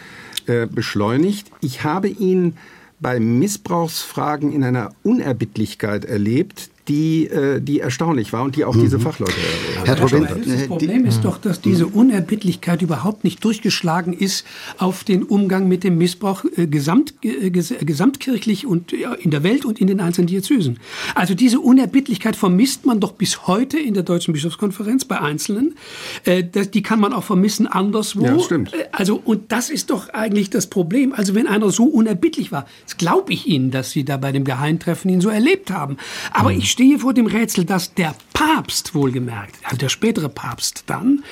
äh, 0.47 0.67
beschleunigt. 0.67 1.51
Ich 1.61 1.85
habe 1.85 2.09
ihn 2.09 2.57
bei 3.01 3.21
Missbrauchsfragen 3.21 4.53
in 4.53 4.65
einer 4.65 4.91
Unerbittlichkeit 5.03 6.05
erlebt, 6.05 6.71
die, 6.89 7.27
äh, 7.27 7.61
die 7.61 7.81
erstaunlich 7.81 8.33
war 8.33 8.43
und 8.43 8.57
die 8.57 8.65
auch 8.65 8.75
mhm. 8.75 8.83
diese 8.83 8.99
Fachleute 9.01 9.33
äh, 9.33 9.87
Herr 9.87 9.97
Trobin, 9.97 10.27
Das 10.47 10.67
Problem 10.67 11.07
ist 11.07 11.25
doch, 11.25 11.39
dass 11.39 11.61
diese 11.61 11.87
Unerbittlichkeit 11.87 12.83
überhaupt 12.83 13.25
nicht 13.25 13.43
durchgeschlagen 13.43 14.13
ist 14.13 14.45
auf 14.79 15.05
den 15.05 15.23
Umgang 15.23 15.67
mit 15.67 15.83
dem 15.83 15.97
Missbrauch 15.97 16.45
äh, 16.57 16.67
gesamt, 16.67 17.15
äh, 17.23 17.51
gesamtkirchlich 17.51 18.67
und 18.67 18.93
äh, 18.93 19.07
in 19.21 19.31
der 19.31 19.43
Welt 19.43 19.65
und 19.65 19.81
in 19.81 19.87
den 19.87 20.01
einzelnen 20.01 20.27
Diözesen. 20.27 20.79
Also 21.15 21.35
diese 21.35 21.61
Unerbittlichkeit 21.61 22.37
vermisst 22.37 22.85
man 22.85 23.01
doch 23.01 23.13
bis 23.13 23.47
heute 23.47 23.79
in 23.79 23.95
der 23.95 24.03
Deutschen 24.03 24.35
Bischofskonferenz 24.35 25.07
bei 25.07 25.21
Einzelnen. 25.21 25.77
Äh, 26.25 26.45
das, 26.45 26.71
die 26.71 26.83
kann 26.83 27.01
man 27.01 27.15
auch 27.15 27.25
vermissen 27.25 27.67
anderswo. 27.67 28.25
Ja, 28.25 28.39
stimmt. 28.39 28.75
Äh, 28.75 28.89
also, 28.93 29.21
und 29.25 29.53
das 29.53 29.71
ist 29.71 29.89
doch 29.89 30.11
eigentlich 30.11 30.51
das 30.51 30.67
Problem. 30.67 31.15
Also 31.15 31.35
wenn 31.35 31.47
einer 31.47 31.71
so 31.71 31.85
unerbittlich 31.85 32.53
war, 32.53 32.67
das 32.85 32.99
glaube 32.99 33.33
ich 33.33 33.47
Ihnen, 33.47 33.71
dass 33.71 33.91
Sie 33.91 34.05
da 34.05 34.19
bei 34.19 34.33
dem 34.33 34.45
Geheimtreffen 34.45 35.11
ihn 35.11 35.23
so 35.23 35.31
erlebt 35.31 35.71
haben. 35.71 35.97
Aber 36.31 36.51
mhm. 36.51 36.59
ich 36.59 36.74
stehe 36.75 36.99
vor 36.99 37.15
dem 37.15 37.27
Rätsel, 37.27 37.65
dass 37.65 37.95
der 37.95 38.17
Papst 38.33 38.97
wohlgemerkt, 38.97 39.55
also 39.63 39.77
der 39.77 39.89
spätere 39.89 40.29
Papst 40.29 40.83
dann, 40.89 41.23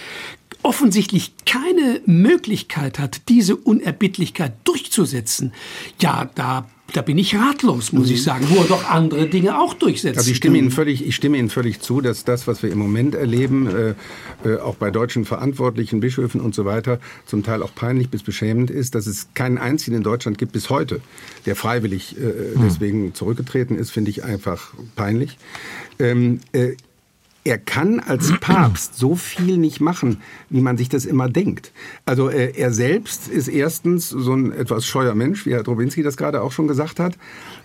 offensichtlich 0.62 1.35
keine 1.44 2.00
Möglichkeit 2.07 3.00
hat, 3.00 3.28
diese 3.28 3.57
Unerbittlichkeit 3.57 4.55
durchzusetzen. 4.62 5.52
Ja, 6.00 6.31
da 6.37 6.70
da 6.92 7.02
bin 7.02 7.18
ich 7.18 7.35
ratlos, 7.35 7.92
muss 7.92 8.11
ich 8.11 8.20
mhm. 8.20 8.24
sagen, 8.24 8.46
wo 8.50 8.61
er 8.61 8.64
doch 8.64 8.88
andere 8.90 9.26
Dinge 9.28 9.59
auch 9.59 9.74
durchsetzt. 9.74 10.18
Also 10.18 10.31
ich 10.31 10.37
stimme 10.37 10.59
Ihnen 10.59 10.70
völlig, 10.70 11.07
ich 11.07 11.16
stimme 11.16 11.38
Ihnen 11.38 11.50
völlig 11.50 11.81
zu, 11.81 12.00
dass 12.00 12.24
das, 12.24 12.46
was 12.46 12.62
wir 12.62 12.70
im 12.70 12.78
Moment 12.78 13.14
erleben, 13.14 13.66
äh, 13.66 13.94
äh, 14.48 14.59
auch 14.59 14.76
bei 14.76 14.90
deutschen 14.90 15.24
Verantwortlichen, 15.24 16.00
Bischöfen 16.00 16.40
und 16.40 16.54
so 16.54 16.64
weiter, 16.64 17.00
zum 17.27 17.42
Teil 17.42 17.62
auch 17.62 17.75
peinlich 17.75 18.10
bis 18.10 18.23
beschämend 18.23 18.71
ist, 18.71 18.94
dass 18.94 19.06
es 19.06 19.29
keinen 19.35 19.58
einzigen 19.58 19.96
in 19.96 20.02
Deutschland 20.02 20.38
gibt 20.38 20.52
bis 20.52 20.71
heute, 20.71 21.00
der 21.46 21.56
freiwillig 21.56 22.17
äh, 22.19 22.21
mhm. 22.21 22.62
deswegen 22.64 23.14
zurückgetreten 23.14 23.77
ist, 23.77 23.90
finde 23.90 24.10
ich 24.10 24.25
einfach 24.25 24.75
peinlich. 24.96 25.38
Ähm, 25.98 26.40
äh, 26.52 26.73
er 27.45 27.59
kann 27.59 27.99
als 27.99 28.33
Papst 28.40 28.95
so 28.97 29.17
viel 29.17 29.59
nicht 29.59 29.81
machen, 29.81 30.23
wie 30.49 30.61
man 30.61 30.77
sich 30.77 30.88
das 30.88 31.05
immer 31.05 31.29
denkt. 31.29 31.73
Also 32.07 32.29
äh, 32.29 32.53
er 32.57 32.73
selbst 32.73 33.29
ist 33.29 33.49
erstens 33.49 34.09
so 34.09 34.33
ein 34.33 34.53
etwas 34.53 34.87
scheuer 34.87 35.15
Mensch, 35.15 35.45
wie 35.45 35.53
Herr 35.53 35.65
Drobinski 35.65 36.03
das 36.03 36.17
gerade 36.17 36.43
auch 36.43 36.53
schon 36.53 36.69
gesagt 36.69 37.01
hat. 37.01 37.19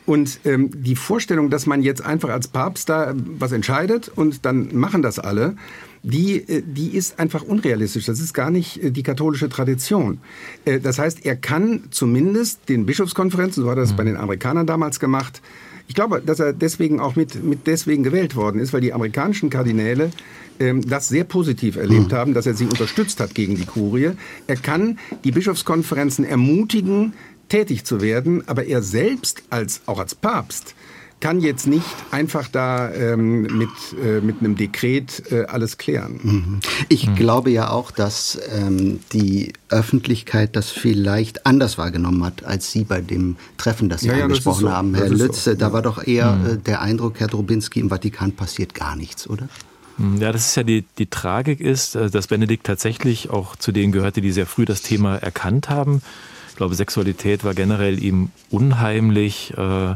Und 0.06 0.40
ähm, 0.46 0.72
die 0.74 0.96
Vorstellung, 0.96 1.50
dass 1.50 1.66
man 1.66 1.84
jetzt 1.84 2.04
einfach 2.04 2.30
als 2.30 2.48
Papst 2.48 2.90
da 2.90 3.14
was 3.16 3.52
entscheidet 3.52 4.10
und 4.10 4.46
dann 4.46 4.76
machen 4.76 5.02
das 5.02 5.20
alle, 5.20 5.56
die, 6.02 6.38
äh, 6.38 6.64
die 6.66 6.96
ist 6.96 7.20
einfach 7.20 7.44
unrealistisch. 7.44 8.06
Das 8.06 8.20
ist 8.20 8.34
gar 8.34 8.50
nicht 8.50 8.84
äh, 8.84 8.92
die 8.92 9.04
katholische 9.04 9.50
Tradition. 9.50 10.20
Äh, 10.66 10.80
das 10.80 10.98
heißt, 10.98 11.26
er 11.26 11.36
kann 11.36 11.84
zumindest 11.92 12.70
den 12.70 12.86
Bischofskonferenzen, 12.86 13.64
so 13.64 13.70
hat 13.70 13.78
er 13.78 13.86
mhm. 13.86 13.96
bei 13.96 14.04
den 14.06 14.18
Amerikanern 14.18 14.66
damals 14.66 15.00
gemacht, 15.00 15.42
ich 15.88 15.96
glaube, 15.96 16.22
dass 16.26 16.40
er 16.40 16.54
deswegen 16.54 17.00
auch 17.00 17.16
mit, 17.16 17.44
mit 17.44 17.66
deswegen 17.66 18.04
gewählt 18.04 18.36
worden 18.36 18.60
ist, 18.60 18.74
weil 18.74 18.82
die 18.82 18.94
amerikanischen 18.94 19.50
Kardinäle 19.50 20.12
ähm, 20.60 20.88
das 20.88 21.08
sehr 21.08 21.24
positiv 21.24 21.78
erlebt 21.78 22.12
mhm. 22.12 22.16
haben, 22.16 22.34
dass 22.34 22.46
er 22.46 22.56
sie 22.56 22.66
unterstützt 22.66 23.20
hat 23.20 23.34
gegen 23.34 23.56
die 23.56 23.66
Kurie. 23.66 24.12
Er 24.48 24.58
kann 24.58 25.00
die 25.24 25.32
Bischofskonferenzen 25.32 26.26
ermutigen, 26.26 27.14
tätig 27.50 27.86
zu 27.86 28.02
werden, 28.02 28.44
aber 28.48 28.66
er 28.66 28.82
selbst 28.82 29.44
als 29.50 29.82
auch 29.86 30.00
als 30.00 30.16
Papst 30.16 30.76
kann 31.20 31.40
jetzt 31.40 31.66
nicht 31.66 31.86
einfach 32.12 32.48
da 32.48 32.92
ähm, 32.92 33.44
mit, 33.44 33.70
äh, 34.04 34.22
mit 34.22 34.40
einem 34.40 34.56
Dekret 34.56 35.32
äh, 35.32 35.46
alles 35.46 35.78
klären. 35.78 36.20
Mhm. 36.22 36.60
Ich 36.90 37.08
mhm. 37.08 37.16
glaube 37.16 37.50
ja 37.50 37.72
auch, 37.72 37.90
dass 37.92 38.40
ähm, 38.54 39.00
die 39.14 39.54
Öffentlichkeit 39.70 40.56
das 40.56 40.70
vielleicht 40.70 41.46
anders 41.46 41.78
wahrgenommen 41.78 42.24
hat, 42.24 42.46
als 42.46 42.72
Sie 42.72 42.84
bei 42.84 43.02
dem 43.02 43.36
Treffen, 43.58 43.90
das 43.90 44.02
Sie 44.02 44.10
ja, 44.10 44.24
angesprochen 44.24 44.66
ja, 44.66 44.70
das 44.70 44.72
so. 44.72 44.78
haben, 44.78 44.96
Herr 44.96 45.10
Lütze. 45.10 45.52
So. 45.52 45.58
Da 45.58 45.74
war 45.74 45.82
doch 45.82 46.06
eher 46.06 46.34
mhm. 46.34 46.46
äh, 46.46 46.58
der 46.58 46.82
Eindruck, 46.82 47.20
Herr 47.20 47.28
Drobinski, 47.28 47.80
im 47.80 47.90
Vatikan 47.90 48.34
passiert 48.34 48.76
gar 48.76 48.96
nichts, 48.96 49.28
oder? 49.28 49.50
Mhm. 49.98 50.18
Ja, 50.18 50.32
das 50.32 50.50
ist 50.50 50.56
ja 50.56 50.64
die, 50.64 50.86
die 51.00 51.08
Tragik 51.08 51.62
ist, 51.62 51.96
äh, 51.96 52.12
dass 52.12 52.28
Benedikt 52.28 52.68
tatsächlich 52.68 53.32
auch 53.32 53.56
zu 53.56 53.72
denen 53.72 53.92
gehörte, 53.92 54.22
die 54.22 54.32
sehr 54.32 54.46
früh 54.46 54.66
das 54.66 54.84
Thema 54.84 55.16
erkannt 55.16 55.70
haben. 55.70 56.04
Ich 56.50 56.56
glaube, 56.56 56.76
Sexualität 56.76 57.44
war 57.44 57.56
generell 57.56 58.04
ihm 58.04 58.30
unheimlich. 58.52 59.54
Äh, 59.58 59.96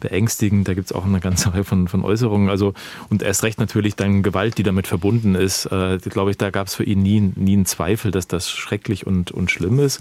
beängstigend. 0.00 0.68
Da 0.68 0.74
gibt 0.74 0.90
es 0.90 0.92
auch 0.92 1.04
eine 1.04 1.20
ganze 1.20 1.52
Reihe 1.54 1.64
von, 1.64 1.88
von 1.88 2.04
Äußerungen. 2.04 2.48
Also, 2.48 2.74
und 3.10 3.22
erst 3.22 3.42
recht 3.42 3.58
natürlich 3.58 3.96
dann 3.96 4.22
Gewalt, 4.22 4.58
die 4.58 4.62
damit 4.62 4.86
verbunden 4.86 5.34
ist. 5.34 5.66
Äh, 5.66 5.98
glaube 5.98 6.30
ich, 6.30 6.38
da 6.38 6.50
gab 6.50 6.66
es 6.66 6.74
für 6.74 6.84
ihn 6.84 7.02
nie, 7.02 7.32
nie 7.34 7.54
einen 7.54 7.66
Zweifel, 7.66 8.10
dass 8.10 8.28
das 8.28 8.50
schrecklich 8.50 9.06
und, 9.06 9.30
und 9.30 9.50
schlimm 9.50 9.78
ist. 9.78 10.00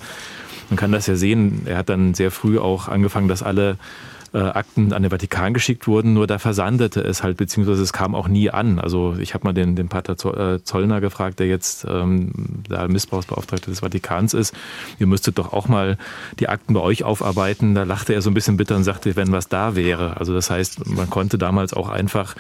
Man 0.70 0.78
kann 0.78 0.92
das 0.92 1.08
ja 1.08 1.16
sehen. 1.16 1.62
Er 1.66 1.78
hat 1.78 1.90
dann 1.90 2.14
sehr 2.14 2.32
früh 2.32 2.60
auch 2.60 2.88
angefangen, 2.88 3.28
dass 3.28 3.44
alle 3.44 3.78
äh, 4.38 4.42
Akten 4.42 4.94
an 4.94 5.02
den 5.02 5.10
Vatikan 5.10 5.54
geschickt 5.54 5.88
wurden, 5.88 6.14
nur 6.14 6.28
da 6.28 6.38
versandete 6.38 7.02
es 7.02 7.24
halt, 7.24 7.38
beziehungsweise 7.38 7.82
es 7.82 7.92
kam 7.92 8.14
auch 8.14 8.28
nie 8.28 8.52
an. 8.52 8.80
Also 8.80 9.16
ich 9.20 9.34
habe 9.34 9.46
mal 9.46 9.54
den, 9.54 9.76
den 9.76 9.90
Pater 9.90 10.14
äh, 10.14 10.64
Zollner 10.64 11.02
gefragt, 11.02 11.40
der 11.40 11.48
jetzt 11.48 11.86
ähm, 11.90 12.32
der 12.70 12.88
Missbrauchsbeauftragte 12.88 13.72
des 13.72 13.80
Vatikans 13.80 14.36
ist. 14.36 14.54
Ihr 15.00 15.08
müsstet 15.08 15.40
doch 15.40 15.54
auch 15.54 15.68
mal 15.68 15.98
die 16.40 16.50
Akten 16.50 16.76
bei 16.76 16.82
euch 16.82 17.04
aufarbeiten. 17.04 17.74
Da 17.74 17.84
lachte 17.84 18.14
er 18.14 18.22
so 18.22 18.30
ein 18.30 18.36
bisschen 18.36 18.58
bitter 18.58 18.76
und 18.76 18.84
sagte, 18.84 19.16
wenn 19.16 19.32
was 19.32 19.48
da 19.48 19.76
wäre. 19.76 20.18
Also 20.18 20.34
das 20.36 20.52
heißt, 20.52 20.86
man 20.86 21.10
konnte 21.10 21.40
damals 21.40 21.74
auch 21.74 21.90
einfach 21.90 22.36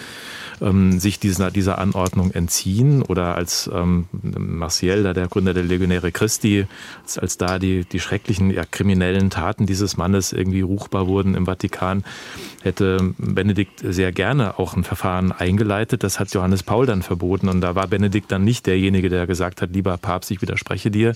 ähm, 0.61 0.99
sich 0.99 1.19
dieser, 1.19 1.51
dieser 1.51 1.77
Anordnung 1.77 2.31
entziehen 2.31 3.01
oder 3.01 3.35
als 3.35 3.69
ähm, 3.73 4.07
Marciel, 4.11 5.03
da 5.03 5.13
der 5.13 5.27
Gründer 5.27 5.53
der 5.53 5.63
Legionäre 5.63 6.11
Christi, 6.11 6.67
als, 7.03 7.17
als 7.17 7.37
da 7.37 7.59
die, 7.59 7.85
die 7.85 7.99
schrecklichen 7.99 8.51
ja, 8.51 8.63
kriminellen 8.65 9.29
Taten 9.29 9.65
dieses 9.65 9.97
Mannes 9.97 10.33
irgendwie 10.33 10.61
ruchbar 10.61 11.07
wurden 11.07 11.35
im 11.35 11.45
Vatikan, 11.45 12.03
hätte 12.63 13.13
Benedikt 13.17 13.81
sehr 13.83 14.11
gerne 14.11 14.59
auch 14.59 14.75
ein 14.75 14.83
Verfahren 14.83 15.31
eingeleitet. 15.31 16.03
Das 16.03 16.19
hat 16.19 16.33
Johannes 16.33 16.63
Paul 16.63 16.85
dann 16.85 17.01
verboten 17.01 17.49
und 17.49 17.61
da 17.61 17.75
war 17.75 17.87
Benedikt 17.87 18.31
dann 18.31 18.43
nicht 18.43 18.65
derjenige, 18.65 19.09
der 19.09 19.27
gesagt 19.27 19.61
hat, 19.61 19.71
lieber 19.71 19.97
Papst, 19.97 20.31
ich 20.31 20.41
widerspreche 20.41 20.91
dir, 20.91 21.13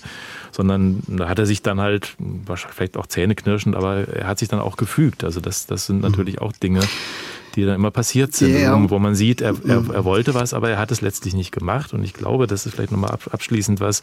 sondern 0.50 1.02
da 1.06 1.28
hat 1.28 1.38
er 1.38 1.46
sich 1.46 1.62
dann 1.62 1.80
halt, 1.80 2.14
wahrscheinlich 2.18 2.76
vielleicht 2.76 2.96
auch 2.96 3.06
zähneknirschend, 3.06 3.76
aber 3.76 4.08
er 4.08 4.26
hat 4.26 4.38
sich 4.38 4.48
dann 4.48 4.60
auch 4.60 4.76
gefügt. 4.76 5.24
Also 5.24 5.40
das, 5.40 5.66
das 5.66 5.86
sind 5.86 6.00
natürlich 6.02 6.40
auch 6.40 6.52
Dinge, 6.52 6.80
die 7.56 7.64
dann 7.64 7.76
immer 7.76 7.90
passiert 7.90 8.34
sind, 8.34 8.54
yeah. 8.54 8.90
wo 8.90 8.98
man 8.98 9.14
sieht, 9.14 9.40
er, 9.40 9.54
er, 9.66 9.84
er, 9.92 10.04
wollte 10.04 10.34
was, 10.34 10.54
aber 10.54 10.70
er 10.70 10.78
hat 10.78 10.90
es 10.90 11.00
letztlich 11.00 11.34
nicht 11.34 11.52
gemacht. 11.52 11.92
Und 11.92 12.04
ich 12.04 12.12
glaube, 12.12 12.46
das 12.46 12.66
ist 12.66 12.74
vielleicht 12.74 12.92
nochmal 12.92 13.16
abschließend 13.30 13.80
was. 13.80 14.02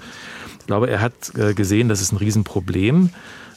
Ich 0.60 0.68
glaube, 0.68 0.89
er 0.89 1.02
hat 1.02 1.14
äh, 1.38 1.54
gesehen, 1.54 1.89
das 1.89 2.02
ist 2.02 2.12
ein 2.12 2.18
Riesenproblem. 2.18 3.10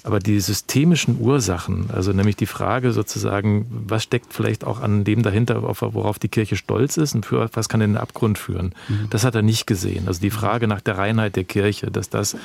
Aber 0.04 0.18
die 0.18 0.40
systemischen 0.40 1.20
Ursachen, 1.20 1.90
also 1.92 2.12
nämlich 2.12 2.34
die 2.34 2.46
Frage 2.46 2.92
sozusagen, 2.92 3.66
was 3.70 4.02
steckt 4.02 4.32
vielleicht 4.32 4.64
auch 4.64 4.80
an 4.80 5.04
dem 5.04 5.22
dahinter, 5.22 5.62
worauf 5.62 6.18
die 6.18 6.28
Kirche 6.28 6.56
stolz 6.56 6.96
ist 6.96 7.14
und 7.14 7.24
für 7.24 7.48
was 7.52 7.68
kann 7.68 7.80
in 7.80 7.92
den 7.92 7.96
Abgrund 7.96 8.36
führen, 8.36 8.74
mhm. 8.88 9.06
das 9.10 9.24
hat 9.24 9.36
er 9.36 9.42
nicht 9.42 9.66
gesehen. 9.66 10.08
Also 10.08 10.20
die 10.20 10.30
Frage 10.30 10.66
nach 10.66 10.80
der 10.80 10.98
Reinheit 10.98 11.36
der 11.36 11.44
Kirche, 11.44 11.92
dass 11.92 12.10
das 12.10 12.36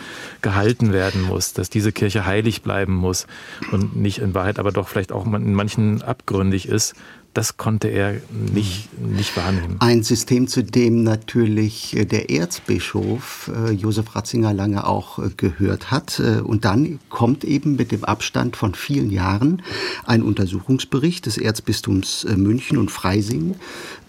gehalten 0.43 0.93
werden 0.93 1.23
muss, 1.23 1.53
dass 1.53 1.71
diese 1.71 1.91
Kirche 1.91 2.27
heilig 2.27 2.61
bleiben 2.61 2.93
muss 2.93 3.25
und 3.71 3.95
nicht 3.95 4.19
in 4.19 4.35
Wahrheit 4.35 4.59
aber 4.59 4.71
doch 4.71 4.87
vielleicht 4.87 5.11
auch 5.11 5.25
in 5.25 5.55
manchen 5.55 6.03
abgründig 6.03 6.67
ist, 6.67 6.93
das 7.37 7.55
konnte 7.55 7.89
er 7.89 8.15
nicht, 8.31 8.89
nicht 8.99 9.37
wahrnehmen. 9.37 9.75
Ein 9.77 10.01
System, 10.01 10.47
zu 10.47 10.63
dem 10.63 11.03
natürlich 11.03 11.95
äh, 11.95 12.05
der 12.05 12.31
Erzbischof 12.31 13.51
äh, 13.53 13.73
Josef 13.73 14.15
Ratzinger 14.15 14.55
lange 14.55 14.87
auch 14.87 15.19
äh, 15.19 15.29
gehört 15.37 15.91
hat. 15.91 16.19
Und 16.19 16.65
dann 16.65 16.99
kommt 17.09 17.43
eben 17.43 17.75
mit 17.75 17.91
dem 17.91 18.03
Abstand 18.03 18.55
von 18.55 18.73
vielen 18.73 19.11
Jahren 19.11 19.61
ein 20.05 20.23
Untersuchungsbericht 20.23 21.27
des 21.27 21.37
Erzbistums 21.37 22.25
München 22.35 22.79
und 22.79 22.89
Freising 22.89 23.55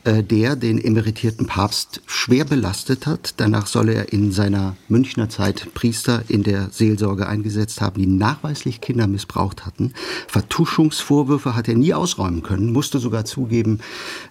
der 0.08 0.56
den 0.56 0.82
emeritierten 0.82 1.46
Papst 1.46 2.00
schwer 2.06 2.44
belastet 2.44 3.06
hat. 3.06 3.34
Danach 3.36 3.66
soll 3.66 3.90
er 3.90 4.12
in 4.12 4.32
seiner 4.32 4.76
Münchner 4.88 5.28
Zeit 5.28 5.74
Priester 5.74 6.22
in 6.28 6.42
der 6.42 6.70
Seelsorge 6.70 7.26
eingesetzt 7.26 7.80
haben, 7.80 8.00
die 8.00 8.06
nachweislich 8.06 8.80
Kinder 8.80 9.06
missbraucht 9.06 9.66
hatten. 9.66 9.92
Vertuschungsvorwürfe 10.28 11.54
hat 11.54 11.68
er 11.68 11.74
nie 11.74 11.94
ausräumen 11.94 12.42
können, 12.42 12.72
musste 12.72 12.98
sogar 12.98 13.24
zugeben, 13.24 13.80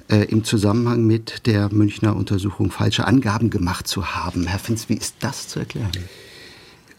äh, 0.10 0.24
im 0.26 0.44
Zusammenhang 0.44 1.06
mit 1.06 1.46
der 1.46 1.72
Münchner 1.74 2.16
Untersuchung 2.16 2.72
falsche 2.72 3.06
Angaben 3.06 3.50
gemacht 3.50 3.88
zu 3.88 4.16
haben. 4.16 4.48
Herr 4.48 4.60
Finz, 4.60 4.90
wie 4.90 4.96
ist 4.96 5.16
das 5.20 5.48
zu 5.48 5.60
erklären? 5.60 5.92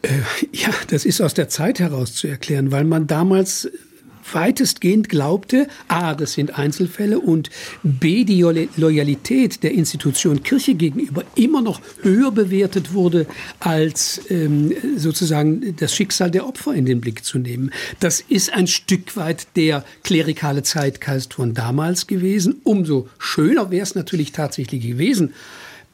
Äh, 0.03 0.21
ja, 0.53 0.71
das 0.89 1.05
ist 1.05 1.21
aus 1.21 1.35
der 1.35 1.49
Zeit 1.49 1.81
heraus 1.81 2.15
zu 2.15 2.29
erklären, 2.29 2.71
weil 2.71 2.85
man 2.85 3.07
damals 3.07 3.69
weitestgehend 4.35 5.09
glaubte, 5.09 5.69
a, 5.89 6.15
das 6.15 6.33
sind 6.33 6.59
Einzelfälle 6.59 7.19
und 7.19 7.51
b, 7.83 8.25
die 8.25 8.43
Loyalität 8.77 9.63
der 9.63 9.73
Institution 9.73 10.43
Kirche 10.43 10.75
gegenüber 10.75 11.25
immer 11.35 11.63
noch 11.63 11.81
höher 12.03 12.31
bewertet 12.33 12.93
wurde, 12.95 13.27
als 13.61 14.21
ähm, 14.31 14.73
sozusagen 14.97 15.77
das 15.77 15.95
Schicksal 15.95 16.31
der 16.31 16.47
Opfer 16.47 16.75
in 16.75 16.87
den 16.87 17.01
Blick 17.01 17.25
zu 17.25 17.39
nehmen. 17.39 17.71
Das 18.01 18.21
ist 18.21 18.53
ein 18.53 18.67
Stück 18.67 19.17
weit 19.17 19.47
der 19.57 19.85
klerikale 20.03 20.63
Zeitgeist 20.63 21.35
von 21.35 21.55
damals 21.55 22.07
gewesen. 22.07 22.61
Umso 22.65 23.09
schöner 23.19 23.71
wäre 23.71 23.83
es 23.83 23.95
natürlich 23.95 24.33
tatsächlich 24.33 24.83
gewesen, 24.83 25.35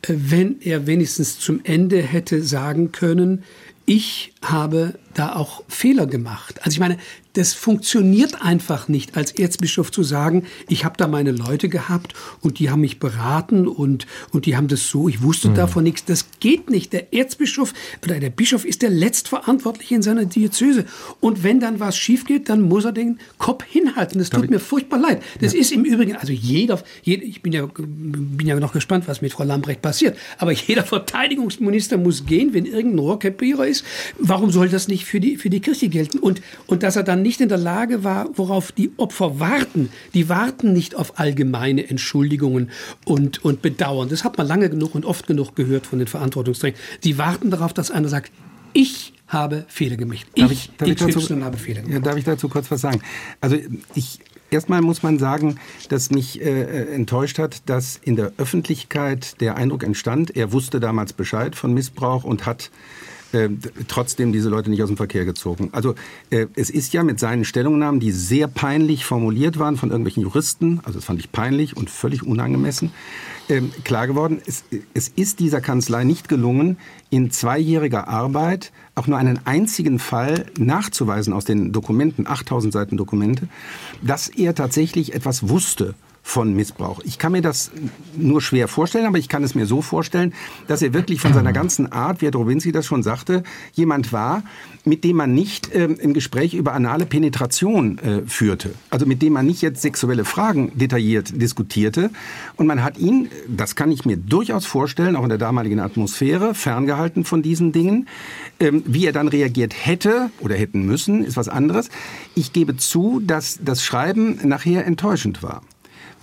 äh, 0.02 0.14
wenn 0.16 0.60
er 0.60 0.86
wenigstens 0.86 1.38
zum 1.38 1.60
Ende 1.64 2.02
hätte 2.02 2.42
sagen 2.42 2.92
können, 2.92 3.42
ich 3.86 4.32
habe 4.40 4.94
da 5.14 5.34
auch 5.34 5.62
Fehler 5.68 6.06
gemacht. 6.06 6.60
Also 6.62 6.74
ich 6.74 6.80
meine, 6.80 6.98
das 7.34 7.52
funktioniert 7.52 8.42
einfach 8.42 8.88
nicht, 8.88 9.16
als 9.16 9.32
Erzbischof 9.32 9.90
zu 9.90 10.04
sagen, 10.04 10.44
ich 10.68 10.84
habe 10.84 10.96
da 10.96 11.08
meine 11.08 11.32
Leute 11.32 11.68
gehabt 11.68 12.14
und 12.40 12.60
die 12.60 12.70
haben 12.70 12.80
mich 12.80 13.00
beraten 13.00 13.66
und, 13.66 14.06
und 14.30 14.46
die 14.46 14.56
haben 14.56 14.68
das 14.68 14.88
so, 14.88 15.08
ich 15.08 15.22
wusste 15.22 15.48
mhm. 15.48 15.54
davon 15.56 15.82
nichts. 15.82 16.04
Das 16.04 16.26
geht 16.38 16.70
nicht. 16.70 16.92
Der 16.92 17.12
Erzbischof 17.12 17.74
oder 18.04 18.20
der 18.20 18.30
Bischof 18.30 18.64
ist 18.64 18.82
der 18.82 18.90
Letztverantwortliche 18.90 19.96
in 19.96 20.02
seiner 20.02 20.26
Diözese. 20.26 20.84
Und 21.18 21.42
wenn 21.42 21.58
dann 21.58 21.80
was 21.80 21.96
schief 21.96 22.24
geht, 22.24 22.48
dann 22.48 22.62
muss 22.62 22.84
er 22.84 22.92
den 22.92 23.18
Kopf 23.38 23.64
hinhalten. 23.64 24.20
Das 24.20 24.30
tut 24.30 24.48
mir 24.48 24.60
furchtbar 24.60 25.00
leid. 25.00 25.22
Das 25.40 25.54
ja. 25.54 25.60
ist 25.60 25.72
im 25.72 25.84
Übrigen, 25.84 26.14
also 26.16 26.32
jeder, 26.32 26.80
jeder, 27.02 27.24
ich 27.24 27.42
bin 27.42 27.52
ja, 27.52 27.66
bin 27.66 28.46
ja 28.46 28.58
noch 28.60 28.72
gespannt, 28.72 29.08
was 29.08 29.22
mit 29.22 29.32
Frau 29.32 29.42
Lambrecht 29.42 29.82
passiert, 29.82 30.16
aber 30.38 30.52
jeder 30.52 30.84
Verteidigungsminister 30.84 31.98
muss 31.98 32.26
gehen, 32.26 32.54
wenn 32.54 32.64
irgendein 32.64 33.00
Rohrkrepierer 33.00 33.66
ist. 33.66 33.84
Warum 34.18 34.52
soll 34.52 34.68
das 34.68 34.86
nicht 34.86 35.03
für 35.04 35.20
die, 35.20 35.36
für 35.36 35.50
die 35.50 35.60
Kirche 35.60 35.88
gelten? 35.88 36.18
Und, 36.18 36.40
und 36.66 36.82
dass 36.82 36.96
er 36.96 37.02
dann 37.02 37.22
nicht 37.22 37.40
in 37.40 37.48
der 37.48 37.58
Lage 37.58 38.04
war, 38.04 38.28
worauf 38.34 38.72
die 38.72 38.92
Opfer 38.96 39.38
warten. 39.40 39.90
Die 40.14 40.28
warten 40.28 40.72
nicht 40.72 40.94
auf 40.94 41.18
allgemeine 41.18 41.88
Entschuldigungen 41.88 42.70
und, 43.04 43.44
und 43.44 43.62
Bedauern. 43.62 44.08
Das 44.08 44.24
hat 44.24 44.38
man 44.38 44.46
lange 44.46 44.70
genug 44.70 44.94
und 44.94 45.04
oft 45.04 45.26
genug 45.26 45.54
gehört 45.54 45.86
von 45.86 45.98
den 45.98 46.08
Verantwortungsträgern. 46.08 46.78
Die 47.04 47.18
warten 47.18 47.50
darauf, 47.50 47.72
dass 47.72 47.90
einer 47.90 48.08
sagt, 48.08 48.32
ich 48.72 49.12
habe 49.28 49.64
Fehler 49.68 49.96
gemacht. 49.96 50.26
Ich, 50.34 50.42
darf 50.42 50.52
ich, 50.52 50.70
darf 50.76 50.88
ich, 50.88 50.96
dazu, 50.96 51.40
habe 51.42 51.56
Fehler 51.56 51.82
gemacht. 51.82 51.94
Ja, 51.94 52.00
darf 52.00 52.16
ich 52.16 52.24
dazu 52.24 52.48
kurz 52.48 52.70
was 52.70 52.80
sagen? 52.80 53.00
Also 53.40 53.56
ich 53.94 54.18
Erstmal 54.54 54.82
muss 54.82 55.02
man 55.02 55.18
sagen, 55.18 55.58
dass 55.88 56.12
mich 56.12 56.40
äh, 56.40 56.44
äh, 56.44 56.94
enttäuscht 56.94 57.40
hat, 57.40 57.68
dass 57.68 57.96
in 57.96 58.14
der 58.14 58.32
Öffentlichkeit 58.36 59.40
der 59.40 59.56
Eindruck 59.56 59.82
entstand, 59.82 60.36
er 60.36 60.52
wusste 60.52 60.78
damals 60.78 61.12
Bescheid 61.12 61.56
von 61.56 61.74
Missbrauch 61.74 62.22
und 62.22 62.46
hat 62.46 62.70
äh, 63.34 63.50
trotzdem 63.88 64.32
diese 64.32 64.48
Leute 64.48 64.70
nicht 64.70 64.82
aus 64.82 64.88
dem 64.88 64.96
Verkehr 64.96 65.24
gezogen. 65.24 65.68
Also 65.72 65.94
äh, 66.30 66.46
es 66.54 66.70
ist 66.70 66.92
ja 66.92 67.02
mit 67.02 67.18
seinen 67.18 67.44
Stellungnahmen, 67.44 68.00
die 68.00 68.12
sehr 68.12 68.48
peinlich 68.48 69.04
formuliert 69.04 69.58
waren 69.58 69.76
von 69.76 69.90
irgendwelchen 69.90 70.22
Juristen, 70.22 70.80
also 70.84 70.98
das 70.98 71.04
fand 71.04 71.18
ich 71.20 71.32
peinlich 71.32 71.76
und 71.76 71.90
völlig 71.90 72.22
unangemessen, 72.22 72.92
ähm, 73.48 73.72
klar 73.84 74.06
geworden, 74.06 74.40
es, 74.46 74.64
es 74.94 75.08
ist 75.08 75.40
dieser 75.40 75.60
Kanzlei 75.60 76.04
nicht 76.04 76.28
gelungen, 76.28 76.78
in 77.10 77.30
zweijähriger 77.30 78.08
Arbeit 78.08 78.72
auch 78.94 79.06
nur 79.06 79.18
einen 79.18 79.40
einzigen 79.44 79.98
Fall 79.98 80.46
nachzuweisen 80.58 81.32
aus 81.32 81.44
den 81.44 81.72
Dokumenten, 81.72 82.26
8000 82.26 82.72
Seiten 82.72 82.96
Dokumente, 82.96 83.48
dass 84.00 84.28
er 84.28 84.54
tatsächlich 84.54 85.14
etwas 85.14 85.48
wusste 85.48 85.94
von 86.26 86.54
Missbrauch. 86.54 87.00
Ich 87.04 87.18
kann 87.18 87.32
mir 87.32 87.42
das 87.42 87.70
nur 88.16 88.40
schwer 88.40 88.66
vorstellen, 88.66 89.04
aber 89.04 89.18
ich 89.18 89.28
kann 89.28 89.44
es 89.44 89.54
mir 89.54 89.66
so 89.66 89.82
vorstellen, 89.82 90.32
dass 90.66 90.80
er 90.80 90.94
wirklich 90.94 91.20
von 91.20 91.34
seiner 91.34 91.52
ganzen 91.52 91.92
Art, 91.92 92.20
wie 92.20 92.24
Herr 92.26 92.32
Drobinski 92.32 92.72
das 92.72 92.86
schon 92.86 93.02
sagte, 93.02 93.44
jemand 93.74 94.10
war, 94.10 94.42
mit 94.86 95.04
dem 95.04 95.18
man 95.18 95.34
nicht 95.34 95.70
ähm, 95.74 95.96
im 96.00 96.14
Gespräch 96.14 96.54
über 96.54 96.72
anale 96.72 97.04
Penetration 97.04 97.98
äh, 97.98 98.22
führte. 98.26 98.74
Also 98.88 99.04
mit 99.04 99.20
dem 99.20 99.34
man 99.34 99.44
nicht 99.44 99.60
jetzt 99.60 99.82
sexuelle 99.82 100.24
Fragen 100.24 100.72
detailliert 100.74 101.40
diskutierte. 101.40 102.10
Und 102.56 102.66
man 102.66 102.82
hat 102.82 102.96
ihn, 102.96 103.28
das 103.46 103.76
kann 103.76 103.92
ich 103.92 104.06
mir 104.06 104.16
durchaus 104.16 104.64
vorstellen, 104.64 105.16
auch 105.16 105.24
in 105.24 105.28
der 105.28 105.38
damaligen 105.38 105.78
Atmosphäre, 105.78 106.54
ferngehalten 106.54 107.24
von 107.24 107.42
diesen 107.42 107.72
Dingen. 107.72 108.08
Ähm, 108.60 108.82
wie 108.86 109.04
er 109.04 109.12
dann 109.12 109.28
reagiert 109.28 109.74
hätte 109.78 110.30
oder 110.40 110.56
hätten 110.56 110.86
müssen, 110.86 111.22
ist 111.22 111.36
was 111.36 111.50
anderes. 111.50 111.90
Ich 112.34 112.54
gebe 112.54 112.78
zu, 112.78 113.20
dass 113.22 113.58
das 113.62 113.84
Schreiben 113.84 114.38
nachher 114.42 114.86
enttäuschend 114.86 115.42
war 115.42 115.60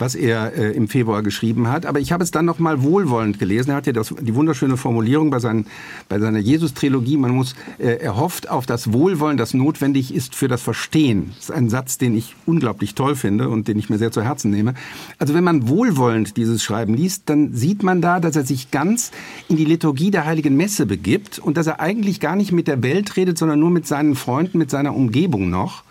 was 0.01 0.15
er 0.15 0.53
äh, 0.57 0.71
im 0.71 0.87
Februar 0.87 1.23
geschrieben 1.23 1.69
hat. 1.69 1.85
Aber 1.85 1.99
ich 1.99 2.11
habe 2.11 2.23
es 2.23 2.31
dann 2.31 2.45
noch 2.45 2.59
mal 2.59 2.83
wohlwollend 2.83 3.39
gelesen. 3.39 3.69
Er 3.69 3.77
hat 3.77 3.87
ja 3.87 3.93
das, 3.93 4.13
die 4.19 4.35
wunderschöne 4.35 4.75
Formulierung 4.75 5.29
bei, 5.29 5.39
seinen, 5.39 5.67
bei 6.09 6.19
seiner 6.19 6.39
Jesus-Trilogie, 6.39 7.17
man 7.17 7.31
muss, 7.31 7.55
äh, 7.77 7.99
er 8.01 8.17
hofft 8.17 8.49
auf 8.49 8.65
das 8.65 8.91
Wohlwollen, 8.91 9.37
das 9.37 9.53
notwendig 9.53 10.13
ist 10.13 10.35
für 10.35 10.47
das 10.47 10.61
Verstehen. 10.61 11.31
Das 11.35 11.45
ist 11.45 11.51
ein 11.51 11.69
Satz, 11.69 11.97
den 11.97 12.17
ich 12.17 12.35
unglaublich 12.45 12.95
toll 12.95 13.15
finde 13.15 13.47
und 13.47 13.67
den 13.67 13.77
ich 13.77 13.89
mir 13.89 13.99
sehr 13.99 14.11
zu 14.11 14.23
Herzen 14.23 14.51
nehme. 14.51 14.73
Also 15.19 15.33
wenn 15.33 15.43
man 15.43 15.69
wohlwollend 15.69 16.35
dieses 16.35 16.63
Schreiben 16.63 16.95
liest, 16.95 17.29
dann 17.29 17.53
sieht 17.53 17.83
man 17.83 18.01
da, 18.01 18.19
dass 18.19 18.35
er 18.35 18.43
sich 18.43 18.71
ganz 18.71 19.11
in 19.47 19.55
die 19.55 19.65
Liturgie 19.65 20.11
der 20.11 20.25
Heiligen 20.25 20.57
Messe 20.57 20.87
begibt 20.87 21.39
und 21.39 21.57
dass 21.57 21.67
er 21.67 21.79
eigentlich 21.79 22.19
gar 22.19 22.35
nicht 22.35 22.51
mit 22.51 22.67
der 22.67 22.81
Welt 22.81 23.15
redet, 23.15 23.37
sondern 23.37 23.59
nur 23.59 23.69
mit 23.69 23.85
seinen 23.85 24.15
Freunden, 24.15 24.57
mit 24.57 24.71
seiner 24.71 24.95
Umgebung 24.95 25.49
noch 25.49 25.83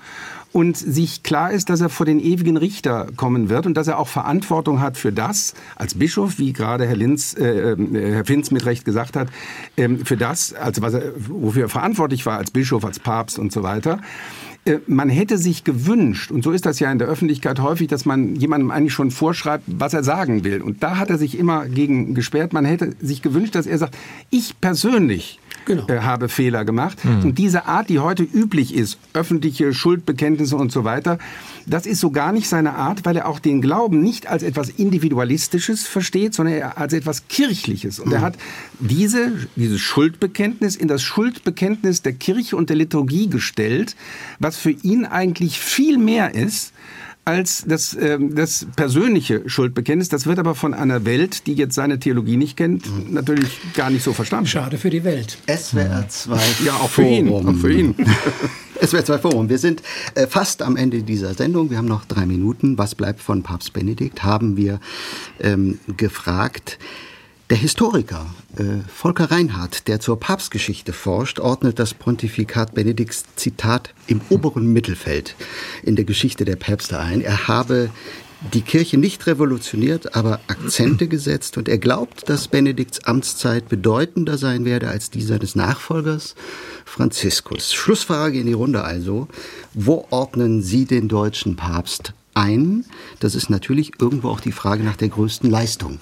und 0.53 0.77
sich 0.77 1.23
klar 1.23 1.53
ist, 1.53 1.71
dass 1.71 1.81
er 1.81 1.89
vor 1.89 2.07
den 2.07 2.19
ewigen 2.19 2.57
Richter 2.57 3.07
kommen 3.17 3.49
wird 3.49 3.67
und 3.67 3.75
dass 3.75 3.87
er 3.87 3.99
auch 3.99 4.09
Verantwortung 4.09 4.81
hat 4.81 4.97
für 4.97 5.13
das 5.13 5.55
als 5.77 5.95
Bischof, 5.95 6.39
wie 6.39 6.53
gerade 6.53 6.87
Herr 6.87 6.97
Linz, 6.97 7.35
äh, 7.39 7.73
äh 7.73 8.13
Herr 8.15 8.25
Finz 8.25 8.51
mit 8.51 8.67
Recht 8.67 8.85
gesagt 8.85 9.17
hat, 9.17 9.29
äh, 9.77 9.89
für 10.05 10.17
das, 10.17 10.53
also 10.55 10.83
was 10.83 10.95
er, 10.95 11.13
wofür 11.17 11.63
er 11.65 11.69
verantwortlich 11.69 12.27
war 12.27 12.39
als 12.39 12.51
Bischof, 12.51 12.85
als 12.85 12.99
Papst 12.99 13.39
und 13.39 13.53
so 13.53 13.63
weiter 13.63 14.01
man 14.87 15.09
hätte 15.09 15.39
sich 15.39 15.65
gewünscht, 15.65 16.31
und 16.31 16.45
so 16.45 16.51
ist 16.51 16.67
das 16.67 16.81
ja 16.81 16.93
in 16.93 16.99
der 16.99 17.09
Öffentlichkeit 17.09 17.61
häufig, 17.61 17.89
dass 17.89 18.05
man 18.05 18.37
jemandem 18.37 18.71
eigentlich 18.71 18.93
schon 18.93 19.11
vorschreibt, 19.11 19.65
was 19.67 19.95
er 19.95 20.05
sagen 20.05 20.45
will. 20.45 20.61
Und 20.61 20.83
da 20.83 20.99
hat 20.99 21.11
er 21.11 21.19
sich 21.19 21.39
immer 21.39 21.67
gegen 21.67 22.15
gesperrt. 22.15 22.53
Man 22.53 22.65
hätte 22.65 22.95
sich 23.01 23.23
gewünscht, 23.23 23.55
dass 23.55 23.67
er 23.67 23.79
sagt, 23.79 23.97
ich 24.29 24.61
persönlich 24.61 25.41
genau. 25.65 25.89
äh, 25.89 26.01
habe 26.01 26.29
Fehler 26.29 26.65
gemacht. 26.65 27.03
Mhm. 27.05 27.23
Und 27.23 27.39
diese 27.39 27.67
Art, 27.67 27.89
die 27.89 28.01
heute 28.01 28.23
üblich 28.23 28.75
ist, 28.75 28.99
öffentliche 29.15 29.73
Schuldbekenntnisse 29.73 30.57
und 30.57 30.73
so 30.73 30.85
weiter, 30.85 31.19
das 31.71 31.87
ist 31.87 32.01
so 32.01 32.11
gar 32.11 32.33
nicht 32.33 32.49
seine 32.49 32.75
Art, 32.75 33.05
weil 33.05 33.17
er 33.17 33.29
auch 33.29 33.39
den 33.39 33.63
Glauben 33.63 34.01
nicht 34.01 34.27
als 34.27 34.43
etwas 34.43 34.69
Individualistisches 34.69 35.87
versteht, 35.87 36.35
sondern 36.35 36.63
als 36.63 36.93
etwas 36.93 37.29
Kirchliches. 37.29 38.01
Und 38.01 38.09
mhm. 38.09 38.15
er 38.15 38.21
hat 38.23 38.35
diese, 38.81 39.33
dieses 39.57 39.81
Schuldbekenntnis 39.81 40.75
in 40.75 40.89
das 40.89 41.03
Schuldbekenntnis 41.03 42.03
der 42.03 42.13
Kirche 42.13 42.57
und 42.57 42.71
der 42.71 42.77
Liturgie 42.77 43.29
gestellt, 43.29 43.95
was 44.39 44.57
für 44.57 44.73
ihn 44.73 45.05
eigentlich 45.05 45.61
viel 45.61 45.97
mehr 45.97 46.35
ist, 46.35 46.73
als 47.25 47.65
das, 47.67 47.95
äh, 47.95 48.19
das 48.21 48.67
persönliche 48.77 49.49
Schuldbekenntnis. 49.49 50.09
Das 50.09 50.27
wird 50.27 50.39
aber 50.39 50.55
von 50.55 50.75
einer 50.75 51.05
Welt, 51.05 51.47
die 51.47 51.55
jetzt 51.55 51.75
seine 51.75 51.99
Theologie 51.99 52.37
nicht 52.37 52.57
kennt, 52.57 52.87
mhm. 52.87 53.15
natürlich 53.15 53.59
gar 53.75 53.91
nicht 53.91 54.03
so 54.03 54.13
verstanden. 54.13 54.47
Schade 54.47 54.79
für 54.79 54.91
die 54.91 55.05
Welt. 55.05 55.39
SWR 55.49 56.07
2 56.09 56.39
Ja, 56.65 56.75
auch 56.75 56.91
für 56.91 57.05
ihn. 57.05 57.29
Auch 57.29 57.55
für 57.55 57.73
ihn. 57.73 57.95
SWR 58.85 59.05
2 59.05 59.19
Forum. 59.19 59.49
Wir 59.49 59.59
sind 59.59 59.83
äh, 60.15 60.27
fast 60.27 60.63
am 60.63 60.77
Ende 60.77 61.03
dieser 61.03 61.35
Sendung. 61.35 61.71
Wir 61.71 61.79
haben 61.79 61.89
noch 61.89 62.05
drei 62.05 62.27
Minuten. 62.27 62.79
Was 62.79 62.95
bleibt 62.95 63.21
von 63.21 63.43
Papst 63.43 63.73
Benedikt? 63.73 64.23
Haben 64.23 64.57
wir 64.57 64.81
ähm, 65.41 65.79
gefragt. 65.97 66.79
Der 67.51 67.59
Historiker 67.59 68.33
äh, 68.59 68.63
Volker 68.87 69.33
Reinhardt, 69.33 69.89
der 69.89 69.99
zur 69.99 70.21
Papstgeschichte 70.21 70.93
forscht, 70.93 71.41
ordnet 71.41 71.81
das 71.81 71.95
Pontifikat 71.95 72.75
Benedikts 72.75 73.25
Zitat 73.35 73.93
im 74.07 74.21
oberen 74.29 74.73
Mittelfeld 74.73 75.35
in 75.83 75.97
der 75.97 76.05
Geschichte 76.05 76.45
der 76.45 76.55
Päpste 76.55 77.01
ein. 77.01 77.21
Er 77.21 77.49
habe 77.49 77.91
die 78.55 78.61
Kirche 78.61 78.99
nicht 78.99 79.27
revolutioniert, 79.27 80.15
aber 80.15 80.39
Akzente 80.47 81.09
gesetzt 81.09 81.59
und 81.59 81.69
er 81.69 81.79
glaubt, 81.79 82.29
dass 82.29 82.47
Benedikts 82.47 83.03
Amtszeit 83.03 83.69
bedeutender 83.69 84.39
sein 84.39 84.65
werde 84.65 84.89
als 84.89 85.11
die 85.11 85.21
seines 85.21 85.57
Nachfolgers 85.57 86.37
Franziskus. 86.85 87.75
Schlussfrage 87.75 88.39
in 88.39 88.47
die 88.47 88.53
Runde 88.53 88.85
also. 88.85 89.27
Wo 89.75 90.07
ordnen 90.11 90.63
Sie 90.63 90.85
den 90.85 91.09
deutschen 91.09 91.57
Papst 91.57 92.15
ein? 92.35 92.85
Das 93.19 93.35
ist 93.35 93.51
natürlich 93.51 93.95
irgendwo 94.01 94.29
auch 94.29 94.41
die 94.41 94.53
Frage 94.53 94.85
nach 94.85 94.97
der 94.97 95.09
größten 95.09 95.51
Leistung 95.51 95.99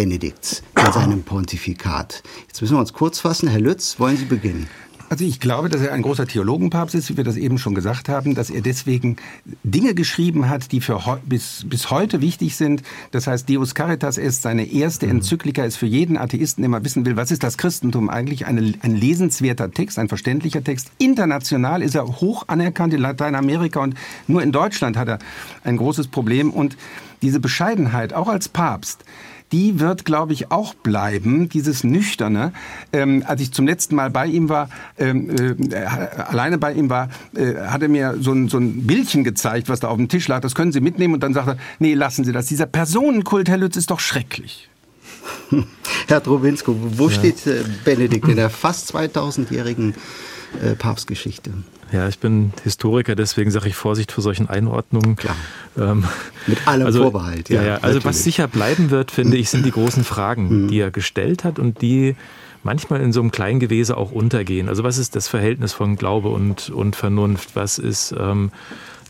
Benedikts 0.00 0.62
in 0.78 0.92
seinem 0.92 1.22
Pontifikat. 1.24 2.22
Jetzt 2.48 2.62
müssen 2.62 2.74
wir 2.74 2.80
uns 2.80 2.94
kurz 2.94 3.20
fassen. 3.20 3.50
Herr 3.50 3.60
Lütz, 3.60 4.00
wollen 4.00 4.16
Sie 4.16 4.24
beginnen? 4.24 4.66
Also 5.10 5.26
ich 5.26 5.40
glaube, 5.40 5.68
dass 5.68 5.82
er 5.82 5.92
ein 5.92 6.00
großer 6.00 6.26
Theologenpapst 6.26 6.94
ist, 6.94 7.10
wie 7.10 7.18
wir 7.18 7.24
das 7.24 7.36
eben 7.36 7.58
schon 7.58 7.74
gesagt 7.74 8.08
haben, 8.08 8.34
dass 8.34 8.48
er 8.48 8.62
deswegen 8.62 9.16
Dinge 9.62 9.94
geschrieben 9.94 10.48
hat, 10.48 10.72
die 10.72 10.80
für 10.80 11.02
bis, 11.26 11.66
bis 11.68 11.90
heute 11.90 12.22
wichtig 12.22 12.56
sind. 12.56 12.82
Das 13.10 13.26
heißt, 13.26 13.46
Deus 13.50 13.74
Caritas 13.74 14.16
ist 14.16 14.40
seine 14.40 14.72
erste 14.72 15.04
mhm. 15.04 15.16
Enzyklika, 15.16 15.64
ist 15.64 15.76
für 15.76 15.84
jeden 15.84 16.16
Atheisten, 16.16 16.62
der 16.62 16.70
mal 16.70 16.82
wissen 16.82 17.04
will, 17.04 17.16
was 17.16 17.30
ist 17.30 17.42
das 17.42 17.58
Christentum 17.58 18.08
eigentlich, 18.08 18.46
eine, 18.46 18.72
ein 18.80 18.96
lesenswerter 18.96 19.70
Text, 19.70 19.98
ein 19.98 20.08
verständlicher 20.08 20.64
Text. 20.64 20.92
International 20.96 21.82
ist 21.82 21.94
er 21.94 22.06
hoch 22.06 22.44
anerkannt 22.46 22.94
in 22.94 23.02
Lateinamerika 23.02 23.80
und 23.80 23.96
nur 24.28 24.42
in 24.42 24.50
Deutschland 24.50 24.96
hat 24.96 25.08
er 25.08 25.18
ein 25.62 25.76
großes 25.76 26.08
Problem. 26.08 26.52
Und 26.52 26.78
diese 27.20 27.38
Bescheidenheit, 27.38 28.14
auch 28.14 28.28
als 28.28 28.48
Papst, 28.48 29.04
die 29.52 29.80
wird, 29.80 30.04
glaube 30.04 30.32
ich, 30.32 30.50
auch 30.50 30.74
bleiben, 30.74 31.48
dieses 31.48 31.84
Nüchterne. 31.84 32.52
Ähm, 32.92 33.24
als 33.26 33.40
ich 33.40 33.52
zum 33.52 33.66
letzten 33.66 33.94
Mal 33.94 34.10
bei 34.10 34.26
ihm 34.26 34.48
war, 34.48 34.68
ähm, 34.98 35.30
äh, 35.30 35.74
alleine 35.74 36.58
bei 36.58 36.72
ihm 36.72 36.88
war, 36.90 37.08
äh, 37.34 37.54
hat 37.56 37.82
er 37.82 37.88
mir 37.88 38.16
so 38.20 38.32
ein, 38.32 38.48
so 38.48 38.58
ein 38.58 38.86
Bildchen 38.86 39.24
gezeigt, 39.24 39.68
was 39.68 39.80
da 39.80 39.88
auf 39.88 39.96
dem 39.96 40.08
Tisch 40.08 40.28
lag. 40.28 40.40
Das 40.40 40.54
können 40.54 40.72
Sie 40.72 40.80
mitnehmen. 40.80 41.14
Und 41.14 41.22
dann 41.22 41.34
sagt 41.34 41.48
er, 41.48 41.56
nee, 41.78 41.94
lassen 41.94 42.24
Sie 42.24 42.32
das. 42.32 42.46
Dieser 42.46 42.66
Personenkult, 42.66 43.48
Herr 43.48 43.58
Lütz, 43.58 43.76
ist 43.76 43.90
doch 43.90 44.00
schrecklich. 44.00 44.68
Herr 46.06 46.20
Drobinsko, 46.20 46.76
wo 46.78 47.08
ja. 47.08 47.14
steht 47.14 47.46
äh, 47.46 47.64
Benedikt 47.84 48.28
in 48.28 48.36
der 48.36 48.50
fast 48.50 48.94
2000-jährigen 48.94 49.94
äh, 50.62 50.74
Papstgeschichte? 50.74 51.52
Ja, 51.92 52.06
ich 52.08 52.18
bin 52.18 52.52
Historiker, 52.62 53.16
deswegen 53.16 53.50
sage 53.50 53.68
ich 53.68 53.74
Vorsicht 53.74 54.12
vor 54.12 54.22
solchen 54.22 54.48
Einordnungen. 54.48 55.16
Klar. 55.16 55.36
Ähm, 55.76 56.04
Mit 56.46 56.66
allem 56.68 56.86
also, 56.86 57.02
Vorbehalt, 57.02 57.48
ja. 57.48 57.62
ja. 57.62 57.74
Also 57.74 57.86
natürlich. 57.86 58.04
was 58.04 58.24
sicher 58.24 58.48
bleiben 58.48 58.90
wird, 58.90 59.10
finde 59.10 59.36
ich, 59.36 59.50
sind 59.50 59.66
die 59.66 59.70
großen 59.72 60.04
Fragen, 60.04 60.64
mhm. 60.64 60.68
die 60.68 60.78
er 60.78 60.90
gestellt 60.90 61.42
hat 61.44 61.58
und 61.58 61.82
die 61.82 62.14
manchmal 62.62 63.00
in 63.00 63.12
so 63.12 63.20
einem 63.20 63.30
Kleingewese 63.30 63.96
auch 63.96 64.12
untergehen. 64.12 64.68
Also 64.68 64.84
was 64.84 64.98
ist 64.98 65.16
das 65.16 65.28
Verhältnis 65.28 65.72
von 65.72 65.96
Glaube 65.96 66.28
und, 66.28 66.70
und 66.70 66.94
Vernunft? 66.94 67.56
Was 67.56 67.78
ist 67.78 68.14
ähm, 68.18 68.52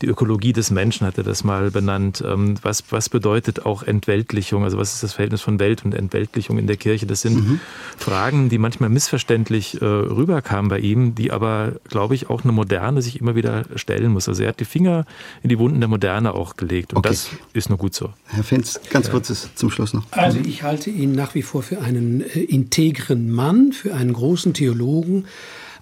die 0.01 0.07
Ökologie 0.07 0.53
des 0.53 0.71
Menschen 0.71 1.05
hat 1.05 1.17
er 1.17 1.23
das 1.23 1.43
mal 1.43 1.71
benannt. 1.71 2.23
Ähm, 2.25 2.55
was, 2.61 2.83
was 2.89 3.09
bedeutet 3.09 3.65
auch 3.65 3.83
Entweltlichung? 3.83 4.63
Also 4.63 4.77
was 4.77 4.93
ist 4.93 5.03
das 5.03 5.13
Verhältnis 5.13 5.41
von 5.41 5.59
Welt 5.59 5.85
und 5.85 5.93
Entweltlichung 5.93 6.57
in 6.57 6.67
der 6.67 6.77
Kirche? 6.77 7.05
Das 7.05 7.21
sind 7.21 7.35
mhm. 7.35 7.59
Fragen, 7.97 8.49
die 8.49 8.57
manchmal 8.57 8.89
missverständlich 8.89 9.81
äh, 9.81 9.85
rüberkamen 9.85 10.69
bei 10.69 10.79
ihm, 10.79 11.15
die 11.15 11.31
aber, 11.31 11.73
glaube 11.89 12.15
ich, 12.15 12.29
auch 12.29 12.43
eine 12.43 12.51
Moderne 12.51 13.01
sich 13.01 13.19
immer 13.19 13.35
wieder 13.35 13.65
stellen 13.75 14.11
muss. 14.11 14.27
Also 14.27 14.43
er 14.43 14.49
hat 14.49 14.59
die 14.59 14.65
Finger 14.65 15.05
in 15.43 15.49
die 15.49 15.59
Wunden 15.59 15.79
der 15.79 15.89
Moderne 15.89 16.33
auch 16.33 16.57
gelegt 16.57 16.93
und 16.93 16.99
okay. 16.99 17.09
das 17.09 17.29
ist 17.53 17.69
nur 17.69 17.77
gut 17.77 17.93
so. 17.93 18.09
Herr 18.25 18.43
Finz, 18.43 18.79
ganz 18.89 19.07
ja. 19.07 19.11
kurzes 19.13 19.49
zum 19.55 19.69
Schluss 19.69 19.93
noch. 19.93 20.03
Also 20.11 20.39
ich 20.39 20.63
halte 20.63 20.89
ihn 20.89 21.13
nach 21.13 21.35
wie 21.35 21.41
vor 21.41 21.63
für 21.63 21.81
einen 21.81 22.21
äh, 22.21 22.39
integren 22.39 23.31
Mann, 23.31 23.71
für 23.71 23.93
einen 23.93 24.13
großen 24.13 24.53
Theologen 24.53 25.25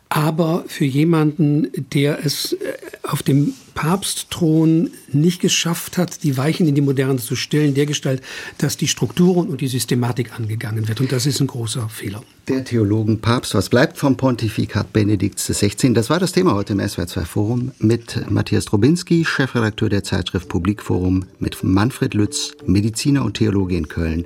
aber 0.10 0.64
für 0.68 0.86
jemanden, 0.86 1.68
der 1.94 2.26
es 2.26 2.54
äh, 2.54 2.58
auf 3.04 3.22
dem 3.22 3.54
Papstthron 3.76 4.90
nicht 5.14 5.40
geschafft 5.40 5.98
hat, 5.98 6.24
die 6.24 6.36
Weichen 6.36 6.68
in 6.68 6.76
die 6.76 6.82
Moderne 6.82 7.18
zu 7.18 7.38
stellen, 7.38 7.76
dergestalt, 7.76 8.22
dass 8.58 8.76
die 8.76 8.88
Strukturen 8.90 9.48
und 9.48 9.62
die 9.62 9.68
Systematik 9.68 10.38
angegangen 10.38 10.88
wird. 10.88 11.00
Und 11.00 11.12
das 11.14 11.26
ist 11.26 11.40
ein 11.40 11.48
großer 11.48 11.88
Fehler. 11.88 12.22
Der 12.50 12.66
Theologen 12.66 13.22
Papst, 13.22 13.54
was 13.54 13.70
bleibt 13.70 13.98
vom 13.98 14.18
Pontifikat 14.18 14.92
Benedikts 14.92 15.46
XVI? 15.48 15.94
Das 15.94 16.10
war 16.10 16.20
das 16.20 16.34
Thema 16.34 16.56
heute 16.56 16.74
im 16.74 16.80
SWR2 16.80 17.24
Forum 17.24 17.72
mit 17.80 18.30
Matthias 18.30 18.66
Drobinski, 18.66 19.24
Chefredakteur 19.24 19.88
der 19.88 20.04
Zeitschrift 20.04 20.50
Publikforum, 20.50 21.26
mit 21.38 21.64
Manfred 21.64 22.16
Lütz, 22.16 22.52
Mediziner 22.66 23.24
und 23.24 23.36
Theologe 23.36 23.78
in 23.78 23.88
Köln 23.88 24.26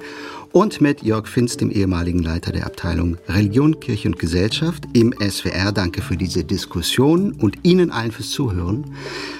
und 0.53 0.79
mit 0.81 1.01
Jörg 1.01 1.27
Finz, 1.27 1.57
dem 1.57 1.71
ehemaligen 1.71 2.19
Leiter 2.19 2.51
der 2.51 2.65
Abteilung 2.65 3.17
Religion, 3.27 3.79
Kirche 3.79 4.07
und 4.07 4.19
Gesellschaft 4.19 4.85
im 4.93 5.13
SWR. 5.19 5.71
Danke 5.73 6.01
für 6.01 6.15
diese 6.15 6.43
Diskussion 6.43 7.33
und 7.33 7.57
Ihnen 7.63 7.91
allen 7.91 8.11
fürs 8.11 8.29
Zuhören. 8.29 8.85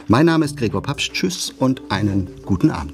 Mein 0.07 0.25
Name 0.25 0.43
ist 0.43 0.57
Gregor 0.57 0.81
Papst. 0.81 1.13
Tschüss 1.13 1.53
und 1.59 1.81
einen 1.89 2.27
guten 2.45 2.71
Abend. 2.71 2.91